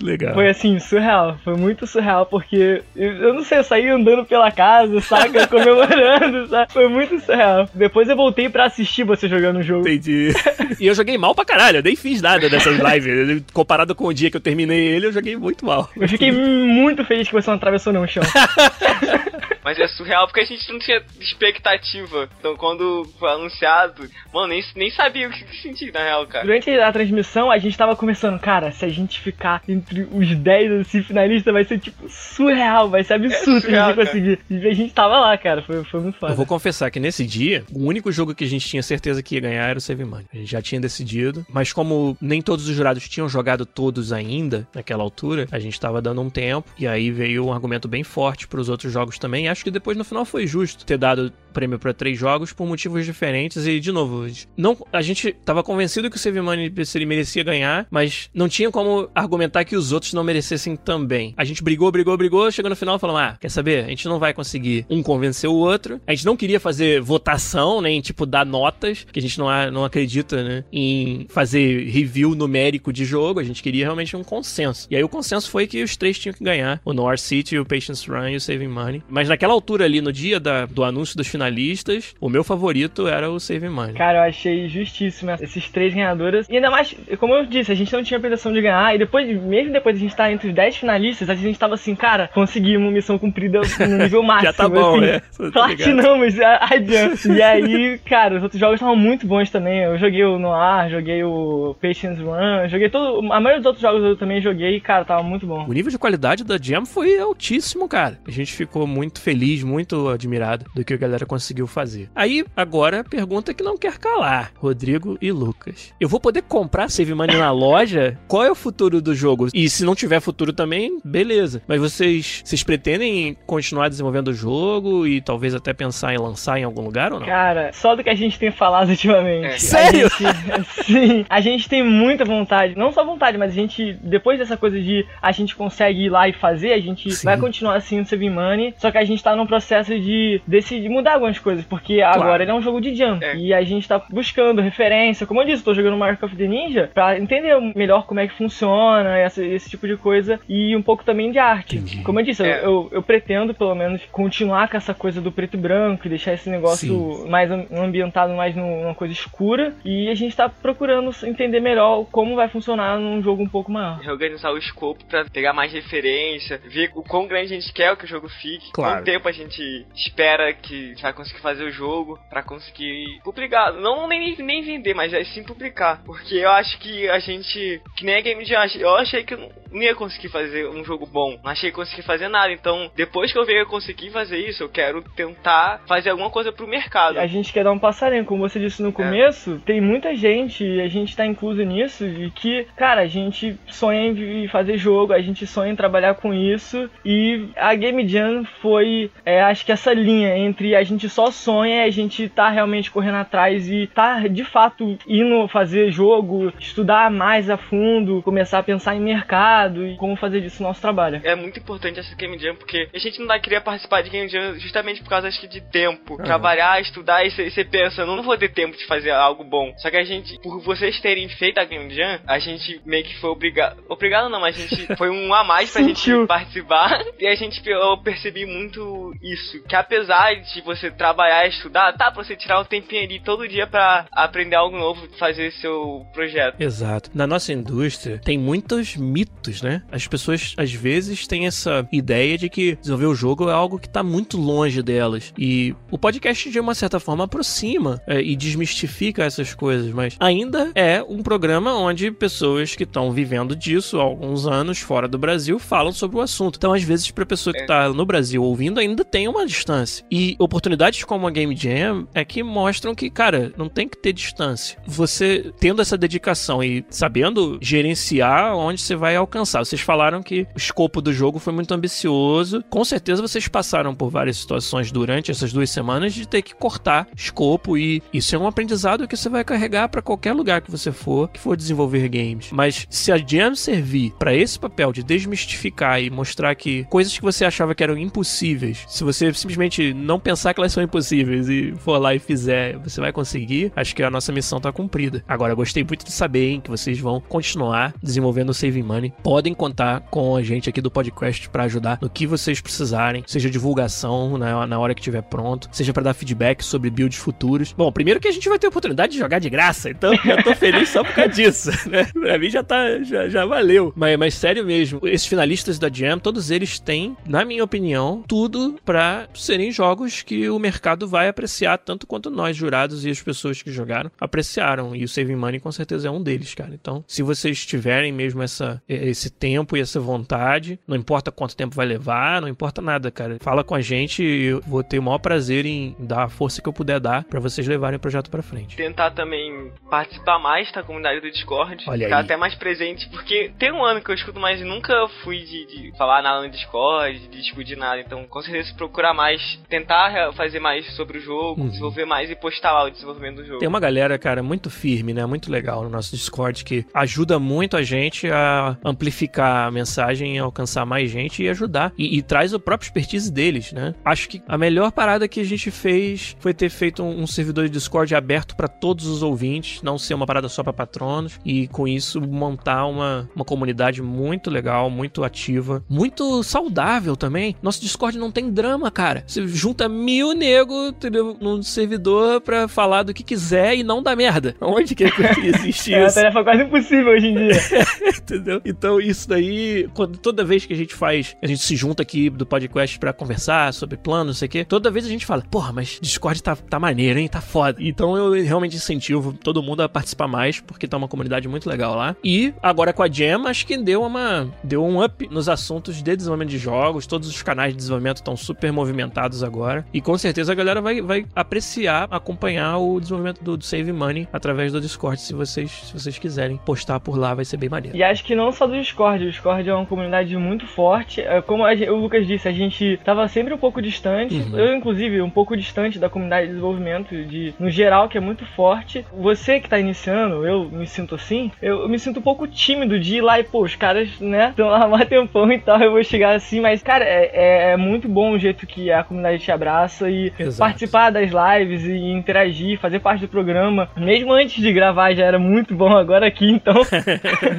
Legal. 0.00 0.34
Foi 0.34 0.48
assim, 0.48 0.78
surreal. 0.78 1.38
Foi 1.44 1.56
muito 1.56 1.86
surreal, 1.86 2.26
porque 2.26 2.82
eu, 2.96 3.12
eu 3.14 3.34
não 3.34 3.44
sei, 3.44 3.58
eu 3.58 3.64
saí 3.64 3.92
andando 3.98 4.24
pela 4.24 4.50
casa, 4.50 5.00
saca? 5.00 5.46
Comemorando, 5.48 6.48
sabe? 6.48 6.72
Foi 6.72 6.88
muito 6.88 7.20
surreal. 7.20 7.68
Depois 7.74 8.08
eu 8.08 8.16
voltei 8.16 8.48
pra 8.48 8.64
assistir 8.66 9.04
você 9.04 9.28
jogando 9.28 9.58
o 9.58 9.62
jogo. 9.62 9.88
Entendi. 9.88 10.32
E 10.78 10.86
eu 10.86 10.94
joguei 10.94 11.18
mal 11.18 11.34
pra 11.34 11.44
caralho, 11.44 11.78
eu 11.78 11.82
nem 11.82 11.96
fiz 11.96 12.22
nada 12.22 12.48
dessas 12.48 12.78
lives. 12.78 13.42
Comparado 13.52 13.96
com 13.96 14.06
o 14.06 14.14
dia 14.14 14.30
que 14.30 14.36
eu 14.36 14.40
terminei 14.40 14.78
ele, 14.86 15.06
eu 15.06 15.12
joguei 15.12 15.36
muito 15.36 15.66
mal. 15.66 15.90
Eu 15.96 16.08
fiquei 16.08 16.30
muito 16.30 17.04
feliz 17.04 17.26
que 17.26 17.34
você 17.34 17.50
não 17.50 17.56
atravessou 17.56 17.92
não 17.92 18.02
o 18.02 18.06
chão. 18.06 18.22
Mas 19.68 19.78
é 19.78 19.86
surreal 19.86 20.26
porque 20.26 20.40
a 20.40 20.46
gente 20.46 20.72
não 20.72 20.78
tinha 20.78 21.02
expectativa. 21.20 22.26
Então 22.38 22.56
quando 22.56 23.06
foi 23.18 23.30
anunciado, 23.30 24.08
mano, 24.32 24.48
nem, 24.48 24.64
nem 24.74 24.90
sabia 24.90 25.28
o 25.28 25.30
que 25.30 25.60
sentir 25.60 25.92
na 25.92 26.02
real, 26.02 26.26
cara. 26.26 26.46
Durante 26.46 26.70
a 26.70 26.90
transmissão, 26.90 27.50
a 27.50 27.58
gente 27.58 27.76
tava 27.76 27.94
conversando, 27.94 28.38
cara, 28.38 28.72
se 28.72 28.86
a 28.86 28.88
gente 28.88 29.20
ficar 29.20 29.60
entre 29.68 30.08
os 30.10 30.34
10 30.34 30.80
assim, 30.80 31.02
finalistas, 31.02 31.52
vai 31.52 31.64
ser 31.64 31.78
tipo 31.78 32.08
surreal, 32.08 32.88
vai 32.88 33.04
ser 33.04 33.14
absurdo 33.14 33.58
é 33.58 33.60
surreal, 33.60 33.90
a 33.90 33.92
gente 33.92 34.06
conseguir. 34.06 34.38
E 34.48 34.66
a 34.66 34.72
gente 34.72 34.94
tava 34.94 35.20
lá, 35.20 35.36
cara, 35.36 35.60
foi, 35.60 35.84
foi 35.84 36.00
muito 36.00 36.18
foda. 36.18 36.32
Eu 36.32 36.36
vou 36.36 36.46
confessar 36.46 36.90
que 36.90 36.98
nesse 36.98 37.26
dia, 37.26 37.62
o 37.70 37.84
único 37.84 38.10
jogo 38.10 38.34
que 38.34 38.44
a 38.44 38.48
gente 38.48 38.66
tinha 38.66 38.82
certeza 38.82 39.22
que 39.22 39.34
ia 39.34 39.40
ganhar 39.42 39.68
era 39.68 39.78
o 39.78 39.82
Save 39.82 40.02
Money. 40.02 40.24
A 40.32 40.36
gente 40.38 40.50
já 40.50 40.62
tinha 40.62 40.80
decidido, 40.80 41.44
mas 41.50 41.74
como 41.74 42.16
nem 42.22 42.40
todos 42.40 42.66
os 42.66 42.74
jurados 42.74 43.06
tinham 43.06 43.28
jogado 43.28 43.66
todos 43.66 44.14
ainda 44.14 44.66
naquela 44.74 45.02
altura, 45.02 45.46
a 45.52 45.58
gente 45.58 45.78
tava 45.78 46.00
dando 46.00 46.22
um 46.22 46.30
tempo 46.30 46.72
e 46.78 46.86
aí 46.86 47.10
veio 47.10 47.44
um 47.44 47.52
argumento 47.52 47.86
bem 47.86 48.02
forte 48.02 48.48
para 48.48 48.60
os 48.60 48.70
outros 48.70 48.90
jogos 48.90 49.18
também. 49.18 49.44
E 49.44 49.57
acho 49.58 49.64
que 49.64 49.70
depois 49.72 49.96
no 49.96 50.04
final 50.04 50.24
foi 50.24 50.46
justo 50.46 50.86
ter 50.86 50.96
dado 50.96 51.32
prêmio 51.58 51.76
para 51.76 51.92
três 51.92 52.16
jogos 52.16 52.52
por 52.52 52.68
motivos 52.68 53.04
diferentes 53.04 53.66
e 53.66 53.80
de 53.80 53.90
novo, 53.90 54.24
não 54.56 54.76
a 54.92 55.02
gente 55.02 55.32
tava 55.44 55.60
convencido 55.60 56.08
que 56.08 56.14
o 56.14 56.18
Save 56.20 56.40
Money 56.40 56.72
ele 56.94 57.04
merecia 57.04 57.42
ganhar, 57.42 57.84
mas 57.90 58.30
não 58.32 58.48
tinha 58.48 58.70
como 58.70 59.10
argumentar 59.12 59.64
que 59.64 59.74
os 59.74 59.90
outros 59.90 60.12
não 60.12 60.22
merecessem 60.22 60.76
também. 60.76 61.34
A 61.36 61.44
gente 61.44 61.60
brigou, 61.60 61.90
brigou, 61.90 62.16
brigou, 62.16 62.48
chegou 62.52 62.70
no 62.70 62.76
final 62.76 62.96
falou: 62.96 63.16
"Ah, 63.16 63.36
quer 63.40 63.50
saber? 63.50 63.84
A 63.84 63.88
gente 63.88 64.06
não 64.06 64.20
vai 64.20 64.32
conseguir 64.32 64.86
um 64.88 65.02
convencer 65.02 65.50
o 65.50 65.54
outro. 65.54 66.00
A 66.06 66.14
gente 66.14 66.24
não 66.24 66.36
queria 66.36 66.60
fazer 66.60 67.00
votação, 67.00 67.80
nem 67.80 68.00
tipo 68.00 68.24
dar 68.24 68.46
notas, 68.46 69.04
que 69.10 69.18
a 69.18 69.22
gente 69.22 69.36
não, 69.36 69.48
não 69.72 69.84
acredita, 69.84 70.44
né, 70.44 70.64
em 70.72 71.26
fazer 71.28 71.88
review 71.88 72.36
numérico 72.36 72.92
de 72.92 73.04
jogo, 73.04 73.40
a 73.40 73.44
gente 73.44 73.62
queria 73.62 73.84
realmente 73.84 74.16
um 74.16 74.22
consenso. 74.22 74.86
E 74.90 74.94
aí 74.94 75.02
o 75.02 75.08
consenso 75.08 75.50
foi 75.50 75.66
que 75.66 75.82
os 75.82 75.96
três 75.96 76.18
tinham 76.18 76.32
que 76.32 76.44
ganhar, 76.44 76.80
o 76.84 76.92
North 76.92 77.18
City, 77.18 77.58
o 77.58 77.64
Patience 77.64 78.08
Run 78.08 78.28
e 78.28 78.36
o 78.36 78.40
Saving 78.40 78.68
Money. 78.68 79.02
Mas 79.08 79.28
naquela 79.28 79.52
altura 79.52 79.84
ali, 79.84 80.00
no 80.00 80.12
dia 80.12 80.38
da, 80.38 80.66
do 80.66 80.84
anúncio 80.84 81.16
dos 81.16 81.26
finalistas, 81.48 82.14
o 82.20 82.28
meu 82.28 82.44
favorito 82.44 83.08
era 83.08 83.30
o 83.30 83.40
Saving 83.40 83.68
Money. 83.70 83.94
Cara, 83.94 84.18
eu 84.18 84.22
achei 84.28 84.68
justíssimo 84.68 85.32
esses 85.40 85.68
três 85.70 85.94
ganhadores. 85.94 86.46
E 86.48 86.56
ainda 86.56 86.70
mais, 86.70 86.94
como 87.18 87.34
eu 87.34 87.46
disse, 87.46 87.72
a 87.72 87.74
gente 87.74 87.92
não 87.92 88.02
tinha 88.02 88.20
pretensão 88.20 88.52
de 88.52 88.60
ganhar. 88.60 88.94
E 88.94 88.98
depois, 88.98 89.26
mesmo 89.42 89.72
depois 89.72 89.94
de 89.94 90.00
a 90.00 90.02
gente 90.02 90.10
estar 90.10 90.30
entre 90.30 90.48
os 90.48 90.54
10 90.54 90.76
finalistas, 90.76 91.30
a 91.30 91.34
gente 91.34 91.58
tava 91.58 91.74
assim, 91.74 91.94
cara, 91.94 92.28
conseguimos 92.32 92.92
missão 92.92 93.18
cumprida 93.18 93.60
no 93.80 93.98
nível 93.98 94.22
máximo. 94.24 94.52
Já 94.52 94.52
tá 94.52 94.68
bom, 94.68 94.96
assim, 94.96 95.00
né? 95.00 95.22
Platinamos 95.52 96.34
adiante. 96.60 97.28
e 97.28 97.42
aí, 97.42 97.98
cara, 98.04 98.36
os 98.36 98.42
outros 98.42 98.60
jogos 98.60 98.76
estavam 98.76 98.96
muito 98.96 99.26
bons 99.26 99.50
também. 99.50 99.84
Eu 99.84 99.98
joguei 99.98 100.24
o 100.24 100.38
Noir, 100.38 100.90
joguei 100.90 101.24
o 101.24 101.74
Patience 101.80 102.20
Run, 102.20 102.68
joguei 102.68 102.88
todo. 102.90 103.32
A 103.32 103.40
maioria 103.40 103.58
dos 103.58 103.66
outros 103.66 103.82
jogos 103.82 104.02
eu 104.02 104.16
também 104.16 104.40
joguei 104.40 104.76
e, 104.76 104.80
cara, 104.80 105.04
tava 105.04 105.22
muito 105.22 105.46
bom. 105.46 105.66
O 105.66 105.72
nível 105.72 105.90
de 105.90 105.98
qualidade 105.98 106.44
da 106.44 106.58
Jam 106.60 106.84
foi 106.84 107.18
altíssimo, 107.18 107.88
cara. 107.88 108.18
A 108.26 108.30
gente 108.30 108.52
ficou 108.52 108.86
muito 108.86 109.20
feliz, 109.20 109.62
muito 109.62 110.08
admirado 110.08 110.66
do 110.74 110.84
que 110.84 110.94
a 110.94 110.96
galera 110.96 111.26
conseguiu 111.28 111.66
fazer. 111.66 112.10
Aí, 112.16 112.44
agora, 112.56 113.04
pergunta 113.04 113.54
que 113.54 113.62
não 113.62 113.76
quer 113.76 113.98
calar: 113.98 114.52
Rodrigo 114.56 115.16
e 115.20 115.30
Lucas. 115.30 115.92
Eu 116.00 116.08
vou 116.08 116.18
poder 116.18 116.42
comprar 116.42 116.90
Save 116.90 117.14
Money 117.14 117.36
na 117.36 117.52
loja? 117.52 118.18
Qual 118.26 118.42
é 118.44 118.50
o 118.50 118.54
futuro 118.54 119.00
do 119.00 119.14
jogo? 119.14 119.48
E 119.54 119.68
se 119.68 119.84
não 119.84 119.94
tiver 119.94 120.20
futuro 120.20 120.52
também, 120.52 120.98
beleza. 121.04 121.62
Mas 121.68 121.80
vocês, 121.80 122.42
vocês 122.44 122.62
pretendem 122.62 123.36
continuar 123.46 123.88
desenvolvendo 123.88 124.28
o 124.28 124.34
jogo 124.34 125.06
e 125.06 125.20
talvez 125.20 125.54
até 125.54 125.72
pensar 125.72 126.14
em 126.14 126.18
lançar 126.18 126.58
em 126.58 126.64
algum 126.64 126.82
lugar 126.82 127.12
ou 127.12 127.20
não? 127.20 127.26
Cara, 127.26 127.70
só 127.72 127.94
do 127.94 128.02
que 128.02 128.10
a 128.10 128.14
gente 128.14 128.38
tem 128.38 128.50
falado 128.50 128.88
ultimamente. 128.90 129.46
É. 129.46 129.58
Sério? 129.58 130.06
A 130.06 130.58
gente, 130.58 130.84
sim, 130.84 131.26
a 131.28 131.40
gente 131.40 131.68
tem 131.68 131.84
muita 131.84 132.24
vontade. 132.24 132.76
Não 132.76 132.90
só 132.90 133.04
vontade, 133.04 133.36
mas 133.36 133.52
a 133.52 133.54
gente, 133.54 133.92
depois 134.02 134.38
dessa 134.38 134.56
coisa 134.56 134.80
de 134.80 135.06
a 135.20 135.30
gente 135.32 135.54
consegue 135.54 136.06
ir 136.06 136.10
lá 136.10 136.28
e 136.28 136.32
fazer, 136.32 136.72
a 136.72 136.80
gente 136.80 137.10
sim. 137.10 137.24
vai 137.24 137.38
continuar 137.38 137.76
assim 137.76 137.98
no 137.98 138.06
Save 138.06 138.30
Money. 138.30 138.74
Só 138.78 138.90
que 138.90 138.98
a 138.98 139.04
gente 139.04 139.22
tá 139.22 139.36
num 139.36 139.46
processo 139.46 139.98
de 139.98 140.40
decidir 140.46 140.88
mudar 140.88 141.17
algumas 141.18 141.38
coisas, 141.38 141.64
porque 141.64 141.98
claro. 141.98 142.22
agora 142.22 142.42
ele 142.42 142.50
é 142.50 142.54
um 142.54 142.62
jogo 142.62 142.80
de 142.80 142.94
jump. 142.94 143.24
É. 143.24 143.36
E 143.36 143.52
a 143.52 143.62
gente 143.62 143.86
tá 143.86 144.02
buscando 144.10 144.62
referência. 144.62 145.26
Como 145.26 145.40
eu 145.42 145.46
disse, 145.46 145.64
tô 145.64 145.74
jogando 145.74 145.96
Mark 145.96 146.22
of 146.22 146.34
the 146.34 146.46
Ninja 146.46 146.90
pra 146.92 147.18
entender 147.18 147.58
melhor 147.74 148.06
como 148.06 148.20
é 148.20 148.26
que 148.26 148.34
funciona 148.34 149.18
essa, 149.18 149.44
esse 149.44 149.68
tipo 149.70 149.86
de 149.86 149.96
coisa 149.96 150.40
e 150.48 150.74
um 150.74 150.82
pouco 150.82 151.04
também 151.04 151.30
de 151.30 151.38
arte. 151.38 151.76
Entendi. 151.76 152.02
Como 152.02 152.20
eu 152.20 152.24
disse, 152.24 152.42
é. 152.42 152.58
eu, 152.58 152.62
eu, 152.62 152.88
eu, 152.92 153.02
pretendo 153.02 153.54
pelo 153.54 153.74
menos 153.74 154.02
continuar 154.10 154.68
com 154.68 154.76
essa 154.76 154.94
coisa 154.94 155.20
do 155.20 155.32
preto 155.32 155.54
e 155.54 155.60
branco 155.60 156.06
e 156.06 156.10
deixar 156.10 156.32
esse 156.32 156.48
negócio 156.48 157.12
Sim. 157.14 157.28
mais 157.28 157.50
ambientado 157.50 158.32
mais 158.34 158.54
numa 158.54 158.94
coisa 158.94 159.12
escura. 159.12 159.74
E 159.84 160.08
a 160.08 160.14
gente 160.14 160.36
tá 160.36 160.48
procurando 160.48 161.10
entender 161.24 161.60
melhor 161.60 162.04
como 162.10 162.36
vai 162.36 162.48
funcionar 162.48 162.98
num 162.98 163.22
jogo 163.22 163.42
um 163.42 163.48
pouco 163.48 163.70
maior. 163.70 163.98
Reorganizar 164.00 164.52
o 164.52 164.58
escopo 164.58 165.04
para 165.04 165.24
pegar 165.24 165.52
mais 165.52 165.72
referência, 165.72 166.60
ver 166.66 166.90
o 166.94 167.02
quão 167.02 167.26
grande 167.26 167.54
a 167.54 167.60
gente 167.60 167.72
quer 167.72 167.96
que 167.96 168.04
o 168.04 168.08
jogo 168.08 168.28
fique, 168.28 168.70
claro. 168.72 168.96
quanto 168.96 169.04
tempo 169.04 169.28
a 169.28 169.32
gente 169.32 169.86
espera 169.94 170.52
que 170.52 170.94
vai 171.08 171.12
conseguir 171.12 171.40
fazer 171.40 171.64
o 171.64 171.70
jogo, 171.70 172.18
para 172.28 172.42
conseguir 172.42 173.20
publicar. 173.24 173.72
Não 173.72 174.06
nem, 174.06 174.36
nem 174.36 174.62
vender, 174.62 174.94
mas 174.94 175.12
é 175.12 175.24
sim 175.24 175.42
publicar. 175.42 176.02
Porque 176.04 176.36
eu 176.36 176.50
acho 176.50 176.78
que 176.78 177.08
a 177.08 177.18
gente, 177.18 177.80
que 177.96 178.04
nem 178.04 178.16
a 178.16 178.20
Game 178.20 178.44
Jam, 178.44 178.66
eu 178.78 178.94
achei 178.96 179.24
que 179.24 179.34
eu 179.34 179.50
não 179.70 179.82
ia 179.82 179.94
conseguir 179.94 180.28
fazer 180.28 180.68
um 180.68 180.84
jogo 180.84 181.06
bom. 181.06 181.38
Não 181.42 181.50
achei 181.50 181.70
que 181.70 181.76
conseguir 181.76 182.02
fazer 182.02 182.28
nada. 182.28 182.52
Então, 182.52 182.90
depois 182.94 183.32
que 183.32 183.38
eu 183.38 183.46
que 183.46 183.52
eu 183.52 183.66
consegui 183.66 184.10
fazer 184.10 184.36
isso, 184.38 184.62
eu 184.62 184.68
quero 184.68 185.02
tentar 185.16 185.80
fazer 185.86 186.10
alguma 186.10 186.30
coisa 186.30 186.52
pro 186.52 186.68
mercado. 186.68 187.18
A 187.18 187.26
gente 187.26 187.52
quer 187.52 187.64
dar 187.64 187.72
um 187.72 187.78
passarinho, 187.78 188.24
como 188.24 188.46
você 188.46 188.60
disse 188.60 188.82
no 188.82 188.90
é. 188.90 188.92
começo, 188.92 189.54
é. 189.54 189.66
tem 189.66 189.80
muita 189.80 190.14
gente, 190.14 190.80
a 190.80 190.88
gente 190.88 191.16
tá 191.16 191.24
incluso 191.24 191.62
nisso, 191.62 192.06
de 192.06 192.30
que, 192.30 192.66
cara, 192.76 193.02
a 193.02 193.06
gente 193.06 193.56
sonha 193.68 194.08
em 194.08 194.48
fazer 194.48 194.76
jogo, 194.76 195.12
a 195.12 195.20
gente 195.22 195.46
sonha 195.46 195.72
em 195.72 195.76
trabalhar 195.76 196.14
com 196.14 196.34
isso. 196.34 196.90
E 197.04 197.48
a 197.56 197.74
Game 197.74 198.06
Jam 198.06 198.44
foi, 198.60 199.10
é, 199.24 199.40
acho 199.42 199.64
que 199.64 199.72
essa 199.72 199.92
linha 199.94 200.36
entre 200.36 200.74
a 200.74 200.82
gente 200.82 200.97
só 201.06 201.30
sonha 201.30 201.84
e 201.84 201.88
a 201.88 201.90
gente 201.90 202.26
tá 202.30 202.48
realmente 202.48 202.90
correndo 202.90 203.16
atrás 203.16 203.68
e 203.70 203.86
tá 203.86 204.26
de 204.26 204.44
fato 204.44 204.98
indo 205.06 205.46
fazer 205.48 205.90
jogo, 205.90 206.50
estudar 206.58 207.10
mais 207.10 207.50
a 207.50 207.58
fundo, 207.58 208.22
começar 208.22 208.60
a 208.60 208.62
pensar 208.62 208.94
em 208.94 209.00
mercado 209.00 209.86
e 209.86 209.96
como 209.96 210.16
fazer 210.16 210.40
disso 210.40 210.62
nosso 210.62 210.80
trabalho. 210.80 211.20
É 211.22 211.34
muito 211.34 211.58
importante 211.58 212.00
essa 212.00 212.14
Game 212.14 212.38
Jam 212.38 212.54
porque 212.54 212.88
a 212.94 212.98
gente 212.98 213.20
não 213.20 213.38
queria 213.38 213.60
participar 213.60 214.02
de 214.02 214.08
Game 214.08 214.28
Jam 214.28 214.58
justamente 214.58 215.02
por 215.02 215.10
causa 215.10 215.28
acho 215.28 215.40
que 215.40 215.46
de 215.46 215.60
tempo. 215.60 216.14
Uhum. 216.14 216.24
Trabalhar, 216.24 216.80
estudar 216.80 217.24
e 217.24 217.30
você 217.30 217.64
pensa, 217.64 218.06
não 218.06 218.22
vou 218.22 218.36
ter 218.38 218.48
tempo 218.48 218.76
de 218.76 218.86
fazer 218.86 219.10
algo 219.10 219.44
bom. 219.44 219.74
Só 219.76 219.90
que 219.90 219.96
a 219.96 220.04
gente, 220.04 220.40
por 220.40 220.60
vocês 220.62 221.00
terem 221.00 221.28
feito 221.28 221.58
a 221.58 221.64
Game 221.64 221.94
Jam, 221.94 222.20
a 222.26 222.38
gente 222.38 222.80
meio 222.84 223.04
que 223.04 223.18
foi 223.18 223.30
obrigado. 223.30 223.82
Obrigado 223.88 224.28
não, 224.28 224.40
mas 224.40 224.56
a 224.56 224.66
gente 224.66 224.96
foi 224.96 225.10
um 225.10 225.32
a 225.34 225.44
mais 225.44 225.72
pra 225.72 225.82
gente 225.82 226.26
participar. 226.26 226.98
E 227.18 227.26
a 227.26 227.34
gente 227.34 227.60
eu 227.68 227.98
percebi 227.98 228.46
muito 228.46 229.12
isso. 229.20 229.62
Que 229.64 229.74
apesar 229.74 230.34
de 230.34 230.60
você 230.62 230.87
trabalhar 230.90 231.46
e 231.46 231.50
estudar, 231.50 231.92
tá 231.92 232.10
pra 232.10 232.22
você 232.22 232.36
tirar 232.36 232.60
um 232.60 232.64
tempinho 232.64 233.04
ali 233.04 233.20
todo 233.20 233.48
dia 233.48 233.66
para 233.66 234.06
aprender 234.12 234.56
algo 234.56 234.76
novo, 234.76 235.08
fazer 235.18 235.52
seu 235.52 236.06
projeto. 236.12 236.60
Exato. 236.60 237.10
Na 237.14 237.26
nossa 237.26 237.52
indústria 237.52 238.20
tem 238.24 238.38
muitos 238.38 238.96
mitos, 238.96 239.62
né? 239.62 239.82
As 239.90 240.06
pessoas 240.06 240.54
às 240.56 240.72
vezes 240.72 241.26
têm 241.26 241.46
essa 241.46 241.86
ideia 241.92 242.36
de 242.38 242.48
que 242.48 242.76
desenvolver 242.76 243.06
o 243.06 243.14
jogo 243.14 243.48
é 243.48 243.52
algo 243.52 243.78
que 243.78 243.88
tá 243.88 244.02
muito 244.02 244.36
longe 244.36 244.82
delas. 244.82 245.32
E 245.36 245.74
o 245.90 245.98
podcast, 245.98 246.50
de 246.50 246.60
uma 246.60 246.74
certa 246.74 247.00
forma, 247.00 247.24
aproxima 247.24 248.00
é, 248.06 248.20
e 248.20 248.36
desmistifica 248.36 249.24
essas 249.24 249.54
coisas, 249.54 249.92
mas 249.92 250.16
ainda 250.20 250.70
é 250.74 251.02
um 251.02 251.22
programa 251.22 251.74
onde 251.74 252.10
pessoas 252.10 252.74
que 252.74 252.84
estão 252.84 253.12
vivendo 253.12 253.54
disso 253.54 253.98
há 254.00 254.02
alguns 254.02 254.46
anos 254.46 254.78
fora 254.78 255.08
do 255.08 255.18
Brasil 255.18 255.58
falam 255.58 255.92
sobre 255.92 256.16
o 256.16 256.20
assunto. 256.20 256.56
Então, 256.56 256.72
às 256.72 256.82
vezes, 256.82 257.10
pra 257.10 257.26
pessoa 257.26 257.52
que 257.52 257.62
é. 257.62 257.66
tá 257.66 257.88
no 257.88 258.06
Brasil 258.06 258.42
ouvindo, 258.42 258.80
ainda 258.80 259.04
tem 259.04 259.28
uma 259.28 259.46
distância. 259.46 260.04
E 260.10 260.36
oportunidades 260.78 261.04
como 261.04 261.26
a 261.26 261.30
Game 261.30 261.56
Jam 261.56 262.06
é 262.14 262.24
que 262.24 262.42
mostram 262.42 262.94
que, 262.94 263.10
cara, 263.10 263.52
não 263.56 263.68
tem 263.68 263.88
que 263.88 263.98
ter 263.98 264.12
distância. 264.12 264.78
Você 264.86 265.52
tendo 265.58 265.82
essa 265.82 265.98
dedicação 265.98 266.62
e 266.62 266.84
sabendo 266.88 267.58
gerenciar 267.60 268.54
onde 268.56 268.80
você 268.80 268.94
vai 268.94 269.16
alcançar. 269.16 269.64
Vocês 269.64 269.80
falaram 269.80 270.22
que 270.22 270.46
o 270.54 270.58
escopo 270.58 271.02
do 271.02 271.12
jogo 271.12 271.38
foi 271.38 271.52
muito 271.52 271.74
ambicioso. 271.74 272.62
Com 272.70 272.84
certeza 272.84 273.20
vocês 273.20 273.48
passaram 273.48 273.94
por 273.94 274.10
várias 274.10 274.36
situações 274.36 274.92
durante 274.92 275.30
essas 275.30 275.52
duas 275.52 275.68
semanas 275.70 276.14
de 276.14 276.28
ter 276.28 276.42
que 276.42 276.54
cortar 276.54 277.08
escopo 277.16 277.76
e 277.76 278.02
isso 278.12 278.36
é 278.36 278.38
um 278.38 278.46
aprendizado 278.46 279.08
que 279.08 279.16
você 279.16 279.28
vai 279.28 279.42
carregar 279.42 279.88
para 279.88 280.02
qualquer 280.02 280.32
lugar 280.32 280.60
que 280.60 280.70
você 280.70 280.92
for, 280.92 281.28
que 281.28 281.40
for 281.40 281.56
desenvolver 281.56 282.08
games. 282.08 282.50
Mas 282.52 282.86
se 282.88 283.10
a 283.10 283.16
Jam 283.16 283.54
servir 283.54 284.12
para 284.18 284.34
esse 284.34 284.58
papel 284.58 284.92
de 284.92 285.02
desmistificar 285.02 286.00
e 286.00 286.10
mostrar 286.10 286.54
que 286.54 286.84
coisas 286.84 287.16
que 287.16 287.24
você 287.24 287.44
achava 287.44 287.74
que 287.74 287.82
eram 287.82 287.98
impossíveis, 287.98 288.84
se 288.86 289.02
você 289.02 289.32
simplesmente 289.34 289.92
não 289.92 290.20
pensar 290.20 290.54
que 290.54 290.60
elas 290.60 290.67
são 290.68 290.82
impossíveis 290.82 291.48
e 291.48 291.74
for 291.78 291.98
lá 291.98 292.14
e 292.14 292.18
fizer, 292.18 292.76
você 292.78 293.00
vai 293.00 293.12
conseguir, 293.12 293.72
acho 293.74 293.94
que 293.94 294.02
a 294.02 294.10
nossa 294.10 294.32
missão 294.32 294.60
tá 294.60 294.72
cumprida. 294.72 295.24
Agora, 295.26 295.54
gostei 295.54 295.84
muito 295.84 296.04
de 296.04 296.12
saber 296.12 296.50
hein, 296.50 296.60
que 296.60 296.70
vocês 296.70 296.98
vão 296.98 297.20
continuar 297.20 297.94
desenvolvendo 298.02 298.50
o 298.50 298.54
Saving 298.54 298.82
Money. 298.82 299.12
Podem 299.22 299.54
contar 299.54 300.00
com 300.10 300.36
a 300.36 300.42
gente 300.42 300.68
aqui 300.68 300.80
do 300.80 300.90
podcast 300.90 301.48
para 301.48 301.64
ajudar 301.64 301.98
no 302.00 302.10
que 302.10 302.26
vocês 302.26 302.60
precisarem, 302.60 303.22
seja 303.26 303.50
divulgação 303.50 304.36
na, 304.38 304.66
na 304.66 304.78
hora 304.78 304.94
que 304.94 305.00
estiver 305.00 305.22
pronto, 305.22 305.68
seja 305.72 305.92
para 305.92 306.04
dar 306.04 306.14
feedback 306.14 306.62
sobre 306.64 306.90
builds 306.90 307.18
futuros. 307.18 307.72
Bom, 307.72 307.90
primeiro 307.92 308.20
que 308.20 308.28
a 308.28 308.32
gente 308.32 308.48
vai 308.48 308.58
ter 308.58 308.66
a 308.66 308.70
oportunidade 308.70 309.12
de 309.12 309.18
jogar 309.18 309.38
de 309.38 309.50
graça, 309.50 309.90
então 309.90 310.12
eu 310.24 310.42
tô 310.42 310.54
feliz 310.54 310.88
só 310.88 311.02
por 311.02 311.14
causa 311.14 311.30
disso, 311.30 311.70
né? 311.88 312.04
Pra 312.12 312.38
mim 312.38 312.50
já 312.50 312.62
tá, 312.62 313.02
já, 313.02 313.28
já 313.28 313.44
valeu. 313.44 313.92
Mas, 313.96 314.18
mas 314.18 314.34
sério 314.34 314.64
mesmo, 314.64 315.00
esses 315.04 315.26
finalistas 315.26 315.78
da 315.78 315.88
Jam, 315.92 316.18
todos 316.18 316.50
eles 316.50 316.78
têm, 316.78 317.16
na 317.26 317.44
minha 317.44 317.64
opinião, 317.64 318.22
tudo 318.26 318.78
para 318.84 319.28
serem 319.34 319.70
jogos 319.70 320.22
que 320.22 320.48
o 320.48 320.57
mercado 320.58 321.06
vai 321.06 321.28
apreciar 321.28 321.78
tanto 321.78 322.06
quanto 322.06 322.30
nós, 322.30 322.56
jurados 322.56 323.04
e 323.04 323.10
as 323.10 323.20
pessoas 323.22 323.62
que 323.62 323.70
jogaram, 323.70 324.10
apreciaram. 324.20 324.94
E 324.94 325.04
o 325.04 325.08
Saving 325.08 325.36
Money 325.36 325.60
com 325.60 325.72
certeza 325.72 326.08
é 326.08 326.10
um 326.10 326.22
deles, 326.22 326.54
cara. 326.54 326.74
Então, 326.74 327.04
se 327.06 327.22
vocês 327.22 327.64
tiverem 327.64 328.12
mesmo 328.12 328.42
essa, 328.42 328.82
esse 328.88 329.30
tempo 329.30 329.76
e 329.76 329.80
essa 329.80 330.00
vontade, 330.00 330.78
não 330.86 330.96
importa 330.96 331.30
quanto 331.30 331.56
tempo 331.56 331.74
vai 331.74 331.86
levar, 331.86 332.40
não 332.40 332.48
importa 332.48 332.80
nada, 332.80 333.10
cara. 333.10 333.36
Fala 333.40 333.62
com 333.64 333.74
a 333.74 333.80
gente 333.80 334.22
e 334.22 334.46
eu 334.46 334.60
vou 334.66 334.82
ter 334.82 334.98
o 334.98 335.02
maior 335.02 335.18
prazer 335.18 335.66
em 335.66 335.94
dar 335.98 336.24
a 336.24 336.28
força 336.28 336.62
que 336.62 336.68
eu 336.68 336.72
puder 336.72 337.00
dar 337.00 337.24
para 337.24 337.40
vocês 337.40 337.66
levarem 337.66 337.96
o 337.96 338.00
projeto 338.00 338.30
para 338.30 338.42
frente. 338.42 338.76
Tentar 338.76 339.10
também 339.12 339.72
participar 339.90 340.38
mais 340.38 340.70
da 340.72 340.82
comunidade 340.82 341.20
do 341.20 341.30
Discord, 341.30 341.84
Olha 341.86 342.06
ficar 342.06 342.18
aí. 342.18 342.24
até 342.24 342.36
mais 342.36 342.54
presente, 342.54 343.08
porque 343.10 343.52
tem 343.58 343.72
um 343.72 343.84
ano 343.84 344.00
que 344.00 344.10
eu 344.10 344.14
escuto, 344.14 344.40
mas 344.40 344.60
nunca 344.60 344.94
fui 345.22 345.38
de, 345.40 345.66
de 345.66 345.98
falar 345.98 346.22
nada 346.22 346.42
no 346.42 346.50
Discord, 346.50 347.18
de 347.28 347.40
discutir 347.42 347.76
nada. 347.76 348.00
Então, 348.00 348.24
com 348.26 348.42
certeza, 348.42 348.74
procurar 348.76 349.14
mais, 349.14 349.40
tentar 349.68 350.32
fazer 350.34 350.47
mais 350.60 350.86
sobre 350.96 351.18
o 351.18 351.20
jogo, 351.20 351.62
uhum. 351.62 351.68
desenvolver 351.68 352.04
mais 352.04 352.30
e 352.30 352.36
postar 352.36 352.72
lá 352.72 352.84
o 352.84 352.90
desenvolvimento 352.90 353.36
do 353.36 353.44
jogo. 353.44 353.58
Tem 353.58 353.68
uma 353.68 353.80
galera, 353.80 354.18
cara, 354.18 354.42
muito 354.42 354.70
firme, 354.70 355.12
né? 355.12 355.26
Muito 355.26 355.50
legal 355.50 355.82
no 355.82 355.90
nosso 355.90 356.14
Discord 356.14 356.64
que 356.64 356.84
ajuda 356.94 357.38
muito 357.38 357.76
a 357.76 357.82
gente 357.82 358.28
a 358.30 358.76
amplificar 358.84 359.66
a 359.66 359.70
mensagem, 359.70 360.38
alcançar 360.38 360.84
mais 360.86 361.10
gente 361.10 361.42
e 361.42 361.48
ajudar. 361.48 361.92
E, 361.96 362.18
e, 362.18 362.22
traz 362.22 362.52
o 362.52 362.60
próprio 362.60 362.86
expertise 362.86 363.30
deles, 363.30 363.72
né? 363.72 363.94
Acho 364.04 364.28
que 364.28 364.42
a 364.46 364.58
melhor 364.58 364.92
parada 364.92 365.28
que 365.28 365.40
a 365.40 365.44
gente 365.44 365.70
fez 365.70 366.36
foi 366.40 366.54
ter 366.54 366.70
feito 366.70 367.02
um, 367.02 367.22
um 367.22 367.26
servidor 367.26 367.64
de 367.64 367.70
Discord 367.70 368.14
aberto 368.14 368.56
para 368.56 368.68
todos 368.68 369.06
os 369.06 369.22
ouvintes, 369.22 369.82
não 369.82 369.98
ser 369.98 370.14
uma 370.14 370.26
parada 370.26 370.48
só 370.48 370.62
para 370.62 370.72
patronos. 370.72 371.38
E 371.44 371.68
com 371.68 371.86
isso 371.86 372.20
montar 372.20 372.86
uma, 372.86 373.28
uma 373.34 373.44
comunidade 373.44 374.02
muito 374.02 374.50
legal, 374.50 374.90
muito 374.90 375.24
ativa, 375.24 375.82
muito 375.88 376.42
saudável 376.42 377.16
também. 377.16 377.56
Nosso 377.62 377.80
Discord 377.80 378.18
não 378.18 378.30
tem 378.30 378.50
drama, 378.50 378.90
cara. 378.90 379.24
Você 379.26 379.46
junta 379.46 379.88
mil 379.88 380.27
nego 380.32 380.88
entendeu? 380.88 381.36
num 381.40 381.62
servidor 381.62 382.40
pra 382.40 382.68
falar 382.68 383.02
do 383.02 383.14
que 383.14 383.22
quiser 383.22 383.76
e 383.76 383.82
não 383.82 384.02
dá 384.02 384.14
merda. 384.14 384.54
Onde 384.60 384.94
que 384.94 385.04
existe 385.04 385.92
isso? 385.92 385.94
É 385.94 386.00
uma 386.00 386.12
tarefa 386.12 386.44
quase 386.44 386.62
impossível 386.62 387.12
hoje 387.12 387.26
em 387.26 387.34
dia. 387.34 387.60
entendeu? 388.18 388.60
Então 388.64 389.00
isso 389.00 389.28
daí, 389.28 389.88
quando, 389.94 390.18
toda 390.18 390.44
vez 390.44 390.66
que 390.66 390.72
a 390.72 390.76
gente 390.76 390.94
faz, 390.94 391.36
a 391.42 391.46
gente 391.46 391.62
se 391.62 391.76
junta 391.76 392.02
aqui 392.02 392.28
do 392.30 392.46
podcast 392.46 392.98
pra 392.98 393.12
conversar 393.12 393.72
sobre 393.72 393.96
plano, 393.96 394.26
não 394.26 394.34
sei 394.34 394.46
o 394.46 394.50
quê, 394.50 394.64
toda 394.64 394.90
vez 394.90 395.06
a 395.06 395.08
gente 395.08 395.26
fala, 395.26 395.42
porra, 395.42 395.72
mas 395.72 395.98
Discord 396.00 396.42
tá, 396.42 396.56
tá 396.56 396.78
maneiro, 396.78 397.18
hein? 397.18 397.28
Tá 397.28 397.40
foda. 397.40 397.78
Então 397.80 398.16
eu 398.16 398.42
realmente 398.44 398.76
incentivo 398.76 399.32
todo 399.32 399.62
mundo 399.62 399.82
a 399.82 399.88
participar 399.88 400.28
mais, 400.28 400.60
porque 400.60 400.86
tá 400.86 400.96
uma 400.96 401.08
comunidade 401.08 401.48
muito 401.48 401.68
legal 401.68 401.94
lá. 401.94 402.16
E 402.22 402.52
agora 402.62 402.92
com 402.92 403.02
a 403.02 403.10
Jam, 403.10 403.46
acho 403.46 403.66
que 403.66 403.76
deu 403.76 404.02
uma 404.02 404.48
deu 404.62 404.84
um 404.84 405.02
up 405.02 405.26
nos 405.30 405.48
assuntos 405.48 405.96
de 405.96 406.02
desenvolvimento 406.16 406.50
de 406.50 406.58
jogos, 406.58 407.06
todos 407.06 407.28
os 407.28 407.42
canais 407.42 407.72
de 407.72 407.78
desenvolvimento 407.78 408.18
estão 408.18 408.36
super 408.36 408.72
movimentados 408.72 409.42
agora. 409.42 409.86
E 409.92 410.00
com 410.00 410.17
certeza 410.18 410.52
a 410.52 410.54
galera 410.54 410.80
vai, 410.80 411.00
vai 411.00 411.26
apreciar, 411.34 412.08
acompanhar 412.10 412.78
o 412.78 413.00
desenvolvimento 413.00 413.42
do, 413.42 413.56
do 413.56 413.64
Save 413.64 413.92
Money 413.92 414.28
através 414.32 414.72
do 414.72 414.80
Discord, 414.80 415.20
se 415.20 415.32
vocês, 415.32 415.70
se 415.70 415.92
vocês 415.92 416.18
quiserem 416.18 416.56
postar 416.56 417.00
por 417.00 417.18
lá, 417.18 417.34
vai 417.34 417.44
ser 417.44 417.56
bem 417.56 417.68
maneiro. 417.68 417.96
E 417.96 418.02
acho 418.02 418.24
que 418.24 418.34
não 418.34 418.52
só 418.52 418.66
do 418.66 418.74
Discord, 418.74 419.24
o 419.24 419.30
Discord 419.30 419.68
é 419.68 419.74
uma 419.74 419.86
comunidade 419.86 420.36
muito 420.36 420.66
forte. 420.66 421.20
É, 421.20 421.40
como 421.40 421.64
o 421.64 421.96
Lucas 421.96 422.26
disse, 422.26 422.48
a 422.48 422.52
gente 422.52 422.98
tava 423.04 423.26
sempre 423.28 423.54
um 423.54 423.58
pouco 423.58 423.80
distante, 423.80 424.34
uhum. 424.34 424.58
eu 424.58 424.76
inclusive 424.76 425.20
um 425.20 425.30
pouco 425.30 425.56
distante 425.56 425.98
da 425.98 426.08
comunidade 426.08 426.46
de 426.46 426.52
desenvolvimento, 426.52 427.14
de, 427.24 427.54
no 427.58 427.70
geral, 427.70 428.08
que 428.08 428.18
é 428.18 428.20
muito 428.20 428.44
forte. 428.46 429.04
Você 429.12 429.60
que 429.60 429.68
tá 429.68 429.78
iniciando, 429.78 430.46
eu 430.46 430.68
me 430.70 430.86
sinto 430.86 431.14
assim, 431.14 431.50
eu, 431.60 431.82
eu 431.82 431.88
me 431.88 431.98
sinto 431.98 432.20
um 432.20 432.22
pouco 432.22 432.46
tímido 432.46 432.98
de 432.98 433.16
ir 433.16 433.20
lá 433.20 433.38
e, 433.38 433.44
pô, 433.44 433.62
os 433.62 433.74
caras, 433.74 434.08
né, 434.20 434.50
estão 434.58 434.68
lá 434.68 434.84
há 434.84 435.06
tempão 435.06 435.50
e 435.52 435.58
tal, 435.58 435.80
eu 435.80 435.92
vou 435.92 436.04
chegar 436.04 436.34
assim, 436.34 436.60
mas, 436.60 436.82
cara, 436.82 437.04
é, 437.04 437.30
é, 437.32 437.70
é, 437.72 437.76
muito 437.76 438.08
bom 438.08 438.32
o 438.32 438.38
jeito 438.38 438.66
que 438.66 438.90
a 438.90 439.04
comunidade 439.04 439.42
te 439.42 439.52
abraça 439.52 440.07
e 440.08 440.32
Exato. 440.38 440.58
participar 440.58 441.10
das 441.10 441.30
lives 441.30 441.84
e 441.84 441.96
interagir, 442.10 442.78
fazer 442.78 443.00
parte 443.00 443.20
do 443.20 443.28
programa. 443.28 443.88
Mesmo 443.96 444.32
antes 444.32 444.60
de 444.60 444.72
gravar 444.72 445.14
já 445.14 445.24
era 445.24 445.38
muito 445.38 445.74
bom, 445.74 445.96
agora 445.96 446.26
aqui, 446.26 446.50
então, 446.50 446.74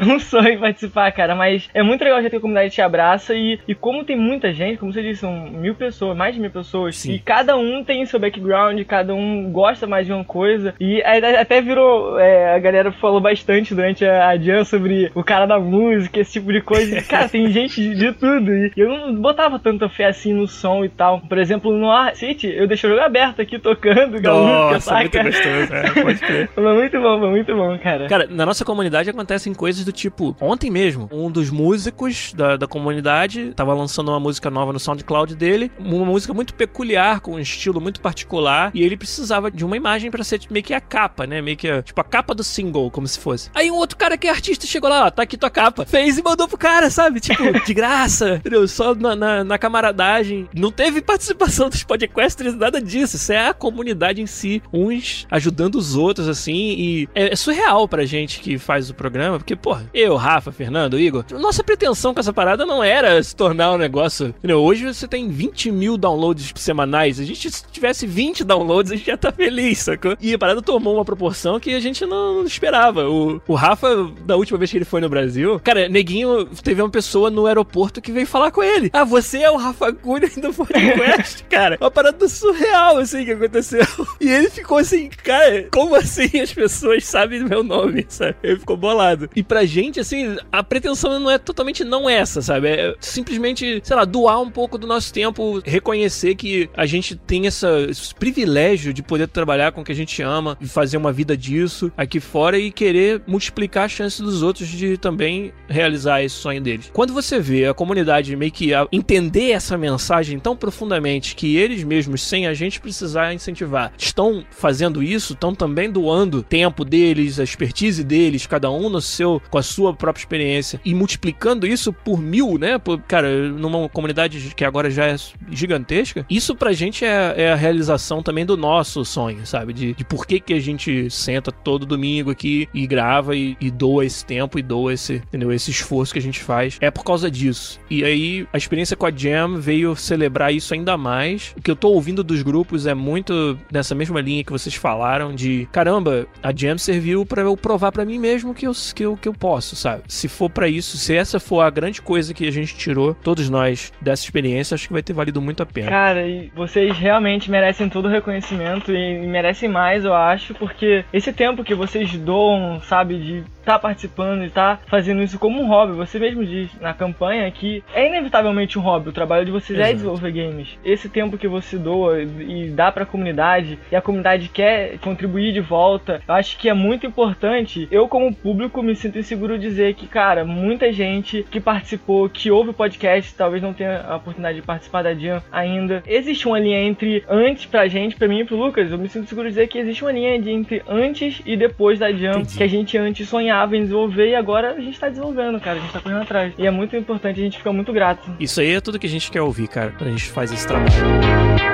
não 0.06 0.20
sonho 0.20 0.60
participar, 0.60 1.12
cara, 1.12 1.36
mas 1.36 1.70
é 1.74 1.84
muito 1.84 2.04
legal 2.04 2.20
jeito 2.20 2.32
que 2.32 2.38
a 2.38 2.42
comunidade 2.42 2.74
te 2.74 2.82
abraça 2.82 3.34
e, 3.34 3.60
e 3.68 3.76
como 3.76 4.04
tem 4.04 4.16
muita 4.16 4.54
gente, 4.54 4.78
como 4.78 4.94
você 4.94 5.02
disse, 5.02 5.22
são 5.22 5.50
mil 5.50 5.76
pessoas, 5.76 6.18
mais 6.18 6.34
de 6.34 6.42
mil 6.42 6.52
pessoas, 6.52 6.98
Sim. 6.98 7.14
e 7.14 7.20
cada 7.20 7.58
um 7.58 7.84
tem 7.84 8.06
seu 8.06 8.20
background, 8.20 8.82
cada 8.86 9.14
um 9.14 9.52
gosta 9.52 9.88
mais 9.88 10.06
de 10.06 10.14
uma 10.14 10.24
coisa, 10.24 10.74
e 10.80 11.02
até 11.02 11.62
virou, 11.62 12.20
é, 12.20 12.56
a 12.56 12.60
galera 12.60 12.92
falou 12.92 13.20
bastante 13.20 13.74
durante 13.74 14.06
a, 14.06 14.30
a 14.30 14.38
Jan 14.38 14.64
sobre 14.64 15.12
o 15.14 15.24
cara 15.24 15.46
da 15.46 15.60
música, 15.60 16.20
esse 16.20 16.34
tipo 16.34 16.52
de 16.52 16.62
coisa, 16.62 17.02
cara, 17.08 17.30
tem 17.30 17.48
gente 17.52 17.82
de, 17.82 17.96
de 17.96 18.14
tudo, 18.14 18.54
e 18.54 18.72
eu 18.78 18.90
não 18.90 19.16
botava 19.16 19.60
tanta 19.60 19.90
fé 19.90 20.06
assim 20.06 20.34
no 20.34 20.48
som 20.48 20.84
e 20.84 20.90
tal. 20.90 21.22
Por 21.22 21.38
exemplo, 21.38 21.72
no 21.72 21.92
Ar, 21.92 22.16
noite, 22.40 22.48
eu 22.48 22.68
deixo 22.68 22.88
o 22.88 22.90
jogo 22.90 23.02
aberto 23.02 23.42
aqui, 23.42 23.60
tocando, 23.60 24.12
música, 24.12 24.32
Nossa, 24.32 24.80
saca? 24.80 25.00
muito 25.02 25.24
gostoso, 25.24 25.74
é, 25.74 26.04
pode 26.04 26.20
crer. 26.20 26.50
foi 26.56 26.74
muito 26.74 27.02
bom, 27.02 27.20
foi 27.20 27.30
muito 27.30 27.56
bom, 27.56 27.78
cara. 27.80 28.08
Cara, 28.08 28.28
na 28.30 28.46
nossa 28.46 28.64
comunidade 28.64 29.10
acontecem 29.10 29.54
coisas 29.54 29.84
do 29.84 29.92
tipo, 29.92 30.36
ontem 30.40 30.72
mesmo, 30.72 31.10
um 31.12 31.30
dos 31.30 31.50
músicos 31.50 32.34
da, 32.34 32.56
da 32.56 32.68
comunidade 32.68 33.52
tava 33.56 33.74
lançando 33.74 34.10
uma 34.10 34.20
música 34.20 34.50
nova 34.50 34.72
no 34.72 34.80
SoundCloud 34.80 35.36
dele, 35.36 35.72
uma 35.78 36.06
música 36.06 36.34
muito 36.34 36.54
peculiar, 36.54 37.20
com 37.20 37.34
um 37.34 37.40
estilo 37.40 37.82
muito 37.82 38.00
particular, 38.00 38.72
e 38.74 38.84
ele 38.84 38.96
precisava 38.96 39.52
de 39.52 39.66
uma 39.66 39.76
imagem 39.76 40.10
para 40.10 40.24
ser 40.24 40.40
meio 40.50 40.64
que 40.64 40.74
a 40.74 40.82
capa, 40.82 41.28
né? 41.28 41.42
Meio 41.42 41.58
que 41.58 41.68
a, 41.68 41.82
tipo 41.82 42.00
a 42.00 42.04
capa 42.04 42.34
do 42.34 42.44
single, 42.44 42.90
como 42.90 43.08
se 43.08 43.20
fosse. 43.20 43.50
Aí 43.54 43.70
um 43.70 43.76
outro 43.76 43.98
cara 43.98 44.18
que 44.18 44.28
é 44.28 44.30
artista 44.30 44.66
chegou 44.66 44.90
lá, 44.90 45.08
ó, 45.08 45.12
tá 45.12 45.24
aqui 45.24 45.38
tua 45.38 45.50
capa, 45.50 45.86
fez 45.86 46.18
e 46.18 46.24
mandou 46.24 46.48
pro 46.48 46.58
cara, 46.58 46.90
sabe? 46.90 47.20
Tipo, 47.20 47.66
de 47.66 47.74
graça, 47.74 48.36
entendeu? 48.36 48.68
Só 48.68 48.96
na, 48.96 49.16
na, 49.16 49.44
na 49.44 49.58
camaradagem. 49.58 50.48
Não 50.54 50.72
teve 50.72 51.02
participação 51.02 51.70
dos 51.70 51.84
podcasters, 52.30 52.56
nada 52.56 52.82
disso. 52.82 53.16
Isso 53.16 53.34
é 53.34 53.48
a 53.48 53.54
comunidade 53.54 54.22
em 54.22 54.28
si, 54.28 54.62
uns 54.72 55.26
ajudando 55.32 55.76
os 55.76 55.96
outros, 55.96 56.28
assim, 56.28 56.76
e 56.78 57.10
é, 57.16 57.34
é 57.34 57.36
surreal 57.36 57.88
pra 57.88 58.06
gente 58.06 58.40
que 58.40 58.58
faz 58.58 58.90
o 58.90 58.94
programa, 58.94 59.38
porque, 59.38 59.56
pô, 59.56 59.78
eu, 59.94 60.16
Rafa, 60.16 60.52
Fernando, 60.52 61.00
Igor, 61.00 61.26
nossa 61.32 61.64
pretensão 61.64 62.14
com 62.14 62.20
essa 62.20 62.34
parada 62.34 62.66
não 62.66 62.84
era 62.84 63.22
se 63.24 63.36
tornar 63.36 63.72
um 63.72 63.78
negócio. 63.78 64.28
Entendeu? 64.28 64.60
Hoje 64.60 64.86
você 64.86 65.08
tem 65.08 65.30
20 65.30 65.72
mil 65.72 65.98
downloads 65.98 66.54
semanais. 66.56 67.20
A 67.20 67.24
gente, 67.24 67.50
se 67.50 67.64
tivesse 67.72 68.06
20 68.06 68.44
downloads, 68.44 68.92
a 68.92 68.96
gente 68.96 69.08
já 69.08 69.18
tá 69.18 69.32
feliz, 69.32 69.80
sacou? 69.80 70.16
E 70.22 70.34
a 70.34 70.38
parada 70.38 70.62
tomou 70.62 70.96
uma 70.96 71.06
proporção 71.06 71.60
que 71.60 71.74
a 71.74 71.80
gente 71.80 72.06
não 72.06 72.44
esperava. 72.44 73.10
O, 73.10 73.42
o 73.48 73.56
Rafa, 73.56 74.10
da 74.26 74.36
última 74.36 74.58
vez 74.58 74.72
que 74.72 74.78
ele 74.78 74.86
foi 74.86 75.02
no 75.02 75.10
Brasil, 75.10 75.60
cara, 75.64 75.90
neguinho, 75.90 76.46
teve 76.64 76.82
uma 76.82 76.90
pessoa 76.90 77.30
no 77.30 77.46
aeroporto 77.46 78.02
que 78.02 78.12
veio 78.12 78.28
falar 78.28 78.52
com 78.52 78.62
ele. 78.62 78.90
Ah, 78.94 79.04
você 79.04 79.40
é 79.40 79.52
o 79.52 79.58
Rafa 79.58 79.94
Cunha 79.94 80.30
do 80.30 80.54
podcast, 80.54 81.44
cara. 81.50 81.78
Uma 81.80 81.92
parada 81.92 82.19
surreal, 82.28 82.98
assim, 82.98 83.26
que 83.26 83.32
aconteceu. 83.32 83.80
E 84.20 84.28
ele 84.28 84.50
ficou 84.50 84.78
assim, 84.78 85.10
cara, 85.24 85.68
como 85.72 85.96
assim 85.96 86.40
as 86.42 86.52
pessoas 86.52 87.06
sabem 87.06 87.44
meu 87.44 87.64
nome, 87.64 88.06
sabe? 88.10 88.36
Ele 88.44 88.60
ficou 88.60 88.76
bolado. 88.76 89.30
E 89.36 89.42
pra 89.42 89.66
gente, 89.66 90.00
assim, 90.00 90.38
a 90.52 90.62
pretensão 90.62 91.20
não 91.20 91.32
é 91.32 91.38
totalmente 91.38 91.84
não 91.84 92.10
essa, 92.10 92.42
sabe? 92.42 92.68
É 92.68 92.96
simplesmente, 93.00 93.82
sei 93.84 93.96
lá, 93.96 94.04
doar 94.04 94.42
um 94.42 94.50
pouco 94.50 94.78
do 94.78 94.86
nosso 94.86 95.14
tempo, 95.14 95.62
reconhecer 95.66 96.36
que 96.36 96.70
a 96.76 96.86
gente 96.86 97.16
tem 97.16 97.48
essa, 97.48 97.80
esse 97.90 98.14
privilégio 98.14 98.94
de 98.94 99.02
poder 99.02 99.28
trabalhar 99.28 99.72
com 99.72 99.82
o 99.82 99.84
que 99.84 99.92
a 99.92 99.96
gente 99.96 100.22
ama 100.22 100.58
e 100.60 100.68
fazer 100.68 100.98
uma 100.98 101.14
vida 101.14 101.38
disso 101.38 101.92
aqui 101.96 102.20
fora 102.20 102.58
e 102.58 102.72
querer 102.72 103.22
multiplicar 103.26 103.86
a 103.86 103.90
chance 103.90 104.22
dos 104.22 104.42
outros 104.42 104.68
de 104.68 104.98
também 104.98 105.54
realizar 105.68 106.24
esse 106.24 106.36
sonho 106.36 106.62
deles. 106.62 106.90
Quando 106.94 107.14
você 107.14 107.40
vê 107.40 107.68
a 107.68 107.74
comunidade 107.74 108.36
meio 108.36 108.52
que 108.52 108.72
entender 108.92 109.52
essa 109.52 109.78
mensagem 109.78 110.40
tão 110.40 110.56
profundamente 110.56 111.36
que 111.36 111.56
eles 111.56 111.84
mesmos, 111.84 112.09
sem 112.18 112.48
a 112.48 112.54
gente 112.54 112.80
precisar 112.80 113.34
incentivar, 113.34 113.92
estão 113.98 114.44
fazendo 114.50 115.02
isso, 115.02 115.34
estão 115.34 115.54
também 115.54 115.90
doando 115.90 116.44
tempo 116.44 116.84
deles, 116.86 117.40
a 117.40 117.44
expertise 117.44 118.04
deles, 118.04 118.46
cada 118.46 118.70
um 118.72 118.90
no 118.90 119.02
seu, 119.02 119.42
com 119.50 119.58
a 119.58 119.64
sua 119.64 119.94
própria 119.94 120.22
experiência 120.22 120.80
e 120.84 120.94
multiplicando 120.94 121.68
isso 121.68 121.92
por 121.92 122.20
mil, 122.20 122.58
né? 122.58 122.78
Por, 122.78 123.00
cara, 123.02 123.50
numa 123.50 123.90
comunidade 123.90 124.54
que 124.56 124.66
agora 124.66 124.90
já 124.90 125.06
é 125.06 125.16
gigantesca, 125.52 126.26
isso 126.30 126.56
pra 126.56 126.74
gente 126.74 127.06
é, 127.06 127.34
é 127.38 127.52
a 127.52 127.56
realização 127.56 128.24
também 128.24 128.46
do 128.46 128.58
nosso 128.58 129.04
sonho, 129.06 129.46
sabe? 129.46 129.74
De, 129.74 129.94
de 129.94 130.04
por 130.04 130.26
que, 130.26 130.40
que 130.40 130.54
a 130.54 130.60
gente 130.60 131.10
senta 131.10 131.52
todo 131.52 131.86
domingo 131.86 132.32
aqui 132.32 132.68
e 132.74 132.86
grava 132.88 133.36
e, 133.36 133.58
e 133.60 133.70
doa 133.70 134.06
esse 134.06 134.26
tempo 134.26 134.58
e 134.58 134.62
doa 134.62 134.94
esse, 134.94 135.16
entendeu? 135.16 135.52
Esse 135.52 135.72
esforço 135.72 136.14
que 136.14 136.20
a 136.20 136.22
gente 136.22 136.40
faz. 136.40 136.78
É 136.82 136.92
por 136.92 137.04
causa 137.04 137.30
disso. 137.30 137.80
E 137.90 138.04
aí 138.04 138.48
a 138.54 138.58
experiência 138.58 138.96
com 138.96 139.06
a 139.06 139.12
Jam 139.12 139.60
veio 139.60 139.96
celebrar 139.96 140.54
isso 140.54 140.74
ainda 140.74 140.98
mais. 140.98 141.54
O 141.58 141.62
que 141.62 141.72
eu 141.72 141.76
tô 141.76 141.90
ouvindo 142.00 142.24
dos 142.24 142.42
grupos 142.42 142.88
é 142.88 142.94
muito 142.94 143.60
nessa 143.72 143.94
mesma 143.94 144.22
linha 144.22 144.44
que 144.44 144.52
vocês 144.52 144.74
falaram 144.74 145.36
de 145.36 145.68
caramba, 145.72 146.26
a 146.42 146.56
Jam 146.56 146.78
serviu 146.78 147.26
para 147.26 147.42
eu 147.42 147.58
provar 147.58 147.92
para 147.92 148.06
mim 148.06 148.18
mesmo 148.18 148.54
que 148.54 148.66
eu, 148.66 148.72
que 148.96 149.04
eu, 149.04 149.18
que 149.18 149.28
eu 149.28 149.34
posso, 149.34 149.76
sabe? 149.76 150.04
Se 150.08 150.28
for 150.28 150.50
para 150.50 150.68
isso, 150.68 150.98
se 150.98 151.16
essa 151.16 151.40
for 151.40 151.62
a 151.62 151.70
grande 151.70 152.02
coisa 152.02 152.34
que 152.34 152.48
a 152.48 152.52
gente 152.52 152.76
tirou, 152.76 153.14
todos 153.14 153.50
nós, 153.50 153.92
dessa 154.02 154.24
experiência, 154.24 154.76
acho 154.76 154.88
que 154.88 154.94
vai 154.94 155.04
ter 155.04 155.14
valido 155.14 155.42
muito 155.42 155.62
a 155.62 155.66
pena. 155.66 155.90
Cara, 155.90 156.26
e 156.26 156.52
vocês 156.56 156.98
realmente 156.98 157.52
merecem 157.52 157.90
todo 157.90 158.06
o 158.06 158.10
reconhecimento 158.10 158.94
e 158.94 159.28
merecem 159.28 159.68
mais, 159.68 160.06
eu 160.06 160.14
acho, 160.14 160.54
porque 160.54 161.04
esse 161.12 161.34
tempo 161.34 161.64
que 161.64 161.76
vocês 161.76 162.18
doam, 162.18 162.82
sabe, 162.82 163.20
de 163.20 163.44
estar 163.60 163.74
tá 163.74 163.80
participando 163.80 164.44
e 164.44 164.48
estar 164.48 164.78
tá 164.78 164.84
fazendo 164.88 165.22
isso 165.22 165.38
como 165.38 165.62
um 165.62 165.68
hobby, 165.68 165.94
você 165.94 166.18
mesmo 166.18 166.46
diz 166.46 166.70
na 166.80 166.94
campanha 166.94 167.50
que 167.52 167.84
é 167.94 168.08
inevitavelmente 168.08 168.80
um 168.80 168.82
hobby, 168.82 169.10
o 169.10 169.14
trabalho 169.14 169.46
de 169.46 169.52
vocês 169.52 169.78
é 169.78 169.82
Exato. 169.82 169.92
é 169.92 169.96
desenvolver 169.96 170.32
games. 170.32 170.80
Esse 170.84 171.10
tempo 171.10 171.38
que 171.38 171.48
você 171.48 171.78
doa 171.80 172.22
e 172.22 172.70
dá 172.70 172.92
para 172.92 173.04
a 173.04 173.06
comunidade 173.06 173.80
e 173.92 173.96
a 173.96 174.02
comunidade 174.02 174.50
quer 174.50 174.98
contribuir 175.00 175.54
de 175.54 175.60
volta, 175.60 176.22
eu 176.28 176.34
acho 176.34 176.58
que 176.58 176.70
é 176.70 176.74
muito 176.74 177.06
importante. 177.06 177.88
Eu 177.92 178.08
como 178.08 178.34
público 178.34 178.82
me 178.84 178.96
sinto 178.96 179.20
inseguro 179.20 179.58
dizer 179.58 179.94
que, 179.94 180.08
cara, 180.08 180.46
muita 180.46 180.92
gente 180.92 181.46
que 181.50 181.60
participou, 181.60 182.30
que 182.30 182.52
ouve 182.52 182.72
o 182.72 182.74
podcast, 182.74 183.34
talvez 183.36 183.62
não 183.62 183.74
tenha 183.74 184.02
a 184.02 184.16
oportunidade 184.16 184.60
de 184.60 184.66
participar 184.66 185.04
da 185.04 185.14
Jam 185.14 185.42
ainda. 185.52 186.04
Existe 186.06 186.48
uma 186.48 186.60
linha 186.60 186.82
entre 186.82 187.24
antes 187.30 187.66
pra 187.66 187.88
gente, 187.88 188.16
pra 188.16 188.28
mim 188.28 188.42
e 188.42 188.46
pro 188.46 188.56
Lucas, 188.56 188.92
eu 188.92 188.98
me 188.98 189.10
sinto 189.10 189.28
seguro 189.28 189.48
dizer 189.48 189.68
que 189.68 189.78
existe 189.78 190.04
uma 190.04 190.12
linha 190.12 190.40
de 190.40 190.50
entre 190.50 190.82
antes 190.88 191.42
e 191.46 191.56
depois 191.56 192.00
da 192.00 192.12
Jam, 192.12 192.44
que 192.46 192.64
a 192.64 192.68
gente 192.68 192.98
antes 192.98 193.28
sonhava 193.28 193.76
em 193.76 193.82
desenvolver 193.82 194.30
e 194.30 194.36
agora 194.36 194.72
a 194.72 194.80
gente 194.80 195.00
tá 195.00 195.10
desenvolvendo, 195.10 195.60
cara, 195.60 195.78
a 195.78 195.82
gente 195.82 195.94
tá 195.94 196.00
correndo 196.00 196.22
atrás. 196.22 196.54
E 196.58 196.66
é 196.66 196.72
muito 196.72 196.96
importante, 196.96 197.40
a 197.40 197.44
gente 197.44 197.58
fica 197.58 197.72
muito 197.72 197.94
grato. 197.94 198.30
Isso 198.40 198.60
aí 198.60 198.74
é 198.74 198.82
tudo 198.82 199.00
que 199.00 199.08
a 199.08 199.10
gente 199.10 199.32
quer 199.32 199.42
ouvir, 199.42 199.68
cara, 199.68 199.92
quando 199.92 200.08
a 200.08 200.12
gente 200.12 200.26
faz 200.26 200.52
esse 200.52 200.68
trabalho. 200.68 201.69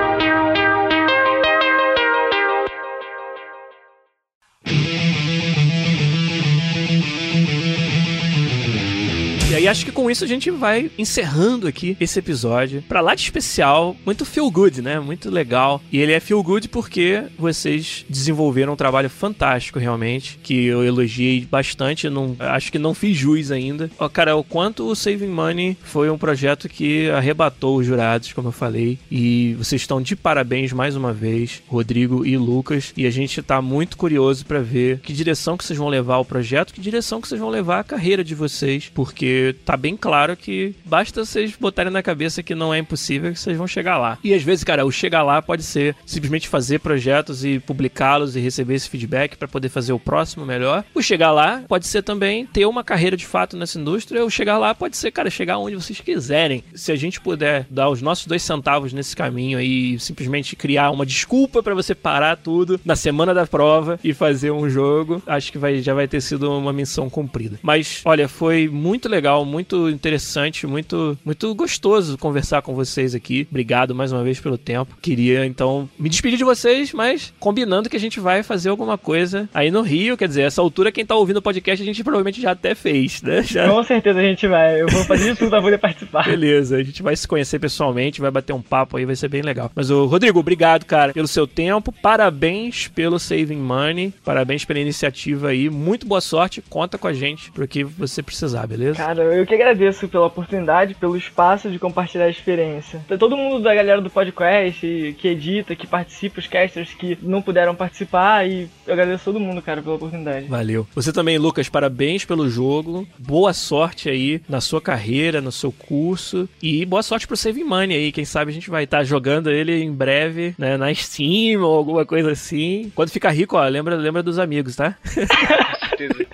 E 9.66 9.68
acho 9.68 9.84
que 9.84 9.90
com 9.90 10.08
isso 10.08 10.22
a 10.22 10.28
gente 10.28 10.48
vai 10.48 10.92
encerrando 10.96 11.66
aqui 11.66 11.96
esse 11.98 12.20
episódio. 12.20 12.84
Pra 12.88 13.00
lá 13.00 13.16
de 13.16 13.22
especial, 13.22 13.96
muito 14.06 14.24
feel 14.24 14.48
good, 14.48 14.80
né? 14.80 15.00
Muito 15.00 15.28
legal. 15.28 15.82
E 15.90 15.98
ele 15.98 16.12
é 16.12 16.20
feel 16.20 16.40
good 16.40 16.68
porque 16.68 17.24
vocês 17.36 18.06
desenvolveram 18.08 18.74
um 18.74 18.76
trabalho 18.76 19.10
fantástico, 19.10 19.80
realmente. 19.80 20.38
Que 20.40 20.66
eu 20.66 20.84
elogiei 20.84 21.44
bastante. 21.50 22.08
Não, 22.08 22.36
acho 22.38 22.70
que 22.70 22.78
não 22.78 22.94
fiz 22.94 23.16
jus 23.16 23.50
ainda. 23.50 23.90
Ó, 23.98 24.08
cara, 24.08 24.36
o 24.36 24.44
quanto 24.44 24.86
o 24.88 24.94
Saving 24.94 25.26
Money 25.26 25.76
foi 25.82 26.08
um 26.10 26.16
projeto 26.16 26.68
que 26.68 27.10
arrebatou 27.10 27.78
os 27.78 27.86
jurados, 27.86 28.32
como 28.32 28.46
eu 28.46 28.52
falei. 28.52 29.00
E 29.10 29.54
vocês 29.54 29.82
estão 29.82 30.00
de 30.00 30.14
parabéns 30.14 30.72
mais 30.72 30.94
uma 30.94 31.12
vez, 31.12 31.60
Rodrigo 31.66 32.24
e 32.24 32.36
Lucas. 32.36 32.92
E 32.96 33.04
a 33.04 33.10
gente 33.10 33.42
tá 33.42 33.60
muito 33.60 33.96
curioso 33.96 34.46
para 34.46 34.60
ver 34.60 35.00
que 35.00 35.12
direção 35.12 35.56
que 35.56 35.64
vocês 35.64 35.76
vão 35.76 35.88
levar 35.88 36.18
o 36.18 36.24
projeto, 36.24 36.72
que 36.72 36.80
direção 36.80 37.20
que 37.20 37.26
vocês 37.26 37.40
vão 37.40 37.50
levar 37.50 37.80
a 37.80 37.84
carreira 37.84 38.22
de 38.22 38.36
vocês. 38.36 38.92
Porque 38.94 39.55
tá 39.64 39.76
bem 39.76 39.96
claro 39.96 40.36
que 40.36 40.74
basta 40.84 41.24
vocês 41.24 41.54
botarem 41.58 41.92
na 41.92 42.02
cabeça 42.02 42.42
que 42.42 42.54
não 42.54 42.72
é 42.72 42.78
impossível 42.78 43.32
que 43.32 43.38
vocês 43.38 43.56
vão 43.56 43.66
chegar 43.66 43.98
lá. 43.98 44.18
E 44.22 44.34
às 44.34 44.42
vezes, 44.42 44.64
cara, 44.64 44.84
o 44.84 44.90
chegar 44.90 45.22
lá 45.22 45.40
pode 45.40 45.62
ser 45.62 45.96
simplesmente 46.04 46.48
fazer 46.48 46.80
projetos 46.80 47.44
e 47.44 47.58
publicá-los 47.58 48.36
e 48.36 48.40
receber 48.40 48.74
esse 48.74 48.88
feedback 48.88 49.36
para 49.36 49.48
poder 49.48 49.68
fazer 49.68 49.92
o 49.92 49.98
próximo 49.98 50.44
melhor. 50.44 50.84
O 50.94 51.02
chegar 51.02 51.32
lá 51.32 51.62
pode 51.68 51.86
ser 51.86 52.02
também 52.02 52.46
ter 52.46 52.66
uma 52.66 52.84
carreira 52.84 53.16
de 53.16 53.26
fato 53.26 53.56
nessa 53.56 53.78
indústria. 53.78 54.24
O 54.24 54.30
chegar 54.30 54.58
lá 54.58 54.74
pode 54.74 54.96
ser, 54.96 55.10
cara, 55.10 55.30
chegar 55.30 55.58
onde 55.58 55.76
vocês 55.76 56.00
quiserem. 56.00 56.62
Se 56.74 56.92
a 56.92 56.96
gente 56.96 57.20
puder 57.20 57.66
dar 57.70 57.88
os 57.88 58.02
nossos 58.02 58.26
dois 58.26 58.42
centavos 58.42 58.92
nesse 58.92 59.16
caminho 59.16 59.58
aí, 59.58 59.98
simplesmente 59.98 60.56
criar 60.56 60.90
uma 60.90 61.06
desculpa 61.06 61.62
para 61.62 61.74
você 61.74 61.94
parar 61.94 62.36
tudo 62.36 62.80
na 62.84 62.96
semana 62.96 63.32
da 63.32 63.46
prova 63.46 63.98
e 64.02 64.12
fazer 64.12 64.50
um 64.50 64.68
jogo, 64.68 65.22
acho 65.26 65.50
que 65.50 65.58
vai, 65.58 65.80
já 65.80 65.94
vai 65.94 66.06
ter 66.06 66.20
sido 66.20 66.50
uma 66.50 66.72
missão 66.72 67.08
cumprida. 67.08 67.58
Mas, 67.62 68.00
olha, 68.04 68.28
foi 68.28 68.68
muito 68.68 69.08
legal 69.08 69.44
muito 69.46 69.88
interessante, 69.88 70.66
muito, 70.66 71.18
muito 71.24 71.54
gostoso 71.54 72.18
conversar 72.18 72.62
com 72.62 72.74
vocês 72.74 73.14
aqui. 73.14 73.46
Obrigado 73.50 73.94
mais 73.94 74.12
uma 74.12 74.22
vez 74.22 74.40
pelo 74.40 74.56
tempo. 74.56 74.96
Queria 75.00 75.46
então 75.46 75.88
me 75.98 76.08
despedir 76.08 76.38
de 76.38 76.44
vocês, 76.44 76.92
mas 76.92 77.32
combinando 77.40 77.88
que 77.88 77.96
a 77.96 78.00
gente 78.00 78.20
vai 78.20 78.42
fazer 78.42 78.68
alguma 78.68 78.96
coisa 78.96 79.48
aí 79.52 79.70
no 79.70 79.82
Rio. 79.82 80.16
Quer 80.16 80.28
dizer, 80.28 80.42
essa 80.42 80.60
altura, 80.60 80.92
quem 80.92 81.04
tá 81.04 81.14
ouvindo 81.14 81.38
o 81.38 81.42
podcast, 81.42 81.82
a 81.82 81.86
gente 81.86 82.02
provavelmente 82.04 82.40
já 82.40 82.50
até 82.50 82.74
fez, 82.74 83.22
né? 83.22 83.42
Já... 83.42 83.68
Com 83.68 83.82
certeza 83.84 84.18
a 84.18 84.22
gente 84.22 84.46
vai. 84.46 84.80
Eu 84.80 84.88
vou 84.88 85.04
fazer 85.04 85.30
isso 85.30 85.38
tudo 85.38 85.50
pra 85.50 85.62
poder 85.62 85.78
participar. 85.78 86.24
Beleza, 86.24 86.76
a 86.76 86.82
gente 86.82 87.02
vai 87.02 87.16
se 87.16 87.26
conhecer 87.26 87.58
pessoalmente, 87.58 88.20
vai 88.20 88.30
bater 88.30 88.52
um 88.52 88.62
papo 88.62 88.96
aí, 88.96 89.04
vai 89.04 89.16
ser 89.16 89.28
bem 89.28 89.42
legal. 89.42 89.70
Mas, 89.74 89.90
o 89.90 90.06
Rodrigo, 90.06 90.38
obrigado, 90.38 90.84
cara, 90.84 91.12
pelo 91.12 91.28
seu 91.28 91.46
tempo. 91.46 91.92
Parabéns 91.92 92.88
pelo 92.88 93.18
Saving 93.18 93.56
Money. 93.56 94.12
Parabéns 94.24 94.64
pela 94.64 94.78
iniciativa 94.78 95.48
aí. 95.48 95.70
Muito 95.70 96.06
boa 96.06 96.20
sorte. 96.20 96.62
Conta 96.68 96.98
com 96.98 97.06
a 97.06 97.12
gente 97.12 97.50
pro 97.52 97.66
que 97.66 97.84
você 97.84 98.22
precisar, 98.22 98.66
beleza? 98.66 98.96
Cara, 98.96 99.16
Cara, 99.16 99.34
eu 99.36 99.46
que 99.46 99.54
agradeço 99.54 100.08
pela 100.08 100.26
oportunidade, 100.26 100.94
pelo 100.94 101.16
espaço 101.16 101.70
de 101.70 101.78
compartilhar 101.78 102.24
a 102.24 102.30
experiência. 102.30 103.04
Todo 103.18 103.36
mundo 103.36 103.62
da 103.62 103.74
galera 103.74 104.00
do 104.00 104.10
podcast, 104.10 105.16
que 105.18 105.28
edita, 105.28 105.74
que 105.74 105.86
participa, 105.86 106.40
os 106.40 106.46
casters 106.46 106.94
que 106.94 107.18
não 107.22 107.42
puderam 107.42 107.74
participar, 107.74 108.48
e 108.48 108.68
eu 108.86 108.92
agradeço 108.92 109.24
todo 109.24 109.40
mundo, 109.40 109.62
cara, 109.62 109.82
pela 109.82 109.96
oportunidade. 109.96 110.46
Valeu. 110.46 110.86
Você 110.94 111.12
também, 111.12 111.38
Lucas, 111.38 111.68
parabéns 111.68 112.24
pelo 112.24 112.48
jogo. 112.48 113.06
Boa 113.18 113.52
sorte 113.52 114.08
aí 114.08 114.40
na 114.48 114.60
sua 114.60 114.80
carreira, 114.80 115.40
no 115.40 115.52
seu 115.52 115.72
curso. 115.72 116.48
E 116.62 116.84
boa 116.84 117.02
sorte 117.02 117.26
pro 117.26 117.36
Save 117.36 117.64
Money 117.64 117.96
aí. 117.96 118.12
Quem 118.12 118.24
sabe 118.24 118.50
a 118.50 118.54
gente 118.54 118.70
vai 118.70 118.84
estar 118.84 118.98
tá 118.98 119.04
jogando 119.04 119.50
ele 119.50 119.82
em 119.82 119.92
breve, 119.92 120.54
né, 120.58 120.76
na 120.76 120.92
Steam 120.94 121.62
ou 121.62 121.76
alguma 121.76 122.04
coisa 122.04 122.32
assim. 122.32 122.90
Quando 122.94 123.10
ficar 123.10 123.30
rico, 123.30 123.56
ó, 123.56 123.66
lembra, 123.66 123.96
lembra 123.96 124.22
dos 124.22 124.38
amigos, 124.38 124.76
tá? 124.76 124.96
certeza. 125.96 126.26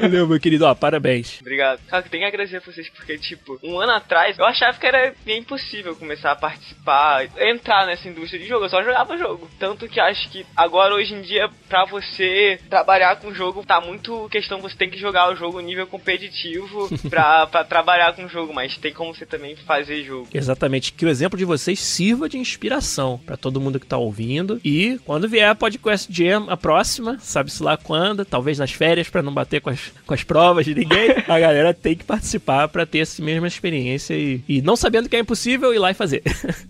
Valeu, 0.00 0.26
meu 0.26 0.40
querido. 0.40 0.64
Ó, 0.64 0.74
parabéns. 0.74 1.38
Obrigado. 1.40 1.80
Cara, 1.88 2.02
tem 2.02 2.20
que 2.20 2.26
agradecer 2.26 2.56
a 2.56 2.60
vocês, 2.60 2.88
porque, 2.90 3.18
tipo, 3.18 3.58
um 3.62 3.78
ano 3.78 3.92
atrás 3.92 4.38
eu 4.38 4.44
achava 4.44 4.78
que 4.78 4.86
era 4.86 5.14
impossível 5.26 5.96
começar 5.96 6.32
a 6.32 6.36
participar, 6.36 7.26
entrar 7.38 7.86
nessa 7.86 8.08
indústria 8.08 8.40
de 8.40 8.48
jogo. 8.48 8.64
Eu 8.64 8.70
só 8.70 8.82
jogava 8.82 9.16
jogo. 9.16 9.50
Tanto 9.58 9.88
que 9.88 10.00
acho 10.00 10.28
que 10.30 10.46
agora, 10.56 10.94
hoje 10.94 11.14
em 11.14 11.22
dia, 11.22 11.48
pra 11.68 11.84
você 11.84 12.58
trabalhar 12.68 13.16
com 13.16 13.34
jogo, 13.34 13.64
tá 13.64 13.80
muito 13.80 14.28
questão, 14.30 14.60
você 14.60 14.76
tem 14.76 14.90
que 14.90 14.98
jogar 14.98 15.32
o 15.32 15.36
jogo 15.36 15.60
nível 15.60 15.86
competitivo 15.86 16.88
pra, 17.08 17.46
pra 17.46 17.64
trabalhar 17.64 18.14
com 18.14 18.24
o 18.24 18.28
jogo, 18.28 18.52
mas 18.52 18.76
tem 18.76 18.92
como 18.92 19.14
você 19.14 19.26
também 19.26 19.56
fazer 19.56 20.02
jogo. 20.04 20.28
Exatamente. 20.32 20.92
Que 20.92 21.04
o 21.04 21.08
exemplo 21.08 21.38
de 21.38 21.44
vocês 21.44 21.78
sirva 21.78 22.28
de 22.28 22.38
inspiração 22.38 23.20
para 23.24 23.36
todo 23.36 23.60
mundo 23.60 23.80
que 23.80 23.86
tá 23.86 23.98
ouvindo. 23.98 24.60
E 24.64 24.98
quando 25.04 25.28
vier 25.28 25.48
a 25.48 25.54
Podcast 25.54 26.12
Jam, 26.12 26.46
a 26.48 26.56
próxima, 26.56 27.18
sabe-se 27.18 27.62
lá 27.62 27.76
quando, 27.76 28.24
talvez 28.24 28.58
nas 28.58 28.72
férias, 28.72 29.08
para 29.08 29.22
não 29.22 29.32
bater 29.32 29.60
com 29.60 29.71
as, 29.72 29.92
com 30.06 30.14
as 30.14 30.22
provas 30.22 30.64
de 30.64 30.74
ninguém, 30.74 31.10
a 31.26 31.38
galera 31.38 31.74
tem 31.74 31.96
que 31.96 32.04
participar 32.04 32.68
para 32.68 32.86
ter 32.86 33.00
essa 33.00 33.22
mesma 33.22 33.46
experiência 33.46 34.14
e, 34.14 34.40
e 34.48 34.62
não 34.62 34.76
sabendo 34.76 35.08
que 35.08 35.16
é 35.16 35.18
impossível, 35.18 35.74
ir 35.74 35.78
lá 35.78 35.90
e 35.90 35.94
fazer. 35.94 36.22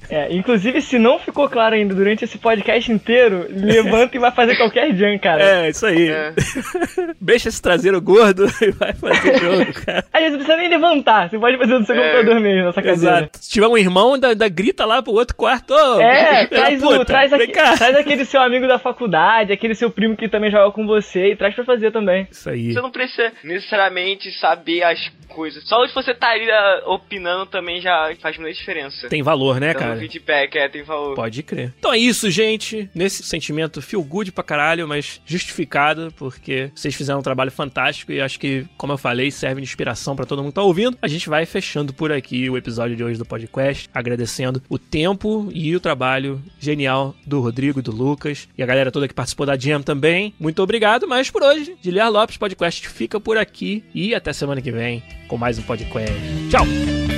É, 0.08 0.32
inclusive, 0.34 0.80
se 0.80 0.98
não 0.98 1.18
ficou 1.18 1.48
claro 1.48 1.74
ainda 1.74 1.94
durante 1.94 2.24
esse 2.24 2.38
podcast 2.38 2.90
inteiro, 2.90 3.46
levanta 3.50 4.16
e 4.16 4.20
vai 4.20 4.30
fazer 4.30 4.56
qualquer 4.56 4.94
jam, 4.94 5.18
cara. 5.18 5.42
É, 5.42 5.70
isso 5.70 5.86
aí. 5.86 6.08
É. 6.08 6.32
Deixa 7.20 7.48
esse 7.48 7.60
traseiro 7.60 8.00
gordo 8.00 8.46
e 8.60 8.70
vai 8.70 8.92
fazer 8.92 9.38
jogo, 9.38 9.72
cara. 9.84 10.04
Aí 10.12 10.24
você 10.24 10.30
não 10.30 10.36
precisa 10.36 10.56
nem 10.56 10.68
levantar, 10.68 11.30
você 11.30 11.38
pode 11.38 11.58
fazer 11.58 11.78
no 11.78 11.84
seu 11.84 11.96
é. 11.96 12.10
computador 12.10 12.40
mesmo, 12.40 12.66
nessa 12.66 12.82
cadeira. 12.82 13.16
Exato. 13.18 13.38
Se 13.40 13.50
tiver 13.50 13.66
um 13.66 13.76
irmão, 13.76 14.18
da, 14.18 14.34
da 14.34 14.48
grita 14.48 14.86
lá 14.86 15.02
pro 15.02 15.12
outro 15.12 15.34
quarto. 15.34 15.74
Oh, 15.74 16.00
é, 16.00 16.46
traz, 16.46 16.82
o, 16.82 17.04
traz, 17.04 17.32
aqui, 17.32 17.52
traz 17.52 17.96
aquele 17.96 18.24
seu 18.24 18.40
amigo 18.40 18.66
da 18.68 18.78
faculdade, 18.78 19.52
aquele 19.52 19.74
seu 19.74 19.90
primo 19.90 20.16
que 20.16 20.28
também 20.28 20.50
joga 20.50 20.70
com 20.72 20.86
você 20.86 21.32
e 21.32 21.36
traz 21.36 21.54
pra 21.54 21.64
fazer 21.64 21.90
também. 21.90 22.28
Isso 22.30 22.48
aí. 22.48 22.72
Você 22.72 22.80
não 22.80 22.90
precisa 22.92 23.32
necessariamente 23.42 24.30
saber 24.38 24.82
as 24.82 25.10
coisas. 25.32 25.64
Só 25.66 25.84
de 25.84 25.92
você 25.92 26.12
estar 26.12 26.28
tá 26.28 26.32
ali 26.32 26.46
uh, 26.46 26.90
opinando 26.90 27.46
também 27.46 27.80
já 27.80 28.14
faz 28.20 28.36
muita 28.36 28.56
diferença. 28.56 29.08
Tem 29.08 29.22
valor, 29.22 29.58
né, 29.58 29.72
Dando 29.72 29.78
cara? 29.78 29.98
feedback, 29.98 30.56
é, 30.56 30.68
tem 30.68 30.82
valor. 30.82 31.14
Pode 31.14 31.42
crer. 31.42 31.72
Então 31.78 31.92
é 31.92 31.98
isso, 31.98 32.30
gente. 32.30 32.88
Nesse 32.94 33.22
sentimento 33.22 33.82
feel 33.82 34.02
good 34.02 34.30
pra 34.32 34.44
caralho, 34.44 34.86
mas 34.86 35.20
justificado, 35.24 36.12
porque 36.16 36.70
vocês 36.74 36.94
fizeram 36.94 37.20
um 37.20 37.22
trabalho 37.22 37.50
fantástico 37.50 38.12
e 38.12 38.20
acho 38.20 38.38
que, 38.38 38.66
como 38.76 38.92
eu 38.92 38.98
falei, 38.98 39.30
serve 39.30 39.60
de 39.60 39.66
inspiração 39.66 40.14
para 40.14 40.26
todo 40.26 40.42
mundo 40.42 40.52
que 40.52 40.56
tá 40.56 40.62
ouvindo. 40.62 40.96
A 41.00 41.08
gente 41.08 41.28
vai 41.28 41.46
fechando 41.46 41.92
por 41.92 42.12
aqui 42.12 42.48
o 42.50 42.56
episódio 42.56 42.96
de 42.96 43.02
hoje 43.02 43.18
do 43.18 43.24
podcast, 43.24 43.88
agradecendo 43.94 44.62
o 44.68 44.78
tempo 44.78 45.48
e 45.52 45.74
o 45.74 45.80
trabalho 45.80 46.42
genial 46.58 47.14
do 47.26 47.40
Rodrigo 47.40 47.80
e 47.80 47.82
do 47.82 47.92
Lucas 47.92 48.48
e 48.56 48.62
a 48.62 48.66
galera 48.66 48.90
toda 48.90 49.08
que 49.08 49.14
participou 49.14 49.46
da 49.46 49.56
Jam 49.56 49.82
também. 49.82 50.34
Muito 50.38 50.62
obrigado, 50.62 51.08
mas 51.08 51.30
por 51.30 51.42
hoje, 51.42 51.76
Giliar 51.82 52.10
Lopes 52.10 52.36
Podcast 52.36 52.81
fica 52.88 53.20
por 53.20 53.36
aqui 53.36 53.84
e 53.94 54.14
até 54.14 54.32
semana 54.32 54.60
que 54.60 54.70
vem 54.70 55.02
com 55.28 55.36
mais 55.36 55.58
um 55.58 55.62
podcast. 55.62 56.12
Tchau! 56.50 57.11